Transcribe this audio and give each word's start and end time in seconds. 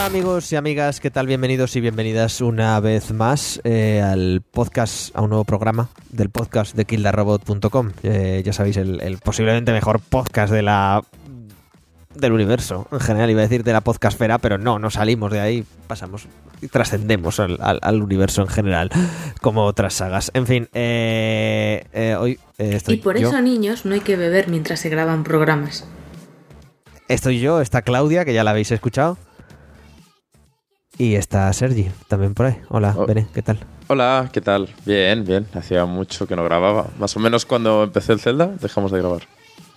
Hola 0.00 0.06
amigos 0.06 0.50
y 0.50 0.56
amigas, 0.56 0.98
¿qué 0.98 1.10
tal? 1.10 1.26
Bienvenidos 1.26 1.76
y 1.76 1.80
bienvenidas 1.82 2.40
una 2.40 2.80
vez 2.80 3.12
más 3.12 3.60
eh, 3.64 4.00
al 4.00 4.40
podcast, 4.50 5.14
a 5.14 5.20
un 5.20 5.28
nuevo 5.28 5.44
programa 5.44 5.90
del 6.08 6.30
podcast 6.30 6.74
de 6.74 6.86
kildarrobot.com. 6.86 7.90
Eh, 8.02 8.40
ya 8.42 8.54
sabéis, 8.54 8.78
el, 8.78 9.02
el 9.02 9.18
posiblemente 9.18 9.72
mejor 9.72 10.00
podcast 10.00 10.50
de 10.54 10.62
la 10.62 11.02
del 12.14 12.32
universo 12.32 12.88
en 12.90 13.00
general, 13.00 13.28
iba 13.30 13.40
a 13.40 13.42
decir 13.42 13.62
de 13.62 13.74
la 13.74 13.82
podcastfera, 13.82 14.38
pero 14.38 14.56
no, 14.56 14.78
no 14.78 14.88
salimos 14.88 15.30
de 15.32 15.40
ahí, 15.40 15.64
pasamos 15.86 16.26
y 16.62 16.68
trascendemos 16.68 17.38
al, 17.38 17.58
al- 17.60 17.80
al 17.82 18.02
universo 18.02 18.40
en 18.40 18.48
general, 18.48 18.88
como 19.42 19.64
otras 19.66 19.92
sagas. 19.92 20.30
En 20.32 20.46
fin, 20.46 20.66
eh, 20.72 21.84
eh, 21.92 22.16
hoy 22.18 22.38
estoy 22.56 22.94
Y 22.94 22.98
por 22.98 23.18
yo, 23.18 23.28
eso, 23.28 23.42
niños, 23.42 23.84
no 23.84 23.92
hay 23.92 24.00
que 24.00 24.16
beber 24.16 24.48
mientras 24.48 24.80
se 24.80 24.88
graban 24.88 25.24
programas. 25.24 25.84
estoy 27.06 27.38
yo, 27.40 27.60
está 27.60 27.82
Claudia, 27.82 28.24
que 28.24 28.32
ya 28.32 28.44
la 28.44 28.52
habéis 28.52 28.70
escuchado, 28.72 29.18
y 31.00 31.14
está 31.14 31.52
Sergi, 31.52 31.90
también 32.08 32.34
por 32.34 32.46
ahí. 32.46 32.56
Hola, 32.68 32.94
Oh. 32.96 33.06
Bene, 33.06 33.26
¿qué 33.32 33.42
tal? 33.42 33.58
Hola, 33.88 34.28
¿qué 34.32 34.40
tal? 34.40 34.68
Bien, 34.84 35.24
bien. 35.24 35.46
Hacía 35.54 35.84
mucho 35.86 36.26
que 36.26 36.36
no 36.36 36.44
grababa. 36.44 36.88
Más 36.98 37.16
o 37.16 37.20
menos 37.20 37.46
cuando 37.46 37.82
empecé 37.84 38.12
el 38.12 38.20
Zelda, 38.20 38.46
dejamos 38.60 38.92
de 38.92 38.98
grabar. 38.98 39.22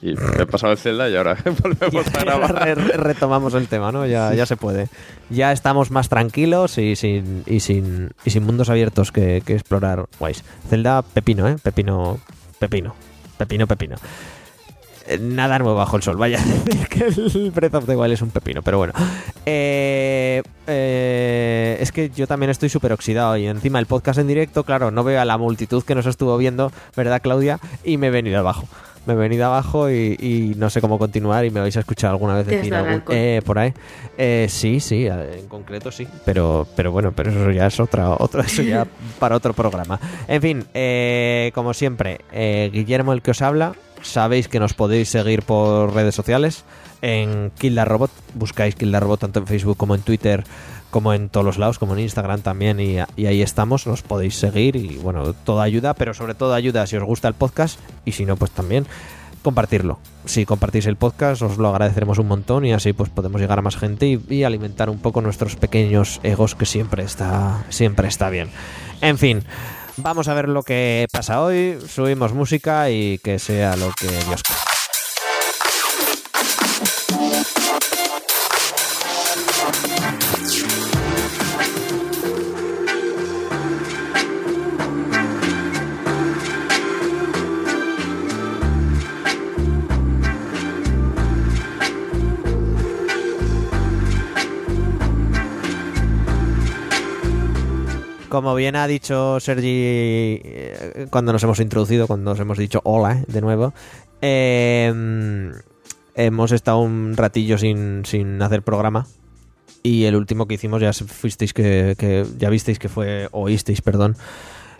Y 0.02 0.16
he 0.38 0.46
pasado 0.46 0.74
el 0.74 0.78
Zelda 0.78 1.10
y 1.10 1.16
ahora 1.16 1.38
volvemos 1.64 2.08
a 2.14 2.20
grabar. 2.24 2.54
re- 2.66 2.76
re- 2.76 2.98
retomamos 2.98 3.54
el 3.54 3.68
tema, 3.70 3.92
¿no? 3.94 4.06
Ya, 4.06 4.34
ya 4.34 4.46
se 4.46 4.58
puede. 4.58 4.90
Ya 5.30 5.54
estamos 5.54 5.92
más 5.92 6.10
tranquilos 6.10 6.78
y 6.78 6.98
sin, 6.98 7.44
y 7.48 7.62
sin, 7.62 8.12
y 8.26 8.30
sin 8.32 8.44
mundos 8.44 8.70
abiertos 8.70 9.14
que, 9.14 9.42
que 9.46 9.54
explorar. 9.54 10.06
Guays. 10.20 10.44
Zelda, 10.70 11.02
pepino, 11.04 11.48
¿eh? 11.48 11.56
Pepino, 11.64 12.20
pepino, 12.60 12.94
pepino, 13.38 13.66
pepino. 13.66 13.96
Nada 15.20 15.60
nuevo 15.60 15.76
bajo 15.76 15.98
el 15.98 16.04
sol, 16.04 16.18
vaya 16.18 16.38
a 16.42 16.46
decir 16.46 16.88
que 16.88 17.06
el 17.06 17.52
Breath 17.52 17.76
of 17.76 17.86
the 17.86 17.96
Wild 17.96 18.14
es 18.14 18.22
un 18.22 18.30
pepino, 18.30 18.62
pero 18.62 18.78
bueno. 18.78 18.94
Eh, 19.46 20.42
eh, 20.68 21.78
es 21.80 21.92
que 21.92 22.10
yo 22.10 22.26
también 22.28 22.50
estoy 22.50 22.70
súper 22.70 22.94
oxidado 22.94 23.36
y 23.38 23.46
encima 23.48 23.80
el 23.80 23.86
podcast 23.86 24.20
en 24.20 24.28
directo, 24.28 24.64
claro, 24.64 24.92
no 24.92 25.04
veo 25.04 25.20
a 25.20 25.26
la 25.26 25.38
multitud 25.38 25.84
que 25.84 25.96
nos 25.96 26.06
estuvo 26.06 26.38
viendo, 26.38 26.72
¿verdad, 26.96 27.22
Claudia? 27.22 27.60
Y 27.84 27.98
me 27.98 28.08
he 28.08 28.12
venido 28.12 28.40
abajo. 28.40 28.68
Me 29.06 29.12
he 29.14 29.18
venido 29.18 29.46
abajo 29.46 29.92
y, 29.92 30.16
y 30.18 30.54
no 30.56 30.70
sé 30.70 30.80
cómo 30.80 30.98
continuar 30.98 31.44
y 31.44 31.50
me 31.50 31.60
vais 31.60 31.76
a 31.76 31.82
escuchar 31.82 32.12
alguna 32.12 32.36
vez 32.36 32.48
decir 32.48 32.74
algún- 32.74 33.04
eh, 33.10 33.42
por 33.46 33.60
ahí. 33.60 33.74
Eh, 34.18 34.48
sí, 34.50 34.80
sí, 34.80 35.06
en 35.08 35.50
concreto 35.50 35.92
sí, 35.92 36.08
pero, 36.24 36.66
pero 36.78 36.94
bueno, 36.94 37.12
pero 37.12 37.30
eso 37.30 37.52
ya 37.52 37.68
es 37.68 37.78
otra, 37.82 38.12
otro, 38.12 38.42
eso 38.42 38.62
ya 38.62 38.88
para 39.20 39.36
otro 39.36 39.52
programa. 39.54 40.00
En 40.30 40.42
fin, 40.42 40.66
eh, 40.74 41.52
como 41.54 41.74
siempre, 41.74 42.22
eh, 42.32 42.70
Guillermo 42.72 43.12
el 43.12 43.22
que 43.22 43.32
os 43.32 43.42
habla, 43.42 43.74
sabéis 44.04 44.48
que 44.48 44.60
nos 44.60 44.74
podéis 44.74 45.10
seguir 45.10 45.42
por 45.42 45.94
redes 45.94 46.14
sociales 46.14 46.64
en 47.02 47.52
Kill 47.58 47.84
Robot, 47.84 48.12
buscáis 48.36 48.76
Kill 48.76 48.94
Robot 48.94 49.22
tanto 49.22 49.40
en 49.40 49.48
Facebook 49.48 49.78
como 49.78 49.96
en 49.96 50.02
Twitter 50.02 50.44
como 50.94 51.12
en 51.12 51.30
todos 51.30 51.44
los 51.44 51.58
lados, 51.58 51.80
como 51.80 51.96
en 51.96 52.02
Instagram 52.02 52.42
también, 52.42 52.80
y, 52.80 52.98
y 53.16 53.26
ahí 53.26 53.42
estamos, 53.42 53.88
nos 53.88 54.04
podéis 54.04 54.36
seguir 54.36 54.76
y 54.76 54.98
bueno, 54.98 55.34
toda 55.34 55.64
ayuda, 55.64 55.96
pero 55.96 56.14
sobre 56.14 56.36
todo 56.36 56.54
ayuda 56.54 56.86
si 56.86 56.96
os 56.96 57.04
gusta 57.04 57.28
el 57.28 57.34
podcast 57.34 57.80
y 58.06 58.12
si 58.12 58.26
no, 58.26 58.38
pues 58.38 58.52
también 58.52 58.86
compartirlo. 59.42 60.00
Si 60.26 60.46
compartís 60.46 60.86
el 60.86 60.96
podcast, 60.96 61.42
os 61.42 61.58
lo 61.58 61.70
agradeceremos 61.70 62.20
un 62.20 62.28
montón 62.28 62.64
y 62.64 62.74
así 62.74 62.94
pues 62.94 63.10
podemos 63.10 63.42
llegar 63.42 63.58
a 63.58 63.64
más 63.64 63.76
gente 63.76 64.08
y, 64.08 64.22
y 64.30 64.44
alimentar 64.44 64.92
un 64.92 65.00
poco 65.00 65.20
nuestros 65.22 65.56
pequeños 65.56 66.20
egos, 66.22 66.54
que 66.54 66.68
siempre 66.68 67.04
está, 67.04 67.66
siempre 67.70 68.08
está 68.08 68.30
bien. 68.30 68.50
En 69.02 69.18
fin, 69.18 69.44
vamos 69.98 70.28
a 70.28 70.34
ver 70.34 70.50
lo 70.50 70.64
que 70.64 71.08
pasa 71.12 71.42
hoy, 71.42 71.80
subimos 71.88 72.34
música 72.34 72.90
y 72.90 73.18
que 73.20 73.40
sea 73.40 73.76
lo 73.76 73.92
que 73.92 74.08
Dios 74.08 74.44
quiera. 74.44 74.62
Como 98.34 98.56
bien 98.56 98.76
ha 98.76 98.88
dicho 98.88 99.40
Sergi 99.40 99.68
eh, 100.44 101.06
cuando 101.12 101.32
nos 101.32 101.44
hemos 101.44 101.60
introducido, 101.60 102.08
cuando 102.08 102.32
nos 102.32 102.40
hemos 102.40 102.58
dicho 102.58 102.82
hola 102.84 103.20
eh, 103.20 103.26
de 103.28 103.42
nuevo, 103.42 103.76
eh, 104.24 104.92
hemos 106.16 106.52
estado 106.52 106.80
un 106.80 107.16
ratillo 107.16 107.60
sin, 107.60 108.04
sin 108.06 108.42
hacer 108.42 108.64
programa 108.64 109.06
y 109.84 110.06
el 110.06 110.16
último 110.16 110.48
que 110.48 110.56
hicimos 110.56 110.82
ya 110.82 110.94
fuisteis 110.94 111.54
que, 111.54 112.26
ya 112.40 112.50
visteis 112.50 112.80
que 112.80 112.90
fue 112.90 113.30
oísteis, 113.34 113.84
perdón, 113.84 114.18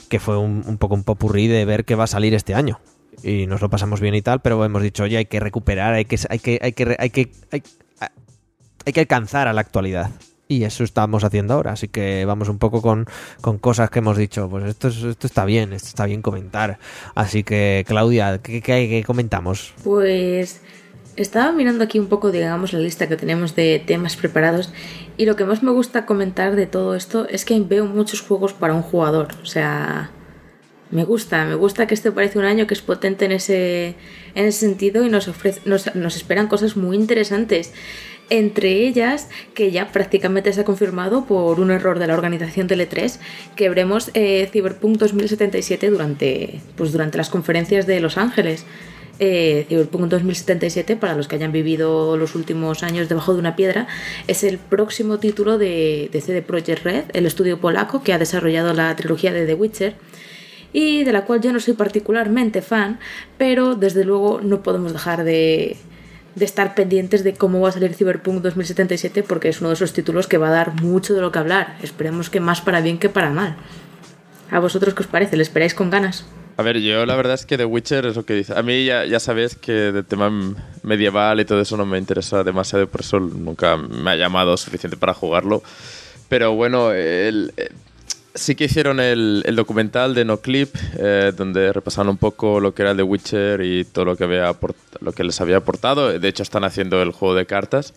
que 0.10 0.20
fue 0.20 0.36
un, 0.36 0.80
poco 0.80 0.96
un 0.96 1.04
popurrí 1.04 1.46
de 1.46 1.64
ver 1.66 1.86
qué 1.86 1.94
va 1.94 2.06
a 2.06 2.08
salir 2.08 2.34
este 2.34 2.56
año 2.56 2.80
y 3.22 3.46
nos 3.46 3.62
lo 3.62 3.70
pasamos 3.70 4.02
bien 4.02 4.16
y 4.16 4.24
tal, 4.24 4.42
pero 4.42 4.66
hemos 4.66 4.82
dicho 4.82 5.04
oye 5.04 5.18
hay 5.18 5.26
que 5.26 5.40
recuperar, 5.40 5.94
hay 5.94 6.06
que 6.06 6.18
hay 6.28 6.40
que 6.40 6.58
hay 6.60 6.72
que 6.72 6.96
hay 6.98 7.10
que 7.12 7.32
hay 8.88 8.94
que 8.94 9.00
alcanzar 9.00 9.48
a 9.48 9.54
la 9.54 9.62
actualidad. 9.62 10.10
Y 10.58 10.64
eso 10.66 10.84
estamos 10.84 11.24
haciendo 11.24 11.54
ahora, 11.54 11.72
así 11.74 11.88
que 11.88 12.26
vamos 12.26 12.50
un 12.50 12.58
poco 12.60 12.82
con, 12.82 13.06
con 13.42 13.58
cosas 13.58 13.90
que 13.90 14.00
hemos 14.00 14.18
dicho. 14.18 14.50
Pues 14.50 14.66
esto, 14.66 14.88
es- 14.90 15.04
esto 15.04 15.28
está 15.28 15.46
bien, 15.46 15.74
esto 15.74 15.88
está 15.90 16.06
bien 16.06 16.22
comentar. 16.22 16.78
Así 17.16 17.44
que, 17.44 17.84
Claudia, 17.88 18.40
¿qué, 18.44 18.62
qué- 18.62 18.88
qué 18.90 19.04
comentamos? 19.06 19.74
Pues 19.84 20.62
estaba 21.16 21.52
mirando 21.52 21.84
aquí 21.84 22.00
un 22.00 22.08
poco, 22.08 22.32
digamos, 22.32 22.74
la 22.74 22.80
lista 22.80 23.08
que 23.08 23.16
tenemos 23.16 23.56
de 23.56 23.84
temas 23.86 24.16
preparados 24.16 24.74
y 25.18 25.26
lo 25.26 25.36
que 25.36 25.46
más 25.46 25.62
me 25.64 25.72
gusta 25.72 26.06
comentar 26.06 26.56
de 26.56 26.66
todo 26.66 26.96
esto 26.96 27.28
es 27.30 27.46
que 27.46 27.60
veo 27.60 27.86
muchos 27.86 28.22
juegos 28.22 28.54
para 28.54 28.74
un 28.74 28.82
jugador. 28.82 29.28
O 29.44 29.46
sea, 29.46 30.10
me 30.90 31.04
gusta, 31.06 31.46
me 31.46 31.56
gusta 31.56 31.88
que 31.88 31.94
este 31.96 32.12
parece 32.12 32.38
un 32.40 32.46
año 32.46 32.68
que 32.68 32.74
es 32.76 32.82
potente 32.82 33.26
en 33.26 33.32
ese, 33.32 33.96
en 34.36 34.46
ese 34.46 34.60
sentido 34.60 35.04
y 35.04 35.10
nos, 35.10 35.28
ofrece, 35.28 35.62
nos, 35.66 35.94
nos 35.96 36.16
esperan 36.16 36.48
cosas 36.48 36.76
muy 36.78 36.98
interesantes. 36.98 37.74
Entre 38.30 38.88
ellas, 38.88 39.30
que 39.54 39.72
ya 39.72 39.92
prácticamente 39.92 40.54
se 40.54 40.62
ha 40.62 40.66
confirmado 40.66 41.26
por 41.26 41.60
un 41.60 41.72
error 41.72 42.00
de 42.00 42.08
la 42.08 42.14
organización 42.14 42.68
Tele3, 42.68 43.20
que 43.56 43.70
veremos 43.70 44.12
eh, 44.14 44.50
Cyberpunk 44.52 44.98
2077 44.98 45.90
durante, 45.90 46.62
pues 46.76 46.92
durante 46.92 47.18
las 47.18 47.30
conferencias 47.30 47.86
de 47.86 48.00
Los 48.00 48.18
Ángeles. 48.18 48.66
Eh, 49.20 49.66
Cyberpunk 49.70 50.06
2077, 50.06 50.96
para 50.96 51.16
los 51.16 51.28
que 51.28 51.36
hayan 51.36 51.52
vivido 51.52 52.18
los 52.18 52.34
últimos 52.34 52.82
años 52.82 53.10
debajo 53.10 53.34
de 53.34 53.40
una 53.40 53.56
piedra, 53.56 53.88
es 54.28 54.44
el 54.44 54.58
próximo 54.58 55.20
título 55.20 55.58
de, 55.58 56.10
de 56.12 56.22
CD 56.22 56.42
Projekt 56.42 56.84
Red, 56.84 57.04
el 57.14 57.26
estudio 57.26 57.60
polaco 57.60 58.04
que 58.04 58.14
ha 58.14 58.18
desarrollado 58.18 58.74
la 58.74 58.96
trilogía 58.96 59.32
de 59.32 59.46
The 59.46 59.54
Witcher 59.54 59.96
y 60.74 61.04
de 61.04 61.14
la 61.14 61.26
cual 61.26 61.42
yo 61.42 61.54
no 61.54 61.60
soy 61.60 61.76
particularmente 61.76 62.62
fan, 62.64 63.00
pero 63.38 63.76
desde 63.76 64.04
luego 64.04 64.42
no 64.42 64.64
podemos 64.64 64.92
dejar 64.92 65.24
de, 65.24 65.78
de 66.36 66.46
estar 66.46 66.74
pendientes 66.76 67.24
de 67.24 67.34
cómo 67.34 67.60
va 67.62 67.70
a 67.70 67.72
salir 67.72 67.94
Cyberpunk 67.94 68.42
2077 68.42 69.24
porque 69.24 69.50
es 69.50 69.60
uno 69.62 69.70
de 69.70 69.76
esos 69.76 69.94
títulos 69.94 70.28
que 70.28 70.38
va 70.38 70.48
a 70.48 70.52
dar 70.52 70.82
mucho 70.82 71.14
de 71.14 71.22
lo 71.22 71.32
que 71.32 71.40
hablar. 71.40 71.78
Esperemos 71.84 72.30
que 72.30 72.40
más 72.40 72.62
para 72.62 72.82
bien 72.82 72.98
que 72.98 73.10
para 73.10 73.30
mal. 73.30 73.56
¿A 74.52 74.60
vosotros 74.60 74.94
qué 74.94 75.02
os 75.02 75.08
parece? 75.08 75.38
¿Le 75.38 75.44
esperáis 75.44 75.74
con 75.74 75.90
ganas? 75.90 76.26
A 76.58 76.62
ver, 76.62 76.80
yo 76.80 77.06
la 77.08 77.16
verdad 77.16 77.34
es 77.34 77.46
que 77.48 77.58
The 77.58 77.66
Witcher 77.66 78.06
es 78.06 78.16
lo 78.16 78.26
que 78.26 78.34
dice. 78.36 78.54
A 78.58 78.62
mí 78.62 78.86
ya, 78.86 79.06
ya 79.06 79.20
sabéis 79.20 79.56
que 79.56 79.72
de 79.72 80.04
tema 80.04 80.32
medieval 80.84 81.40
y 81.40 81.46
todo 81.46 81.62
eso 81.62 81.78
no 81.78 81.86
me 81.86 81.98
interesa 81.98 82.44
demasiado, 82.44 82.88
por 82.88 83.02
eso 83.02 83.20
nunca 83.20 83.76
me 83.78 84.12
ha 84.12 84.16
llamado 84.16 84.56
suficiente 84.58 84.96
para 84.98 85.14
jugarlo. 85.16 85.64
Pero 86.30 86.54
bueno, 86.54 86.92
el- 86.92 87.54
eh, 87.58 87.70
sí 88.36 88.56
que 88.56 88.66
hicieron 88.66 89.00
el, 89.00 89.44
el 89.46 89.56
documental 89.56 90.16
de 90.16 90.26
No 90.26 90.38
Clip, 90.38 90.76
eh, 90.98 91.32
donde 91.36 91.72
repasaron 91.74 92.10
un 92.10 92.18
poco 92.18 92.60
lo 92.60 92.74
que 92.74 92.82
era 92.82 92.96
The 92.96 93.04
Witcher 93.04 93.62
y 93.62 93.86
todo 93.86 94.06
lo 94.06 94.16
que, 94.16 94.24
había 94.24 94.56
lo 95.02 95.12
que 95.12 95.24
les 95.24 95.40
había 95.42 95.58
aportado. 95.58 96.18
De 96.20 96.28
hecho, 96.28 96.44
están 96.44 96.64
haciendo 96.64 97.02
el 97.02 97.12
juego 97.12 97.36
de 97.36 97.46
cartas. 97.46 97.94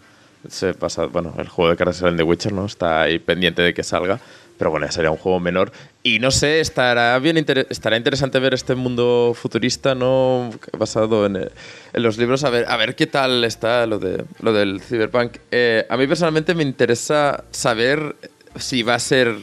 Se 0.49 0.75
pasa, 0.75 1.07
bueno, 1.07 1.35
el 1.39 1.49
juego 1.49 1.71
de 1.71 1.77
cartas 1.77 1.97
sale 1.97 2.11
en 2.13 2.17
The 2.19 2.23
Witcher, 2.23 2.53
¿no? 2.53 2.67
Está 2.67 3.03
ahí 3.03 3.19
pendiente 3.19 3.63
de 3.63 3.75
que 3.75 3.83
salga. 3.83 4.21
Pero 4.59 4.71
bueno, 4.71 4.87
ya 4.87 4.93
sería 4.93 5.11
un 5.11 5.19
juego 5.19 5.39
menor. 5.39 5.71
Y 6.03 6.19
no 6.19 6.31
sé, 6.31 6.61
estará 6.61 7.19
bien 7.19 7.37
inter- 7.37 7.67
estará 7.69 7.97
interesante 7.97 8.39
ver 8.39 8.55
este 8.55 8.75
mundo 8.75 9.33
futurista, 9.35 9.95
¿no? 9.95 10.51
Basado 10.79 11.27
en, 11.27 11.37
en 11.37 12.03
los 12.03 12.17
libros. 12.17 12.43
A 12.45 12.49
ver, 12.49 12.65
a 12.67 12.77
ver 12.79 12.95
qué 12.95 13.07
tal 13.07 13.45
está 13.45 13.85
lo, 13.87 13.99
de, 13.99 14.25
lo 14.41 14.55
del 14.55 14.81
Cyberpunk. 14.81 15.37
Eh, 15.51 15.85
a 15.91 15.97
mí 15.99 16.07
personalmente 16.07 16.55
me 16.55 16.63
interesa 16.63 17.45
saber 17.51 18.17
si 18.59 18.83
va 18.83 18.95
a 18.95 18.99
ser 18.99 19.37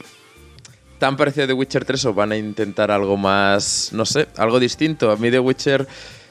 tan 1.04 1.18
parecido 1.18 1.44
a 1.44 1.46
The 1.48 1.52
Witcher 1.52 1.84
3 1.84 2.06
o 2.06 2.14
van 2.14 2.32
a 2.32 2.36
intentar 2.38 2.90
algo 2.90 3.18
más, 3.18 3.90
no 3.92 4.06
sé, 4.06 4.26
algo 4.38 4.58
distinto. 4.58 5.10
A 5.10 5.16
mí 5.16 5.30
The 5.30 5.38
Witcher 5.38 5.86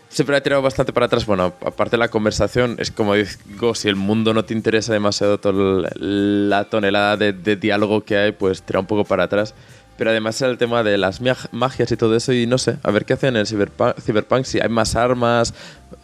siempre 0.10 0.36
ha 0.36 0.42
tirado 0.42 0.64
bastante 0.64 0.92
para 0.92 1.06
atrás. 1.06 1.28
Bueno, 1.28 1.54
aparte 1.64 1.92
de 1.92 2.00
la 2.00 2.08
conversación, 2.08 2.78
es 2.80 2.90
como 2.90 3.14
digo, 3.14 3.76
si 3.76 3.88
el 3.88 3.96
mundo 3.96 4.34
no 4.34 4.46
te 4.46 4.56
interesa 4.56 4.92
demasiado 4.92 5.40
toda 5.40 5.92
la 5.96 6.64
tonelada 6.64 7.18
de, 7.18 7.34
de 7.34 7.56
diálogo 7.56 8.02
que 8.04 8.18
hay, 8.18 8.32
pues 8.32 8.64
tira 8.64 8.80
un 8.80 8.88
poco 8.88 9.06
para 9.06 9.26
atrás. 9.26 9.54
Pero 9.96 10.10
además 10.10 10.42
el 10.42 10.58
tema 10.58 10.82
de 10.82 10.98
las 10.98 11.22
magias 11.22 11.92
y 11.92 11.96
todo 11.96 12.16
eso 12.16 12.34
y 12.34 12.48
no 12.48 12.58
sé, 12.58 12.78
a 12.82 12.90
ver 12.90 13.06
qué 13.06 13.14
hacen 13.14 13.36
en 13.36 13.42
el 13.42 13.46
Cyberpunk, 13.46 14.00
Cyberpunk, 14.02 14.44
si 14.46 14.60
hay 14.60 14.70
más 14.70 14.96
armas 14.96 15.54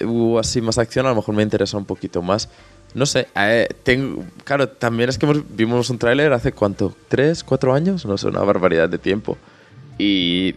o 0.05 0.37
así 0.37 0.61
más 0.61 0.77
acción, 0.77 1.07
a 1.07 1.09
lo 1.09 1.15
mejor 1.15 1.33
me 1.33 1.41
interesa 1.41 1.75
un 1.75 1.85
poquito 1.85 2.21
más. 2.21 2.49
No 2.93 3.05
sé, 3.05 3.27
eh, 3.35 3.67
tengo, 3.83 4.23
claro, 4.43 4.69
también 4.69 5.09
es 5.09 5.17
que 5.17 5.27
vimos 5.49 5.89
un 5.89 5.97
tráiler 5.97 6.33
hace 6.33 6.51
cuánto, 6.51 6.95
tres, 7.07 7.43
cuatro 7.43 7.73
años, 7.73 8.05
no 8.05 8.17
sé, 8.17 8.27
una 8.27 8.41
barbaridad 8.41 8.89
de 8.89 8.97
tiempo. 8.97 9.37
Y, 9.97 10.55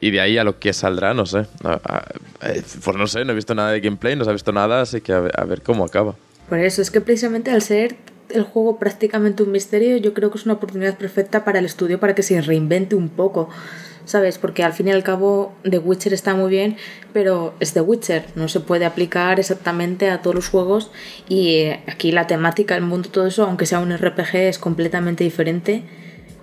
y 0.00 0.10
de 0.10 0.20
ahí 0.20 0.38
a 0.38 0.44
lo 0.44 0.58
que 0.58 0.72
saldrá, 0.72 1.14
no 1.14 1.26
sé. 1.26 1.40
Eh, 2.42 2.62
pues 2.84 2.96
no 2.96 3.06
sé, 3.06 3.24
no 3.24 3.32
he 3.32 3.34
visto 3.34 3.54
nada 3.54 3.70
de 3.72 3.80
gameplay, 3.80 4.16
no 4.16 4.24
se 4.24 4.30
ha 4.30 4.32
visto 4.32 4.52
nada, 4.52 4.80
así 4.80 5.00
que 5.00 5.12
a 5.12 5.20
ver, 5.20 5.62
cómo 5.62 5.84
acaba. 5.84 6.16
Por 6.48 6.58
eso, 6.58 6.82
es 6.82 6.90
que 6.90 7.00
precisamente 7.00 7.50
al 7.50 7.62
ser 7.62 7.96
el 8.30 8.42
juego 8.42 8.78
prácticamente 8.78 9.42
un 9.42 9.52
misterio, 9.52 9.96
yo 9.98 10.14
creo 10.14 10.30
que 10.30 10.38
es 10.38 10.44
una 10.44 10.54
oportunidad 10.54 10.96
perfecta 10.96 11.44
para 11.44 11.58
el 11.58 11.64
estudio 11.64 12.00
para 12.00 12.14
que 12.14 12.22
se 12.22 12.40
reinvente 12.40 12.94
un 12.94 13.08
poco. 13.08 13.50
¿Sabes? 14.10 14.38
Porque 14.38 14.64
al 14.64 14.72
fin 14.72 14.88
y 14.88 14.90
al 14.90 15.04
cabo 15.04 15.54
The 15.62 15.78
Witcher 15.78 16.12
está 16.12 16.34
muy 16.34 16.50
bien, 16.50 16.76
pero 17.12 17.54
es 17.60 17.72
The 17.72 17.80
Witcher, 17.80 18.24
no 18.34 18.48
se 18.48 18.58
puede 18.58 18.84
aplicar 18.84 19.38
exactamente 19.38 20.10
a 20.10 20.20
todos 20.20 20.34
los 20.34 20.48
juegos 20.48 20.90
y 21.28 21.54
eh, 21.54 21.84
aquí 21.86 22.10
la 22.10 22.26
temática, 22.26 22.74
el 22.74 22.82
mundo, 22.82 23.08
todo 23.08 23.28
eso, 23.28 23.44
aunque 23.44 23.66
sea 23.66 23.78
un 23.78 23.96
RPG, 23.96 24.34
es 24.34 24.58
completamente 24.58 25.22
diferente. 25.22 25.84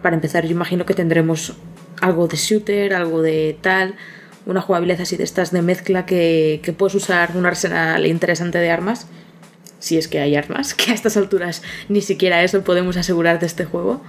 Para 0.01 0.15
empezar, 0.15 0.45
yo 0.45 0.51
imagino 0.51 0.85
que 0.85 0.93
tendremos 0.93 1.57
algo 1.99 2.27
de 2.27 2.37
shooter, 2.37 2.93
algo 2.93 3.21
de 3.21 3.57
tal, 3.59 3.95
una 4.45 4.61
jugabilidad 4.61 5.01
así 5.01 5.17
de 5.17 5.25
estas 5.25 5.51
de 5.51 5.61
mezcla 5.61 6.05
que, 6.05 6.61
que 6.63 6.71
puedes 6.71 6.95
usar 6.95 7.35
un 7.35 7.45
arsenal 7.45 8.05
interesante 8.05 8.59
de 8.59 8.69
armas, 8.69 9.07
si 9.79 9.97
es 9.97 10.07
que 10.07 10.21
hay 10.21 10.37
armas, 10.37 10.73
que 10.73 10.91
a 10.91 10.93
estas 10.93 11.17
alturas 11.17 11.63
ni 11.89 11.99
siquiera 11.99 12.43
eso 12.43 12.63
podemos 12.63 12.95
asegurar 12.95 13.41
de 13.41 13.45
este 13.45 13.65
juego. 13.65 14.01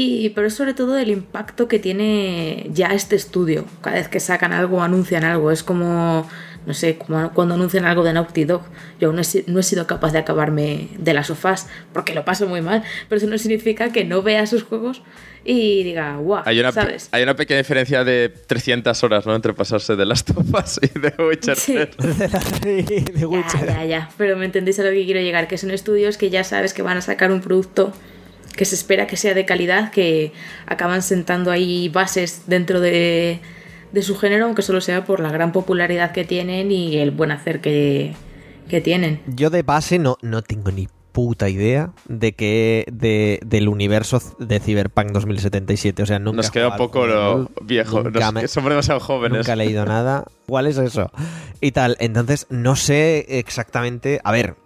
Y, 0.00 0.28
pero 0.28 0.46
es 0.46 0.54
sobre 0.54 0.74
todo 0.74 0.96
el 0.96 1.10
impacto 1.10 1.66
que 1.66 1.80
tiene 1.80 2.70
ya 2.72 2.94
este 2.94 3.16
estudio. 3.16 3.64
Cada 3.80 3.96
vez 3.96 4.06
que 4.06 4.20
sacan 4.20 4.52
algo, 4.52 4.80
anuncian 4.80 5.24
algo. 5.24 5.50
Es 5.50 5.64
como, 5.64 6.24
no 6.66 6.72
sé, 6.72 6.98
como 6.98 7.32
cuando 7.32 7.56
anuncian 7.56 7.84
algo 7.84 8.04
de 8.04 8.12
Naughty 8.12 8.44
Dog. 8.44 8.62
Yo 9.00 9.08
aún 9.08 9.16
no 9.16 9.58
he 9.58 9.62
sido 9.64 9.88
capaz 9.88 10.12
de 10.12 10.18
acabarme 10.18 10.90
de 10.98 11.14
las 11.14 11.26
sofás 11.26 11.66
porque 11.92 12.14
lo 12.14 12.24
paso 12.24 12.46
muy 12.46 12.60
mal. 12.60 12.84
Pero 13.08 13.16
eso 13.18 13.26
no 13.26 13.38
significa 13.38 13.90
que 13.90 14.04
no 14.04 14.22
vea 14.22 14.46
sus 14.46 14.62
juegos 14.62 15.02
y 15.44 15.82
diga, 15.82 16.16
guau, 16.18 16.44
hay 16.46 16.60
una, 16.60 16.70
¿sabes? 16.70 17.08
Hay 17.10 17.24
una 17.24 17.34
pequeña 17.34 17.58
diferencia 17.58 18.04
de 18.04 18.28
300 18.28 19.02
horas, 19.02 19.26
¿no? 19.26 19.34
Entre 19.34 19.52
pasarse 19.52 19.96
de 19.96 20.06
las 20.06 20.24
Us 20.30 20.78
y 20.80 20.96
de 20.96 21.12
Witcher 21.20 21.56
sí. 21.56 21.74
de 22.62 23.26
Witcher. 23.26 23.66
Ya, 23.66 23.74
ya, 23.78 23.84
ya. 23.84 24.10
Pero 24.16 24.36
me 24.36 24.44
entendéis 24.44 24.78
a 24.78 24.84
lo 24.84 24.90
que 24.90 25.04
quiero 25.04 25.20
llegar, 25.22 25.48
que 25.48 25.58
son 25.58 25.72
estudios 25.72 26.18
que 26.18 26.30
ya 26.30 26.44
sabes 26.44 26.72
que 26.72 26.82
van 26.82 26.98
a 26.98 27.00
sacar 27.00 27.32
un 27.32 27.40
producto 27.40 27.92
que 28.58 28.64
se 28.64 28.74
espera 28.74 29.06
que 29.06 29.16
sea 29.16 29.34
de 29.34 29.46
calidad, 29.46 29.92
que 29.92 30.32
acaban 30.66 31.02
sentando 31.02 31.52
ahí 31.52 31.88
bases 31.88 32.42
dentro 32.48 32.80
de, 32.80 33.40
su 34.02 34.16
género, 34.18 34.46
aunque 34.46 34.62
solo 34.62 34.80
sea 34.80 35.04
por 35.04 35.20
la 35.20 35.30
gran 35.30 35.52
popularidad 35.52 36.10
que 36.10 36.24
tienen 36.24 36.72
y 36.72 36.96
el 36.96 37.12
buen 37.12 37.30
hacer 37.30 37.60
que, 37.60 38.16
tienen. 38.82 39.20
Yo 39.28 39.48
de 39.48 39.62
base 39.62 40.00
no, 40.00 40.18
no 40.22 40.42
tengo 40.42 40.72
ni 40.72 40.88
puta 41.12 41.48
idea 41.48 41.92
de 42.06 42.32
que 42.32 42.84
de, 42.92 43.40
del 43.46 43.68
universo 43.68 44.20
de 44.40 44.58
Cyberpunk 44.58 45.12
2077. 45.12 46.02
O 46.02 46.06
sea, 46.06 46.18
nunca 46.18 46.38
Nos 46.38 46.50
queda 46.50 46.68
un 46.68 46.76
poco 46.76 47.06
lo 47.06 47.50
viejo. 47.62 48.02
somos 48.46 48.70
demasiado 48.70 49.00
jóvenes. 49.00 49.38
Nunca 49.38 49.52
he 49.52 49.56
leído 49.56 49.84
nada. 49.86 50.24
¿Cuál 50.46 50.66
es 50.66 50.78
eso? 50.78 51.10
Y 51.60 51.70
tal. 51.70 51.96
Entonces, 52.00 52.46
no 52.50 52.76
sé 52.76 53.24
exactamente. 53.38 54.20
A 54.22 54.32
ver, 54.32 54.56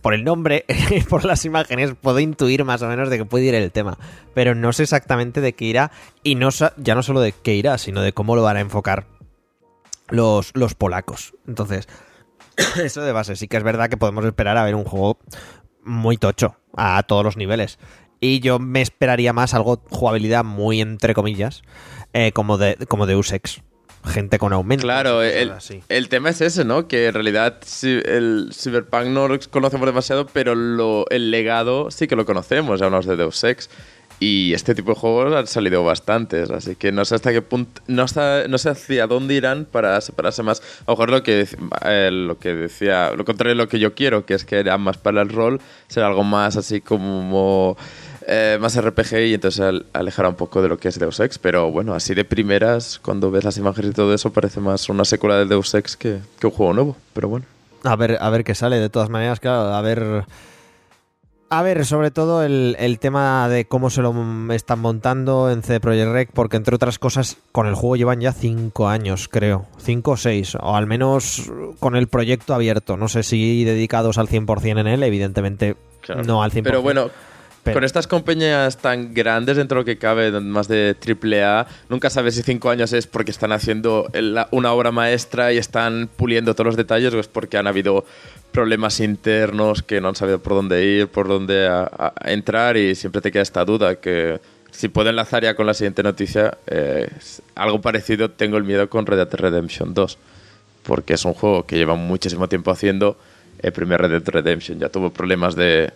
por 0.00 0.14
el 0.14 0.24
nombre 0.24 0.64
y 0.90 1.00
por 1.02 1.24
las 1.24 1.44
imágenes 1.44 1.94
puedo 2.00 2.20
intuir 2.20 2.64
más 2.64 2.82
o 2.82 2.88
menos 2.88 3.10
de 3.10 3.18
qué 3.18 3.24
puede 3.24 3.46
ir 3.46 3.54
el 3.54 3.72
tema, 3.72 3.98
pero 4.34 4.54
no 4.54 4.72
sé 4.72 4.84
exactamente 4.84 5.40
de 5.40 5.54
qué 5.54 5.64
irá 5.66 5.90
y 6.22 6.34
no 6.34 6.50
ya 6.76 6.94
no 6.94 7.02
solo 7.02 7.20
de 7.20 7.32
qué 7.32 7.54
irá, 7.54 7.78
sino 7.78 8.02
de 8.02 8.12
cómo 8.12 8.36
lo 8.36 8.42
van 8.42 8.56
a 8.56 8.60
enfocar 8.60 9.06
los, 10.08 10.52
los 10.54 10.74
polacos. 10.74 11.34
Entonces, 11.46 11.88
eso 12.82 13.02
de 13.02 13.12
base, 13.12 13.36
sí 13.36 13.48
que 13.48 13.56
es 13.56 13.62
verdad 13.62 13.88
que 13.88 13.96
podemos 13.96 14.24
esperar 14.24 14.56
a 14.56 14.64
ver 14.64 14.74
un 14.74 14.84
juego 14.84 15.18
muy 15.84 16.16
tocho 16.16 16.56
a 16.76 17.02
todos 17.02 17.24
los 17.24 17.36
niveles. 17.36 17.78
Y 18.20 18.40
yo 18.40 18.58
me 18.58 18.82
esperaría 18.82 19.32
más 19.32 19.54
algo 19.54 19.80
jugabilidad 19.90 20.44
muy 20.44 20.80
entre 20.80 21.14
comillas, 21.14 21.62
eh, 22.12 22.32
como 22.32 22.58
de 22.58 22.76
como 22.88 23.06
Deus 23.06 23.32
Ex 23.32 23.62
gente 24.08 24.38
con 24.38 24.52
aumento. 24.52 24.82
Claro, 24.82 25.22
el, 25.22 26.08
tema 26.08 26.30
es 26.30 26.40
ese, 26.40 26.64
¿no? 26.64 26.88
Que 26.88 27.06
en 27.06 27.14
realidad 27.14 27.58
el 27.82 28.50
Cyberpunk 28.52 29.06
no 29.06 29.28
lo 29.28 29.38
conocemos 29.50 29.86
demasiado, 29.86 30.26
pero 30.26 30.52
el 31.10 31.30
legado 31.30 31.90
sí 31.90 32.08
que 32.08 32.16
lo 32.16 32.26
conocemos, 32.26 32.80
ya 32.80 32.86
hablamos 32.86 33.06
de 33.06 33.16
Deus 33.16 33.44
Ex. 33.44 33.70
Y 34.20 34.52
este 34.52 34.74
tipo 34.74 34.94
de 34.94 34.98
juegos 34.98 35.32
han 35.32 35.46
salido 35.46 35.84
bastantes, 35.84 36.50
así 36.50 36.74
que 36.74 36.90
no 36.90 37.04
sé 37.04 37.14
hasta 37.14 37.30
qué 37.32 37.40
punto, 37.40 37.80
no, 37.86 38.04
no 38.48 38.58
sé 38.58 38.68
hacia 38.68 39.06
dónde 39.06 39.34
irán 39.34 39.64
para 39.64 40.00
separarse 40.00 40.42
más. 40.42 40.60
A 40.60 40.90
lo 40.90 40.94
mejor 40.94 41.10
lo 41.10 41.22
que, 41.22 41.46
eh, 41.84 42.10
lo 42.10 42.36
que 42.36 42.52
decía, 42.52 43.12
lo 43.12 43.24
contrario 43.24 43.54
de 43.54 43.62
lo 43.62 43.68
que 43.68 43.78
yo 43.78 43.94
quiero, 43.94 44.26
que 44.26 44.34
es 44.34 44.44
que 44.44 44.58
era 44.58 44.76
más 44.76 44.96
para 44.98 45.22
el 45.22 45.28
rol, 45.28 45.60
será 45.86 46.08
algo 46.08 46.24
más 46.24 46.56
así 46.56 46.80
como 46.80 47.76
eh, 48.30 48.58
más 48.60 48.78
RPG 48.78 49.20
y 49.26 49.34
entonces 49.34 49.82
alejará 49.94 50.28
un 50.28 50.34
poco 50.34 50.60
de 50.60 50.68
lo 50.68 50.76
que 50.76 50.88
es 50.88 50.98
Deus 50.98 51.18
Ex. 51.18 51.38
Pero 51.38 51.72
bueno, 51.72 51.94
así 51.94 52.14
de 52.14 52.26
primeras, 52.26 52.98
cuando 52.98 53.30
ves 53.30 53.44
las 53.44 53.56
imágenes 53.56 53.92
y 53.92 53.94
todo 53.94 54.12
eso, 54.12 54.30
parece 54.30 54.60
más 54.60 54.90
una 54.90 55.06
secuela 55.06 55.36
de 55.36 55.46
Deus 55.46 55.74
Ex 55.74 55.96
que, 55.96 56.18
un 56.42 56.50
juego 56.50 56.74
nuevo. 56.74 56.96
Pero 57.14 57.28
bueno. 57.28 57.46
A 57.84 57.96
ver, 57.96 58.18
a 58.20 58.28
ver 58.28 58.44
qué 58.44 58.54
sale. 58.54 58.78
De 58.80 58.90
todas 58.90 59.08
maneras, 59.08 59.40
claro, 59.40 59.72
a 59.72 59.80
ver. 59.80 60.26
A 61.50 61.62
ver, 61.62 61.86
sobre 61.86 62.10
todo 62.10 62.42
el, 62.42 62.98
tema 63.00 63.48
de 63.48 63.64
cómo 63.64 63.88
se 63.88 64.02
lo 64.02 64.12
están 64.52 64.80
montando 64.80 65.50
en 65.50 65.62
CD 65.62 65.80
Projekt 65.80 66.12
Rec, 66.12 66.30
porque 66.34 66.58
entre 66.58 66.74
otras 66.74 66.98
cosas, 66.98 67.38
con 67.52 67.66
el 67.66 67.74
juego 67.74 67.96
llevan 67.96 68.20
ya 68.20 68.34
5 68.34 68.88
años, 68.88 69.28
creo. 69.28 69.64
5 69.78 70.10
o 70.10 70.16
6, 70.18 70.56
o 70.56 70.76
al 70.76 70.86
menos 70.86 71.50
con 71.80 71.96
el 71.96 72.08
proyecto 72.08 72.52
abierto. 72.52 72.98
No 72.98 73.08
sé 73.08 73.22
si 73.22 73.64
dedicados 73.64 74.18
al 74.18 74.28
100% 74.28 74.80
en 74.80 74.86
él, 74.86 75.02
evidentemente 75.02 75.76
no 76.26 76.42
al 76.42 76.52
100%. 76.52 76.62
Pero 76.64 76.82
bueno, 76.82 77.10
con 77.72 77.84
estas 77.84 78.06
compañías 78.06 78.78
tan 78.78 79.14
grandes 79.14 79.56
dentro 79.56 79.76
de 79.76 79.80
lo 79.80 79.84
que 79.84 79.98
cabe, 79.98 80.30
más 80.40 80.68
de 80.68 80.96
AAA, 80.96 81.66
nunca 81.88 82.10
sabes 82.10 82.34
si 82.34 82.42
cinco 82.42 82.70
años 82.70 82.92
es 82.92 83.06
porque 83.06 83.30
están 83.30 83.52
haciendo 83.52 84.10
una 84.50 84.72
obra 84.72 84.90
maestra 84.90 85.52
y 85.52 85.58
están 85.58 86.08
puliendo 86.16 86.54
todos 86.54 86.66
los 86.66 86.76
detalles 86.76 87.12
o 87.14 87.20
es 87.20 87.28
porque 87.28 87.58
han 87.58 87.66
habido 87.66 88.04
problemas 88.52 89.00
internos 89.00 89.82
que 89.82 90.00
no 90.00 90.08
han 90.08 90.16
sabido 90.16 90.40
por 90.40 90.54
dónde 90.54 90.84
ir, 90.84 91.08
por 91.08 91.28
dónde 91.28 91.68
entrar 92.24 92.76
y 92.76 92.94
siempre 92.94 93.20
te 93.20 93.30
queda 93.30 93.42
esta 93.42 93.64
duda 93.64 93.96
que 93.96 94.40
si 94.70 94.88
puedo 94.88 95.10
enlazar 95.10 95.42
ya 95.42 95.54
con 95.54 95.66
la 95.66 95.74
siguiente 95.74 96.02
noticia, 96.02 96.58
eh, 96.66 97.08
algo 97.54 97.80
parecido 97.80 98.30
tengo 98.30 98.56
el 98.56 98.64
miedo 98.64 98.88
con 98.88 99.06
Red 99.06 99.16
Dead 99.16 99.34
Redemption 99.34 99.94
2 99.94 100.18
porque 100.84 101.14
es 101.14 101.24
un 101.24 101.34
juego 101.34 101.66
que 101.66 101.76
lleva 101.76 101.94
muchísimo 101.96 102.48
tiempo 102.48 102.70
haciendo. 102.70 103.16
El 103.60 103.72
primer 103.72 104.00
Red 104.00 104.10
Dead 104.10 104.28
Redemption 104.28 104.78
ya 104.78 104.88
tuvo 104.88 105.10
problemas 105.10 105.54
de 105.54 105.92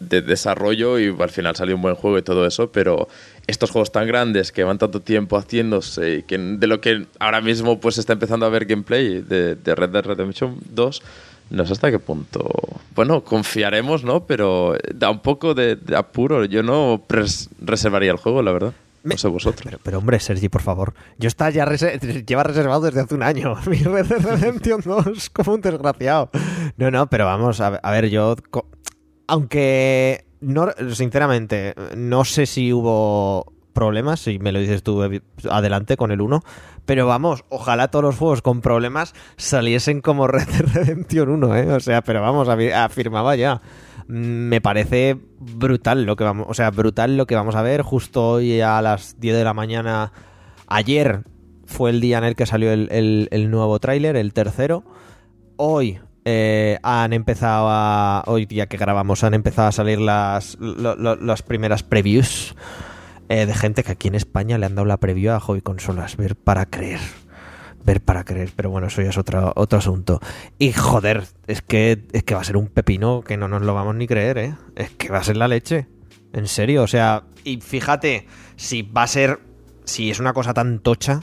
de 0.00 0.22
desarrollo 0.22 0.98
y 0.98 1.14
al 1.18 1.30
final 1.30 1.56
salió 1.56 1.74
un 1.74 1.82
buen 1.82 1.94
juego 1.94 2.18
y 2.18 2.22
todo 2.22 2.46
eso, 2.46 2.70
pero 2.70 3.08
estos 3.46 3.70
juegos 3.70 3.90
tan 3.90 4.06
grandes 4.06 4.52
que 4.52 4.62
van 4.62 4.78
tanto 4.78 5.00
tiempo 5.00 5.36
haciéndose 5.36 6.16
y 6.16 6.22
que 6.22 6.38
de 6.38 6.66
lo 6.66 6.80
que 6.80 7.06
ahora 7.18 7.40
mismo 7.40 7.80
pues 7.80 7.98
está 7.98 8.12
empezando 8.12 8.46
a 8.46 8.50
ver 8.50 8.66
gameplay 8.66 9.20
de, 9.22 9.56
Red 9.64 9.90
Dead 9.90 10.04
Redemption 10.04 10.56
2, 10.70 11.02
no 11.50 11.66
sé 11.66 11.72
hasta 11.72 11.90
qué 11.90 11.98
punto. 11.98 12.46
Bueno, 12.94 13.24
confiaremos, 13.24 14.04
¿no? 14.04 14.26
Pero 14.26 14.76
da 14.94 15.10
un 15.10 15.20
poco 15.20 15.54
de, 15.54 15.78
apuro. 15.96 16.44
Yo 16.44 16.62
no 16.62 17.02
reservaría 17.60 18.10
el 18.10 18.18
juego, 18.18 18.42
la 18.42 18.52
verdad. 18.52 18.74
No 19.02 19.16
sé 19.16 19.28
vosotros. 19.28 19.76
Pero, 19.82 19.98
hombre, 19.98 20.20
Sergi, 20.20 20.50
por 20.50 20.60
favor. 20.60 20.92
Yo 21.16 21.28
está 21.28 21.48
ya 21.48 21.64
lleva 21.64 22.42
reservado 22.42 22.82
desde 22.82 23.00
hace 23.00 23.14
un 23.14 23.22
año. 23.22 23.54
Mi 23.66 23.78
Red 23.78 24.06
Dead 24.06 24.20
Redemption 24.20 24.82
2 24.84 25.30
como 25.30 25.54
un 25.54 25.62
desgraciado. 25.62 26.28
No, 26.76 26.90
no, 26.90 27.06
pero 27.06 27.24
vamos, 27.24 27.60
a 27.62 27.90
ver, 27.90 28.10
yo 28.10 28.36
aunque, 29.28 30.24
no, 30.40 30.68
sinceramente, 30.92 31.74
no 31.96 32.24
sé 32.24 32.46
si 32.46 32.72
hubo 32.72 33.52
problemas, 33.74 34.18
si 34.18 34.40
me 34.40 34.50
lo 34.50 34.58
dices 34.58 34.82
tú 34.82 35.04
adelante 35.48 35.96
con 35.96 36.10
el 36.10 36.20
1, 36.20 36.42
pero 36.84 37.06
vamos, 37.06 37.44
ojalá 37.50 37.88
todos 37.88 38.04
los 38.06 38.16
juegos 38.16 38.42
con 38.42 38.60
problemas 38.60 39.14
saliesen 39.36 40.00
como 40.00 40.26
Red 40.26 40.48
Dead 40.48 40.74
Redemption 40.74 41.28
1, 41.28 41.56
¿eh? 41.56 41.72
O 41.72 41.78
sea, 41.78 42.02
pero 42.02 42.20
vamos, 42.20 42.48
afirmaba 42.48 43.36
ya. 43.36 43.60
Me 44.08 44.62
parece 44.62 45.18
brutal 45.38 46.04
lo 46.04 46.16
que 46.16 46.24
vamos, 46.24 46.46
o 46.48 46.54
sea, 46.54 46.70
brutal 46.70 47.16
lo 47.18 47.26
que 47.26 47.36
vamos 47.36 47.54
a 47.54 47.62
ver 47.62 47.82
justo 47.82 48.30
hoy 48.30 48.60
a 48.62 48.80
las 48.80 49.20
10 49.20 49.36
de 49.36 49.44
la 49.44 49.52
mañana. 49.52 50.12
Ayer 50.66 51.24
fue 51.66 51.90
el 51.90 52.00
día 52.00 52.16
en 52.18 52.24
el 52.24 52.34
que 52.34 52.46
salió 52.46 52.72
el, 52.72 53.28
el 53.30 53.50
nuevo 53.50 53.78
tráiler, 53.78 54.16
el 54.16 54.32
tercero. 54.32 54.84
Hoy 55.56 56.00
eh, 56.24 56.78
han 56.82 57.12
empezado 57.12 57.68
a. 57.70 58.22
Hoy 58.26 58.46
día 58.46 58.66
que 58.66 58.76
grabamos, 58.76 59.24
han 59.24 59.34
empezado 59.34 59.68
a 59.68 59.72
salir 59.72 60.00
las, 60.00 60.58
las 60.60 61.42
primeras 61.42 61.82
previews 61.82 62.54
eh, 63.28 63.46
de 63.46 63.54
gente 63.54 63.82
que 63.82 63.92
aquí 63.92 64.08
en 64.08 64.14
España 64.14 64.58
le 64.58 64.66
han 64.66 64.74
dado 64.74 64.86
la 64.86 64.96
preview 64.96 65.32
a 65.32 65.40
Hobby 65.40 65.60
Consolas. 65.60 66.16
Ver 66.16 66.36
para 66.36 66.66
creer. 66.66 67.00
Ver 67.84 68.02
para 68.02 68.24
creer, 68.24 68.50
pero 68.54 68.70
bueno, 68.70 68.88
eso 68.88 69.02
ya 69.02 69.10
es 69.10 69.18
otro, 69.18 69.52
otro 69.56 69.78
asunto. 69.78 70.20
Y 70.58 70.72
joder, 70.72 71.24
es 71.46 71.62
que, 71.62 72.04
es 72.12 72.22
que 72.22 72.34
va 72.34 72.40
a 72.40 72.44
ser 72.44 72.56
un 72.56 72.68
pepino 72.68 73.22
que 73.22 73.36
no 73.36 73.48
nos 73.48 73.62
lo 73.62 73.74
vamos 73.74 73.94
ni 73.94 74.06
creer, 74.06 74.38
¿eh? 74.38 74.54
Es 74.76 74.90
que 74.90 75.10
va 75.10 75.18
a 75.18 75.24
ser 75.24 75.36
la 75.36 75.48
leche. 75.48 75.86
En 76.32 76.46
serio, 76.46 76.82
o 76.82 76.86
sea, 76.86 77.24
y 77.44 77.60
fíjate, 77.60 78.26
si 78.56 78.82
va 78.82 79.04
a 79.04 79.06
ser. 79.06 79.40
Si 79.84 80.10
es 80.10 80.20
una 80.20 80.34
cosa 80.34 80.52
tan 80.52 80.80
tocha 80.80 81.22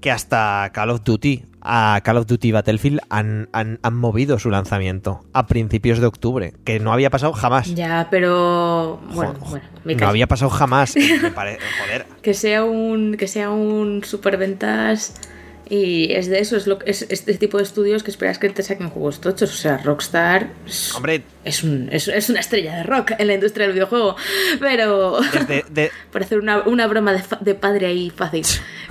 que 0.00 0.10
hasta 0.10 0.70
Call 0.72 0.90
of 0.90 1.02
Duty, 1.04 1.44
a 1.60 2.00
Call 2.04 2.18
of 2.18 2.26
Duty 2.26 2.52
Battlefield 2.52 3.00
han, 3.10 3.48
han, 3.52 3.78
han 3.82 3.94
movido 3.96 4.38
su 4.38 4.48
lanzamiento 4.50 5.24
a 5.32 5.46
principios 5.46 5.98
de 5.98 6.06
octubre, 6.06 6.54
que 6.64 6.78
no 6.80 6.92
había 6.92 7.10
pasado 7.10 7.32
jamás. 7.32 7.74
Ya, 7.74 8.08
pero 8.10 9.00
bueno, 9.12 9.34
bueno, 9.50 9.64
me 9.84 9.94
no 9.96 10.06
había 10.08 10.26
pasado 10.26 10.50
jamás. 10.50 10.96
y 10.96 11.18
me 11.22 11.30
pare- 11.30 11.58
Joder, 11.84 12.06
que 12.22 12.34
sea 12.34 12.64
un 12.64 13.16
que 13.16 13.26
sea 13.28 13.50
un 13.50 14.02
superventas 14.04 15.14
y 15.70 16.12
es 16.12 16.28
de 16.28 16.38
eso 16.40 16.56
es 16.56 16.66
lo 16.66 16.78
es 16.84 17.02
este 17.02 17.34
tipo 17.34 17.58
de 17.58 17.62
estudios 17.64 18.02
que 18.02 18.10
esperas 18.10 18.38
que 18.38 18.48
te 18.50 18.62
saquen 18.62 18.88
juegos 18.90 19.20
tochos. 19.20 19.50
O 19.50 19.56
sea 19.56 19.76
Rockstar 19.78 20.48
es, 20.66 20.94
hombre, 20.94 21.22
es, 21.44 21.62
un- 21.62 21.88
es, 21.92 22.08
es 22.08 22.30
una 22.30 22.40
estrella 22.40 22.76
de 22.76 22.82
rock 22.84 23.12
en 23.18 23.26
la 23.26 23.34
industria 23.34 23.66
del 23.66 23.74
videojuego 23.74 24.16
pero 24.60 25.18
desde, 25.32 25.64
de- 25.70 25.90
para 26.12 26.24
hacer 26.24 26.38
una, 26.38 26.60
una 26.62 26.86
broma 26.86 27.12
de, 27.12 27.22
fa- 27.22 27.38
de 27.40 27.54
padre 27.54 27.86
ahí 27.86 28.10
fácil. 28.10 28.44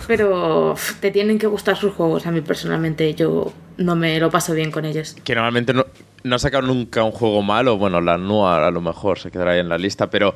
Pero 0.08 0.76
te 1.02 1.12
tienen 1.12 1.38
que 1.40 1.48
gustar 1.48 1.76
sus 1.78 1.94
juegos. 1.94 2.26
A 2.28 2.32
mí 2.32 2.42
personalmente 2.42 3.14
yo 3.14 3.52
no 3.78 3.96
me 3.96 4.20
lo 4.20 4.30
paso 4.30 4.54
bien 4.54 4.72
con 4.72 4.86
ellos. 4.86 5.16
Que 5.24 5.36
normalmente 5.36 5.74
no, 5.74 5.86
no 6.24 6.36
ha 6.36 6.40
sacado 6.40 6.66
nunca 6.66 7.04
un 7.04 7.12
juego 7.12 7.42
malo. 7.42 7.78
Bueno, 7.78 8.00
la 8.00 8.18
NUA 8.18 8.68
a 8.68 8.72
lo 8.72 8.82
mejor 8.82 9.20
se 9.20 9.32
quedará 9.32 9.52
ahí 9.52 9.60
en 9.60 9.70
la 9.70 9.78
lista, 9.78 10.10
pero 10.10 10.34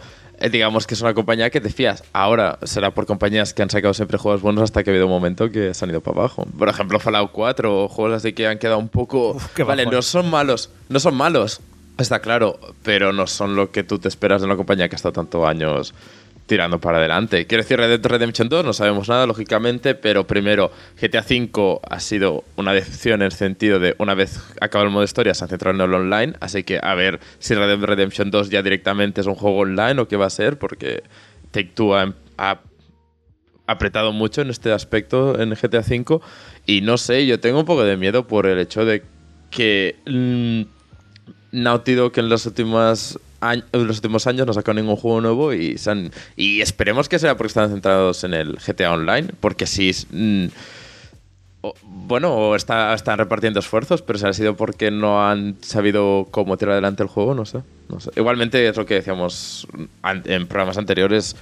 digamos 0.50 0.88
que 0.88 0.94
es 0.94 1.02
una 1.02 1.14
compañía 1.14 1.50
que 1.50 1.62
te 1.62 1.70
fías. 1.70 2.04
Ahora 2.14 2.58
será 2.64 2.92
por 2.92 3.06
compañías 3.06 3.54
que 3.54 3.62
han 3.62 3.70
sacado 3.70 3.94
siempre 3.94 4.18
juegos 4.18 4.42
buenos 4.42 4.64
hasta 4.64 4.84
que 4.84 4.90
ha 4.90 4.94
habido 4.94 5.06
un 5.06 5.12
momento 5.12 5.52
que 5.52 5.74
se 5.74 5.86
han 5.86 5.92
ido 5.92 6.02
para 6.02 6.20
abajo. 6.20 6.46
Por 6.58 6.70
ejemplo, 6.70 7.00
Fallout 7.00 7.32
4 7.32 7.84
o 7.84 7.88
juegos 7.88 8.18
así 8.18 8.34
que 8.34 8.48
han 8.48 8.58
quedado 8.58 8.80
un 8.80 8.90
poco... 8.90 9.32
Uf, 9.32 9.58
vale, 9.60 9.86
bajón. 9.86 9.96
no 9.96 10.02
son 10.02 10.30
malos, 10.30 10.70
no 10.90 11.00
son 11.00 11.16
malos, 11.16 11.62
está 11.98 12.20
claro, 12.20 12.60
pero 12.84 13.14
no 13.14 13.28
son 13.28 13.56
lo 13.56 13.72
que 13.72 13.84
tú 13.84 14.00
te 14.00 14.08
esperas 14.08 14.42
de 14.42 14.48
una 14.48 14.56
compañía 14.56 14.90
que 14.90 14.96
ha 14.96 14.98
estado 14.98 15.14
tantos 15.14 15.48
años 15.48 15.94
tirando 16.46 16.80
para 16.80 16.98
adelante. 16.98 17.48
Quiero 17.48 17.64
decir, 17.64 17.78
Red 17.78 18.00
Dead 18.00 18.06
Redemption 18.06 18.50
2 18.50 18.66
no 18.66 18.74
sabemos 18.74 19.08
nada, 19.08 19.26
lógicamente, 19.26 19.96
pero 19.96 20.28
primero, 20.28 20.72
GTA 21.00 21.22
V 21.22 21.80
ha 21.90 22.00
sido 22.00 22.44
una 22.58 22.74
decepción 22.74 23.22
en 23.22 23.28
el 23.28 23.32
sentido 23.32 23.80
de 23.80 23.96
una 24.00 24.14
vez 24.14 24.44
acabado 24.60 24.88
el 24.88 24.94
modo 24.94 25.04
historia 25.04 25.34
se 25.34 25.46
han 25.46 25.50
centrado 25.50 25.76
en 25.76 25.82
el 25.82 25.94
online, 25.94 26.34
así 26.40 26.64
que 26.64 26.80
a 26.82 26.94
ver 26.96 27.20
si 27.40 27.56
Red 27.56 27.78
Dead 27.78 27.88
Redemption 27.88 28.32
2 28.32 28.50
ya 28.50 28.62
directamente 28.62 29.22
es 29.22 29.28
un 29.28 29.36
juego 29.36 29.60
online 29.60 30.02
o 30.02 30.08
qué 30.08 30.18
va 30.18 30.26
a 30.26 30.30
ser, 30.30 30.58
porque 30.58 31.04
Take-Two 31.52 31.96
ha, 31.96 32.14
ha 32.38 32.60
apretado 33.68 34.12
mucho 34.12 34.42
en 34.42 34.50
este 34.50 34.72
aspecto 34.72 35.40
en 35.40 35.52
GTA 35.52 35.80
V 35.80 36.20
y 36.66 36.82
no 36.82 36.98
sé, 36.98 37.26
yo 37.26 37.40
tengo 37.40 37.60
un 37.60 37.66
poco 37.66 37.84
de 37.84 37.98
miedo 37.98 38.28
por 38.28 38.46
el 38.46 38.60
hecho 38.60 38.86
de 38.86 39.04
que 39.50 39.96
mm, 40.06 40.64
Naughty 41.52 41.94
Dog 41.94 42.14
en 42.18 42.30
los 42.30 42.46
últimos 42.46 43.20
en 43.42 43.64
los 43.88 43.98
últimos 43.98 44.28
años 44.28 44.46
no 44.48 44.54
sacado 44.54 44.76
ningún 44.80 44.96
juego 44.96 45.22
nuevo 45.22 45.54
y, 45.54 45.78
se 45.78 45.92
han- 45.92 46.12
y 46.36 46.62
esperemos 46.62 47.10
que 47.10 47.20
sea 47.20 47.36
porque 47.38 47.48
están 47.50 47.70
centrados 47.72 48.24
en 48.24 48.34
el 48.34 48.58
GTA 48.60 48.94
Online, 48.94 49.30
porque 49.40 49.66
si 49.66 49.92
mm, 50.12 50.46
bueno, 51.84 52.34
o 52.34 52.56
está, 52.56 52.94
están 52.94 53.20
repartiendo 53.20 53.60
esfuerzos, 53.60 54.02
pero 54.02 54.18
si 54.18 54.26
ha 54.26 54.34
sido 54.34 54.56
porque 54.56 54.90
no 54.90 55.28
han 55.28 55.56
sabido 55.62 56.28
cómo 56.32 56.58
tirar 56.58 56.74
adelante 56.74 57.04
el 57.04 57.10
juego, 57.10 57.36
no 57.36 57.46
sé. 57.46 57.60
no 57.88 58.00
sé. 58.00 58.10
Igualmente 58.16 58.68
es 58.68 58.76
lo 58.78 58.86
que 58.88 58.96
decíamos 58.96 59.68
en 60.04 60.48
programas 60.48 60.78
anteriores. 60.80 61.36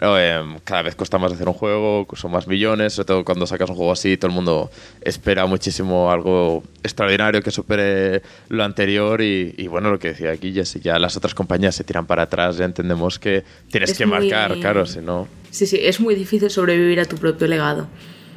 Eh, 0.00 0.42
cada 0.64 0.82
vez 0.82 0.94
cuesta 0.94 1.18
más 1.18 1.32
hacer 1.32 1.48
un 1.48 1.54
juego, 1.54 2.06
son 2.14 2.30
más 2.30 2.46
millones, 2.46 2.92
sobre 2.94 3.06
todo 3.06 3.24
cuando 3.24 3.46
sacas 3.46 3.70
un 3.70 3.76
juego 3.76 3.92
así, 3.92 4.16
todo 4.16 4.28
el 4.28 4.34
mundo 4.34 4.70
espera 5.00 5.46
muchísimo 5.46 6.10
algo 6.10 6.62
extraordinario 6.82 7.42
que 7.42 7.50
supere 7.50 8.22
lo 8.48 8.62
anterior 8.64 9.22
y, 9.22 9.54
y 9.56 9.66
bueno, 9.68 9.90
lo 9.90 9.98
que 9.98 10.08
decía 10.08 10.32
aquí, 10.32 10.52
si 10.64 10.80
ya 10.80 10.98
las 10.98 11.16
otras 11.16 11.34
compañías 11.34 11.74
se 11.74 11.84
tiran 11.84 12.06
para 12.06 12.24
atrás, 12.24 12.56
ya 12.58 12.64
entendemos 12.66 13.18
que 13.18 13.42
tienes 13.70 13.90
Es 13.92 13.98
que 13.98 14.06
muy- 14.06 14.18
marcar, 14.30 14.58
claro, 14.60 14.84
si 14.86 15.00
no, 15.00 15.28
sí 15.50 15.66
sí 15.66 15.78
es 15.80 15.98
muy 16.00 16.14
difícil 16.14 16.50
sobrevivir 16.50 17.00
a 17.00 17.04
tu 17.06 17.16
propio 17.16 17.46
legado 17.46 17.88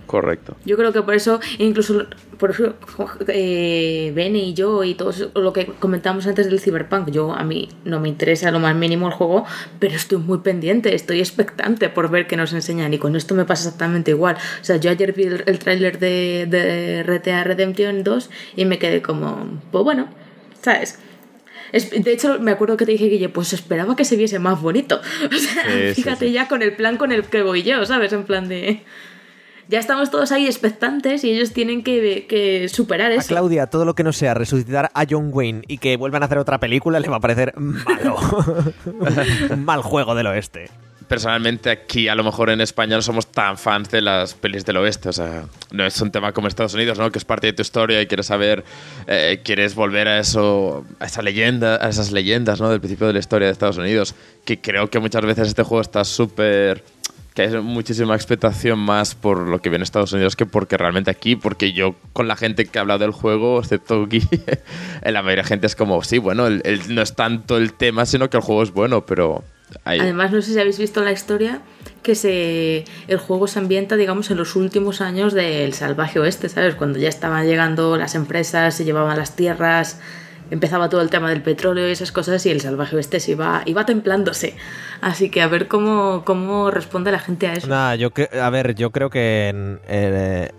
correcto. 0.09 0.57
Yo 0.65 0.75
creo 0.75 0.91
que 0.91 1.03
por 1.03 1.13
eso, 1.13 1.39
incluso 1.59 2.07
por 2.39 2.49
eso, 2.49 2.73
eh, 3.27 4.11
y 4.33 4.53
yo 4.55 4.83
y 4.83 4.95
todo 4.95 5.11
eso, 5.11 5.29
lo 5.35 5.53
que 5.53 5.67
comentamos 5.79 6.25
antes 6.25 6.49
del 6.49 6.59
Cyberpunk, 6.59 7.11
yo 7.11 7.31
a 7.33 7.43
mí 7.43 7.69
no 7.85 7.99
me 7.99 8.09
interesa 8.09 8.49
lo 8.49 8.59
más 8.59 8.75
mínimo 8.75 9.05
el 9.07 9.13
juego, 9.13 9.45
pero 9.79 9.95
estoy 9.95 10.17
muy 10.17 10.39
pendiente, 10.39 10.95
estoy 10.95 11.19
expectante 11.19 11.89
por 11.89 12.09
ver 12.09 12.25
qué 12.25 12.35
nos 12.37 12.53
enseñan 12.53 12.91
y 12.93 12.97
con 12.97 13.15
esto 13.15 13.35
me 13.35 13.45
pasa 13.45 13.67
exactamente 13.67 14.09
igual. 14.11 14.35
O 14.35 14.63
sea, 14.63 14.77
yo 14.77 14.89
ayer 14.89 15.13
vi 15.13 15.23
el, 15.23 15.43
el 15.45 15.59
tráiler 15.59 15.99
de, 15.99 16.47
de 16.49 17.03
RTA 17.03 17.43
Redemption 17.43 18.03
2 18.03 18.29
y 18.55 18.65
me 18.65 18.79
quedé 18.79 19.01
como, 19.03 19.61
pues 19.71 19.83
bueno, 19.83 20.07
¿sabes? 20.61 20.97
Es- 21.71 21.91
de 21.91 22.11
hecho, 22.11 22.39
me 22.39 22.49
acuerdo 22.49 22.77
que 22.77 22.85
te 22.87 22.93
dije, 22.93 23.05
Guille, 23.09 23.29
pues 23.29 23.53
esperaba 23.53 23.95
que 23.95 24.03
se 24.05 24.15
viese 24.15 24.39
más 24.39 24.59
bonito. 24.59 25.01
O 25.31 25.35
sea, 25.37 25.63
Sí, 25.65 25.93
sí, 25.93 26.01
fíjate 26.01 26.25
sí. 26.27 26.31
ya 26.31 26.47
con 26.47 26.63
el 26.63 26.73
plan 26.75 26.97
con 26.97 27.11
el 27.11 27.23
que 27.25 27.43
voy 27.43 27.61
yo, 27.61 27.85
¿sabes? 27.85 28.11
En 28.13 28.23
plan 28.23 28.47
de 28.47 28.81
ya 29.69 29.79
estamos 29.79 30.09
todos 30.09 30.31
ahí 30.31 30.47
expectantes 30.47 31.23
y 31.23 31.31
ellos 31.31 31.53
tienen 31.53 31.83
que, 31.83 32.25
que 32.27 32.67
superar 32.69 33.11
a 33.11 33.15
eso. 33.15 33.27
Claudia 33.27 33.67
todo 33.67 33.85
lo 33.85 33.93
que 33.93 34.03
no 34.03 34.11
sea 34.11 34.33
resucitar 34.33 34.89
a 34.93 35.05
John 35.07 35.29
Wayne 35.31 35.61
y 35.67 35.77
que 35.77 35.95
vuelvan 35.95 36.23
a 36.23 36.25
hacer 36.25 36.39
otra 36.39 36.59
película 36.59 36.99
le 36.99 37.07
va 37.07 37.17
a 37.17 37.19
parecer 37.19 37.53
malo. 37.55 38.17
Un 39.51 39.63
mal 39.65 39.83
juego 39.83 40.15
del 40.15 40.25
oeste. 40.25 40.71
personalmente 41.07 41.69
aquí 41.69 42.07
a 42.07 42.15
lo 42.15 42.23
mejor 42.23 42.49
en 42.49 42.61
España 42.61 42.95
no 42.95 43.03
somos 43.03 43.27
tan 43.27 43.59
fans 43.59 43.91
de 43.91 44.01
las 44.01 44.33
pelis 44.33 44.65
del 44.65 44.77
oeste, 44.77 45.09
o 45.09 45.13
sea, 45.13 45.45
no 45.71 45.85
es 45.85 46.01
un 46.01 46.09
tema 46.09 46.33
como 46.33 46.47
Estados 46.47 46.73
Unidos, 46.73 46.97
¿no? 46.97 47.11
Que 47.11 47.19
es 47.19 47.25
parte 47.25 47.45
de 47.45 47.53
tu 47.53 47.61
historia 47.61 48.01
y 48.01 48.07
quieres 48.07 48.25
saber, 48.25 48.63
eh, 49.05 49.41
quieres 49.43 49.75
volver 49.75 50.07
a 50.07 50.19
eso, 50.19 50.83
a 50.99 51.05
esa 51.05 51.21
leyenda, 51.21 51.75
a 51.75 51.89
esas 51.89 52.11
leyendas, 52.11 52.59
¿no? 52.59 52.71
Del 52.71 52.79
principio 52.79 53.05
de 53.05 53.13
la 53.13 53.19
historia 53.19 53.47
de 53.47 53.51
Estados 53.51 53.77
Unidos, 53.77 54.15
que 54.45 54.59
creo 54.59 54.89
que 54.89 54.97
muchas 54.97 55.23
veces 55.23 55.49
este 55.49 55.61
juego 55.61 55.81
está 55.81 56.03
súper 56.03 56.83
que 57.47 57.55
hay 57.55 57.61
muchísima 57.61 58.15
expectación 58.15 58.79
más 58.79 59.15
por 59.15 59.39
lo 59.47 59.61
que 59.61 59.69
viene 59.69 59.77
en 59.81 59.83
Estados 59.83 60.11
Unidos 60.11 60.35
que 60.35 60.45
porque 60.45 60.75
realmente 60.77 61.09
aquí, 61.09 61.35
porque 61.37 61.71
yo 61.71 61.95
con 62.11 62.27
la 62.27 62.35
gente 62.35 62.65
que 62.65 62.77
ha 62.79 62.81
hablado 62.81 62.99
del 62.99 63.11
juego, 63.11 63.59
excepto 63.59 64.05
Guille, 64.07 64.27
la 65.05 65.21
mayoría 65.21 65.43
de 65.43 65.47
gente 65.47 65.67
es 65.67 65.75
como, 65.75 66.03
sí, 66.03 66.17
bueno, 66.17 66.47
el- 66.47 66.61
el- 66.65 66.93
no 66.93 67.01
es 67.01 67.15
tanto 67.15 67.57
el 67.57 67.73
tema, 67.73 68.05
sino 68.05 68.29
que 68.29 68.37
el 68.37 68.43
juego 68.43 68.63
es 68.63 68.71
bueno, 68.71 69.05
pero... 69.05 69.43
Además, 69.85 70.31
no 70.31 70.41
sé 70.41 70.51
si 70.53 70.59
habéis 70.59 70.79
visto 70.79 71.03
la 71.03 71.11
historia 71.11 71.61
que 72.01 72.15
se 72.15 72.85
el 73.07 73.17
juego 73.19 73.47
se 73.47 73.59
ambienta, 73.59 73.95
digamos, 73.97 74.31
en 74.31 74.37
los 74.37 74.55
últimos 74.55 74.99
años 74.99 75.33
del 75.33 75.73
salvaje 75.73 76.19
oeste, 76.19 76.49
¿sabes? 76.49 76.73
Cuando 76.73 76.97
ya 76.97 77.07
estaban 77.07 77.45
llegando 77.45 77.95
las 77.95 78.15
empresas, 78.15 78.73
se 78.75 78.83
llevaban 78.83 79.15
las 79.17 79.35
tierras, 79.35 79.99
empezaba 80.51 80.89
todo 80.89 81.01
el 81.01 81.09
tema 81.09 81.29
del 81.29 81.41
petróleo 81.41 81.87
y 81.87 81.91
esas 81.91 82.11
cosas 82.11 82.45
y 82.45 82.49
el 82.51 82.61
salvaje 82.61 82.95
oeste 82.95 83.19
se 83.19 83.31
iba, 83.31 83.61
iba 83.65 83.85
templándose. 83.85 84.55
Así 85.01 85.29
que 85.29 85.41
a 85.41 85.47
ver 85.47 85.67
cómo, 85.67 86.23
cómo 86.25 86.71
responde 86.71 87.11
la 87.11 87.19
gente 87.19 87.47
a 87.47 87.53
eso. 87.53 87.67
Nada, 87.67 87.95
yo 87.95 88.09
a 88.41 88.49
ver, 88.49 88.75
yo 88.75 88.91
creo 88.91 89.09
que 89.09 89.79
eh, 89.87 90.51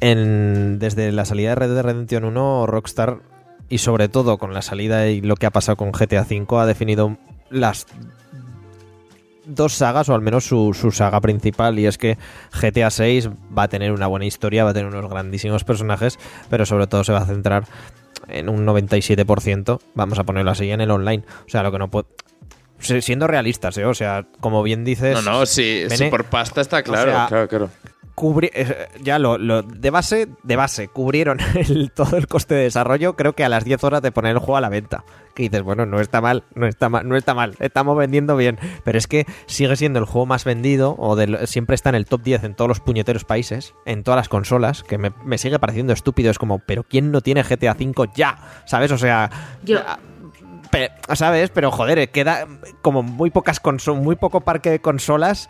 en- 0.00 0.78
desde 0.78 1.12
la 1.12 1.24
salida 1.24 1.50
de 1.50 1.54
Red 1.56 1.74
Dead 1.74 1.82
Redemption 1.82 2.24
1, 2.24 2.66
Rockstar, 2.66 3.18
y 3.68 3.78
sobre 3.78 4.08
todo 4.08 4.38
con 4.38 4.54
la 4.54 4.62
salida 4.62 5.08
y 5.08 5.20
lo 5.20 5.34
que 5.36 5.46
ha 5.46 5.50
pasado 5.50 5.76
con 5.76 5.90
GTA 5.92 6.22
V, 6.28 6.46
ha 6.60 6.66
definido 6.66 7.16
las 7.50 7.86
dos 9.44 9.74
sagas, 9.74 10.08
o 10.08 10.14
al 10.14 10.20
menos 10.22 10.44
su, 10.44 10.74
su 10.74 10.90
saga 10.90 11.20
principal, 11.20 11.78
y 11.78 11.86
es 11.86 11.98
que 11.98 12.18
GTA 12.60 12.90
6 12.90 13.28
va 13.56 13.64
a 13.64 13.68
tener 13.68 13.92
una 13.92 14.06
buena 14.08 14.26
historia, 14.26 14.64
va 14.64 14.70
a 14.70 14.74
tener 14.74 14.92
unos 14.92 15.08
grandísimos 15.10 15.62
personajes, 15.64 16.18
pero 16.50 16.66
sobre 16.66 16.86
todo 16.88 17.04
se 17.04 17.12
va 17.12 17.20
a 17.20 17.26
centrar 17.26 17.64
en 18.28 18.48
un 18.48 18.66
97%, 18.66 19.80
vamos 19.94 20.18
a 20.18 20.24
ponerlo 20.24 20.50
así, 20.50 20.70
en 20.70 20.80
el 20.80 20.90
online. 20.90 21.24
O 21.46 21.48
sea, 21.48 21.62
lo 21.62 21.72
que 21.72 21.78
no 21.78 21.90
puede... 21.90 22.06
Siendo 22.78 23.26
realistas, 23.26 23.78
¿eh? 23.78 23.86
O 23.86 23.94
sea, 23.94 24.26
como 24.40 24.62
bien 24.62 24.84
dices... 24.84 25.14
No, 25.14 25.22
no, 25.22 25.46
sí, 25.46 25.84
sí, 25.88 25.96
Bene- 25.96 26.10
por 26.10 26.24
pasta 26.24 26.60
está 26.60 26.82
claro, 26.82 27.10
sea, 27.10 27.26
claro, 27.28 27.48
claro. 27.48 27.70
Cubri- 28.16 28.50
eh, 28.52 28.88
ya 29.02 29.18
lo, 29.20 29.38
lo- 29.38 29.62
de 29.62 29.90
base 29.90 30.28
de 30.42 30.56
base 30.56 30.88
cubrieron 30.88 31.38
el- 31.54 31.92
todo 31.92 32.16
el 32.16 32.26
coste 32.26 32.54
de 32.54 32.62
desarrollo 32.62 33.14
creo 33.14 33.34
que 33.34 33.44
a 33.44 33.48
las 33.48 33.64
10 33.64 33.84
horas 33.84 34.02
de 34.02 34.10
poner 34.10 34.32
el 34.32 34.38
juego 34.38 34.56
a 34.56 34.60
la 34.60 34.68
venta 34.70 35.04
que 35.34 35.42
dices 35.44 35.62
bueno 35.62 35.84
no 35.86 36.00
está 36.00 36.20
mal 36.22 36.44
no 36.54 36.66
está 36.66 36.88
mal 36.88 37.06
no 37.06 37.14
está 37.16 37.34
mal 37.34 37.54
estamos 37.60 37.96
vendiendo 37.96 38.36
bien 38.36 38.58
pero 38.84 38.96
es 38.96 39.06
que 39.06 39.26
sigue 39.46 39.76
siendo 39.76 39.98
el 39.98 40.06
juego 40.06 40.24
más 40.26 40.44
vendido 40.44 40.96
o 40.98 41.16
siempre 41.46 41.74
está 41.74 41.90
en 41.90 41.94
el 41.96 42.06
top 42.06 42.22
10 42.22 42.44
en 42.44 42.54
todos 42.54 42.68
los 42.68 42.80
puñeteros 42.80 43.24
países 43.24 43.74
en 43.84 44.02
todas 44.02 44.16
las 44.16 44.28
consolas 44.30 44.82
que 44.82 44.96
me, 44.98 45.12
me 45.24 45.36
sigue 45.38 45.58
pareciendo 45.58 45.92
estúpido 45.92 46.30
es 46.30 46.38
como 46.38 46.58
pero 46.60 46.82
quién 46.84 47.12
no 47.12 47.20
tiene 47.20 47.42
GTA 47.42 47.74
5 47.74 48.06
ya 48.14 48.38
sabes 48.64 48.90
o 48.92 48.98
sea 48.98 49.30
Yo. 49.62 49.76
ya, 49.76 49.98
pe- 50.70 50.90
¿Sabes? 51.14 51.50
Pero 51.50 51.70
joder, 51.70 51.98
eh, 51.98 52.08
queda 52.08 52.46
como 52.82 53.02
muy 53.02 53.30
pocas 53.30 53.60
muy 53.94 54.16
poco 54.16 54.40
parque 54.40 54.70
de 54.70 54.80
consolas 54.80 55.48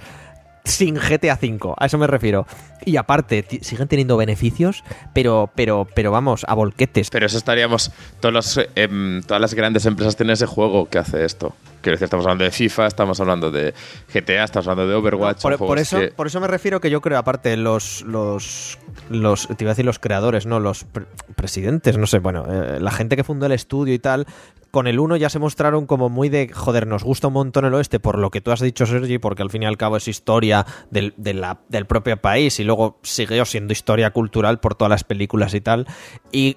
sin 0.67 0.97
GTA 0.97 1.39
V, 1.41 1.75
a 1.77 1.87
eso 1.87 1.99
me 1.99 2.07
refiero. 2.07 2.47
Y 2.85 2.97
aparte, 2.97 3.45
siguen 3.63 3.89
teniendo 3.89 4.17
beneficios, 4.17 4.85
pero, 5.13 5.51
pero, 5.55 5.87
pero 5.95 6.11
vamos, 6.11 6.45
a 6.47 6.55
volquetes. 6.55 7.11
Pero 7.11 7.27
eso 7.27 7.39
estaríamos. 7.39 7.91
Todos 8.21 8.33
los, 8.33 8.61
em, 8.75 9.23
todas 9.23 9.41
las 9.41 9.55
grandes 9.55 9.87
empresas 9.87 10.17
tienen 10.17 10.35
ese 10.35 10.47
juego 10.47 10.89
que 10.89 10.99
hace 10.99 11.25
esto. 11.25 11.55
Quiero 11.87 11.95
decir, 11.95 12.07
estamos 12.07 12.27
hablando 12.27 12.43
de 12.43 12.51
FIFA, 12.51 12.87
estamos 12.89 13.21
hablando 13.21 13.53
de 13.53 13.73
GTA, 14.13 14.43
estamos 14.43 14.67
hablando 14.67 14.91
de 14.91 14.97
Overwatch. 14.97 15.41
por, 15.57 15.79
eso, 15.79 16.01
por 16.17 16.27
eso 16.27 16.41
me 16.41 16.49
refiero 16.49 16.81
que 16.81 16.91
yo 16.91 17.01
creo, 17.01 17.17
aparte, 17.17 17.57
los, 17.57 18.03
los, 18.03 18.77
los 19.09 19.47
te 19.47 19.63
iba 19.63 19.71
a 19.71 19.75
decir 19.75 19.85
los 19.85 20.01
creadores, 20.01 20.47
no, 20.47 20.59
los 20.59 20.85
presidentes, 21.37 21.97
no 21.97 22.09
sé, 22.09 22.19
bueno, 22.19 22.45
eh, 22.51 22.81
la 22.81 22.91
gente 22.91 23.15
que 23.15 23.23
fundó 23.23 23.47
el 23.47 23.53
estudio 23.53 23.95
y 23.95 24.01
tal, 24.01 24.27
con 24.73 24.89
el 24.89 24.99
1 24.99 25.15
ya 25.15 25.31
se 25.31 25.39
mostraron 25.39 25.87
como 25.87 26.09
muy 26.09 26.29
de, 26.29 26.49
joder, 26.53 26.89
nos 26.89 27.05
gusta 27.05 27.29
un 27.29 27.35
montón 27.35 27.65
el 27.65 27.75
oeste 27.75 28.01
por 28.01 28.19
lo 28.19 28.31
que 28.31 28.41
tú 28.41 28.51
has 28.51 28.59
dicho, 28.59 28.85
Sergi, 28.85 29.19
porque 29.19 29.43
al 29.43 29.51
fin 29.51 29.63
y 29.63 29.67
al 29.67 29.77
cabo 29.77 29.97
es 29.97 30.09
historia 30.09 30.67
del, 30.91 31.15
del 31.17 31.87
propio 31.87 32.17
país 32.17 32.59
y 32.59 32.65
luego 32.65 32.99
siguió 33.05 33.45
siendo 33.45 33.73
historia 33.73 34.11
cultural 34.11 34.59
por 34.59 34.75
todas 34.75 34.91
las 34.91 35.05
películas 35.05 35.55
y 35.55 35.61
tal. 35.61 35.87
Y 36.33 36.57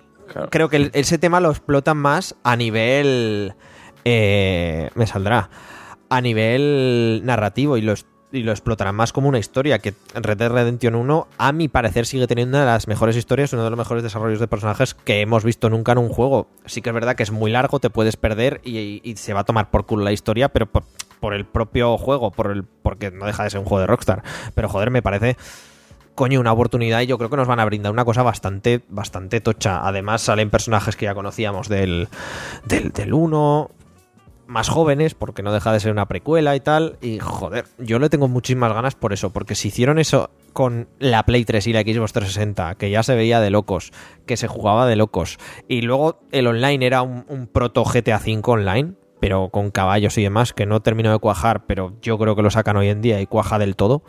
creo 0.49 0.69
que 0.69 0.89
ese 0.93 1.19
tema 1.19 1.39
lo 1.39 1.51
explotan 1.51 1.97
más 1.97 2.35
a 2.43 2.55
nivel... 2.55 3.53
Eh, 4.05 4.89
me 4.95 5.07
saldrá. 5.07 5.49
A 6.09 6.21
nivel 6.21 7.21
narrativo 7.23 7.77
y 7.77 7.81
lo, 7.81 7.93
y 8.31 8.43
lo 8.43 8.51
explotarán 8.51 8.95
más 8.95 9.11
como 9.13 9.27
una 9.27 9.39
historia 9.39 9.79
que 9.79 9.93
Red 10.13 10.37
Dead 10.37 10.51
Redemption 10.51 10.95
1 10.95 11.27
a 11.37 11.51
mi 11.51 11.67
parecer 11.67 12.05
sigue 12.05 12.27
teniendo 12.27 12.57
una 12.57 12.65
de 12.65 12.71
las 12.71 12.87
mejores 12.87 13.15
historias, 13.15 13.53
uno 13.53 13.63
de 13.63 13.69
los 13.69 13.77
mejores 13.77 14.03
desarrollos 14.03 14.39
de 14.39 14.47
personajes 14.47 14.93
que 14.93 15.21
hemos 15.21 15.43
visto 15.43 15.69
nunca 15.69 15.93
en 15.93 15.97
un 15.99 16.09
juego. 16.09 16.47
Sí 16.65 16.81
que 16.81 16.89
es 16.89 16.93
verdad 16.93 17.15
que 17.15 17.23
es 17.23 17.31
muy 17.31 17.51
largo, 17.51 17.79
te 17.79 17.89
puedes 17.89 18.17
perder 18.17 18.61
y, 18.63 19.15
se 19.17 19.33
va 19.33 19.41
a 19.41 19.43
tomar 19.43 19.71
por 19.71 19.85
culo 19.85 20.03
la 20.03 20.11
historia, 20.11 20.49
pero 20.49 20.67
por, 20.67 21.33
el 21.33 21.45
propio 21.45 21.97
juego, 21.97 22.31
por 22.31 22.51
el 22.51 22.63
porque 22.63 23.11
no 23.11 23.25
deja 23.25 23.43
de 23.43 23.49
ser 23.49 23.59
un 23.59 23.65
juego 23.65 23.81
de 23.81 23.87
Rockstar. 23.87 24.23
Pero 24.53 24.69
joder, 24.69 24.91
me 24.91 25.01
parece 25.01 25.35
coño, 26.15 26.41
una 26.41 26.51
oportunidad 26.51 26.99
y 26.99 27.07
yo 27.07 27.17
creo 27.17 27.29
que 27.29 27.37
nos 27.37 27.47
van 27.47 27.61
a 27.61 27.65
brindar 27.65 27.93
una 27.93 28.03
cosa 28.03 28.23
bastante, 28.23 28.81
bastante 28.89 29.39
tocha. 29.39 29.87
Además 29.87 30.21
salen 30.21 30.49
personajes 30.49 30.97
que 30.97 31.05
ya 31.05 31.15
conocíamos 31.15 31.69
del, 31.69 32.09
del, 32.65 32.91
del 32.91 33.13
1, 33.13 33.71
más 34.49 34.67
jóvenes, 34.67 35.13
porque 35.13 35.43
no 35.43 35.53
deja 35.53 35.71
de 35.71 35.79
ser 35.79 35.91
una 35.91 36.07
precuela 36.07 36.55
y 36.55 36.59
tal. 36.59 36.97
Y 37.01 37.19
joder, 37.19 37.65
yo 37.77 37.99
le 37.99 38.09
tengo 38.09 38.27
muchísimas 38.27 38.73
ganas 38.73 38.95
por 38.95 39.13
eso, 39.13 39.31
porque 39.31 39.53
si 39.53 39.67
hicieron 39.67 39.99
eso 39.99 40.31
con 40.53 40.89
la 40.97 41.23
Play 41.23 41.45
3 41.45 41.67
y 41.67 41.73
la 41.73 41.81
Xbox 41.81 42.13
360, 42.13 42.75
que 42.75 42.89
ya 42.89 43.03
se 43.03 43.15
veía 43.15 43.39
de 43.39 43.51
locos, 43.51 43.91
que 44.25 44.37
se 44.37 44.47
jugaba 44.47 44.87
de 44.87 44.95
locos, 44.95 45.37
y 45.67 45.81
luego 45.83 46.21
el 46.31 46.47
online 46.47 46.85
era 46.85 47.03
un, 47.03 47.47
proto 47.53 47.83
GTA 47.83 48.17
V 48.17 48.41
online, 48.45 48.93
pero 49.19 49.49
con 49.49 49.69
caballos 49.69 50.17
y 50.17 50.23
demás, 50.23 50.51
que 50.51 50.65
no 50.65 50.81
terminó 50.81 51.11
de 51.11 51.19
cuajar, 51.19 51.67
pero 51.67 51.93
yo 52.01 52.17
creo 52.17 52.35
que 52.35 52.41
lo 52.41 52.49
sacan 52.49 52.75
hoy 52.75 52.89
en 52.89 53.01
día 53.01 53.21
y 53.21 53.27
cuaja 53.27 53.59
del 53.59 53.75
todo. 53.75 54.01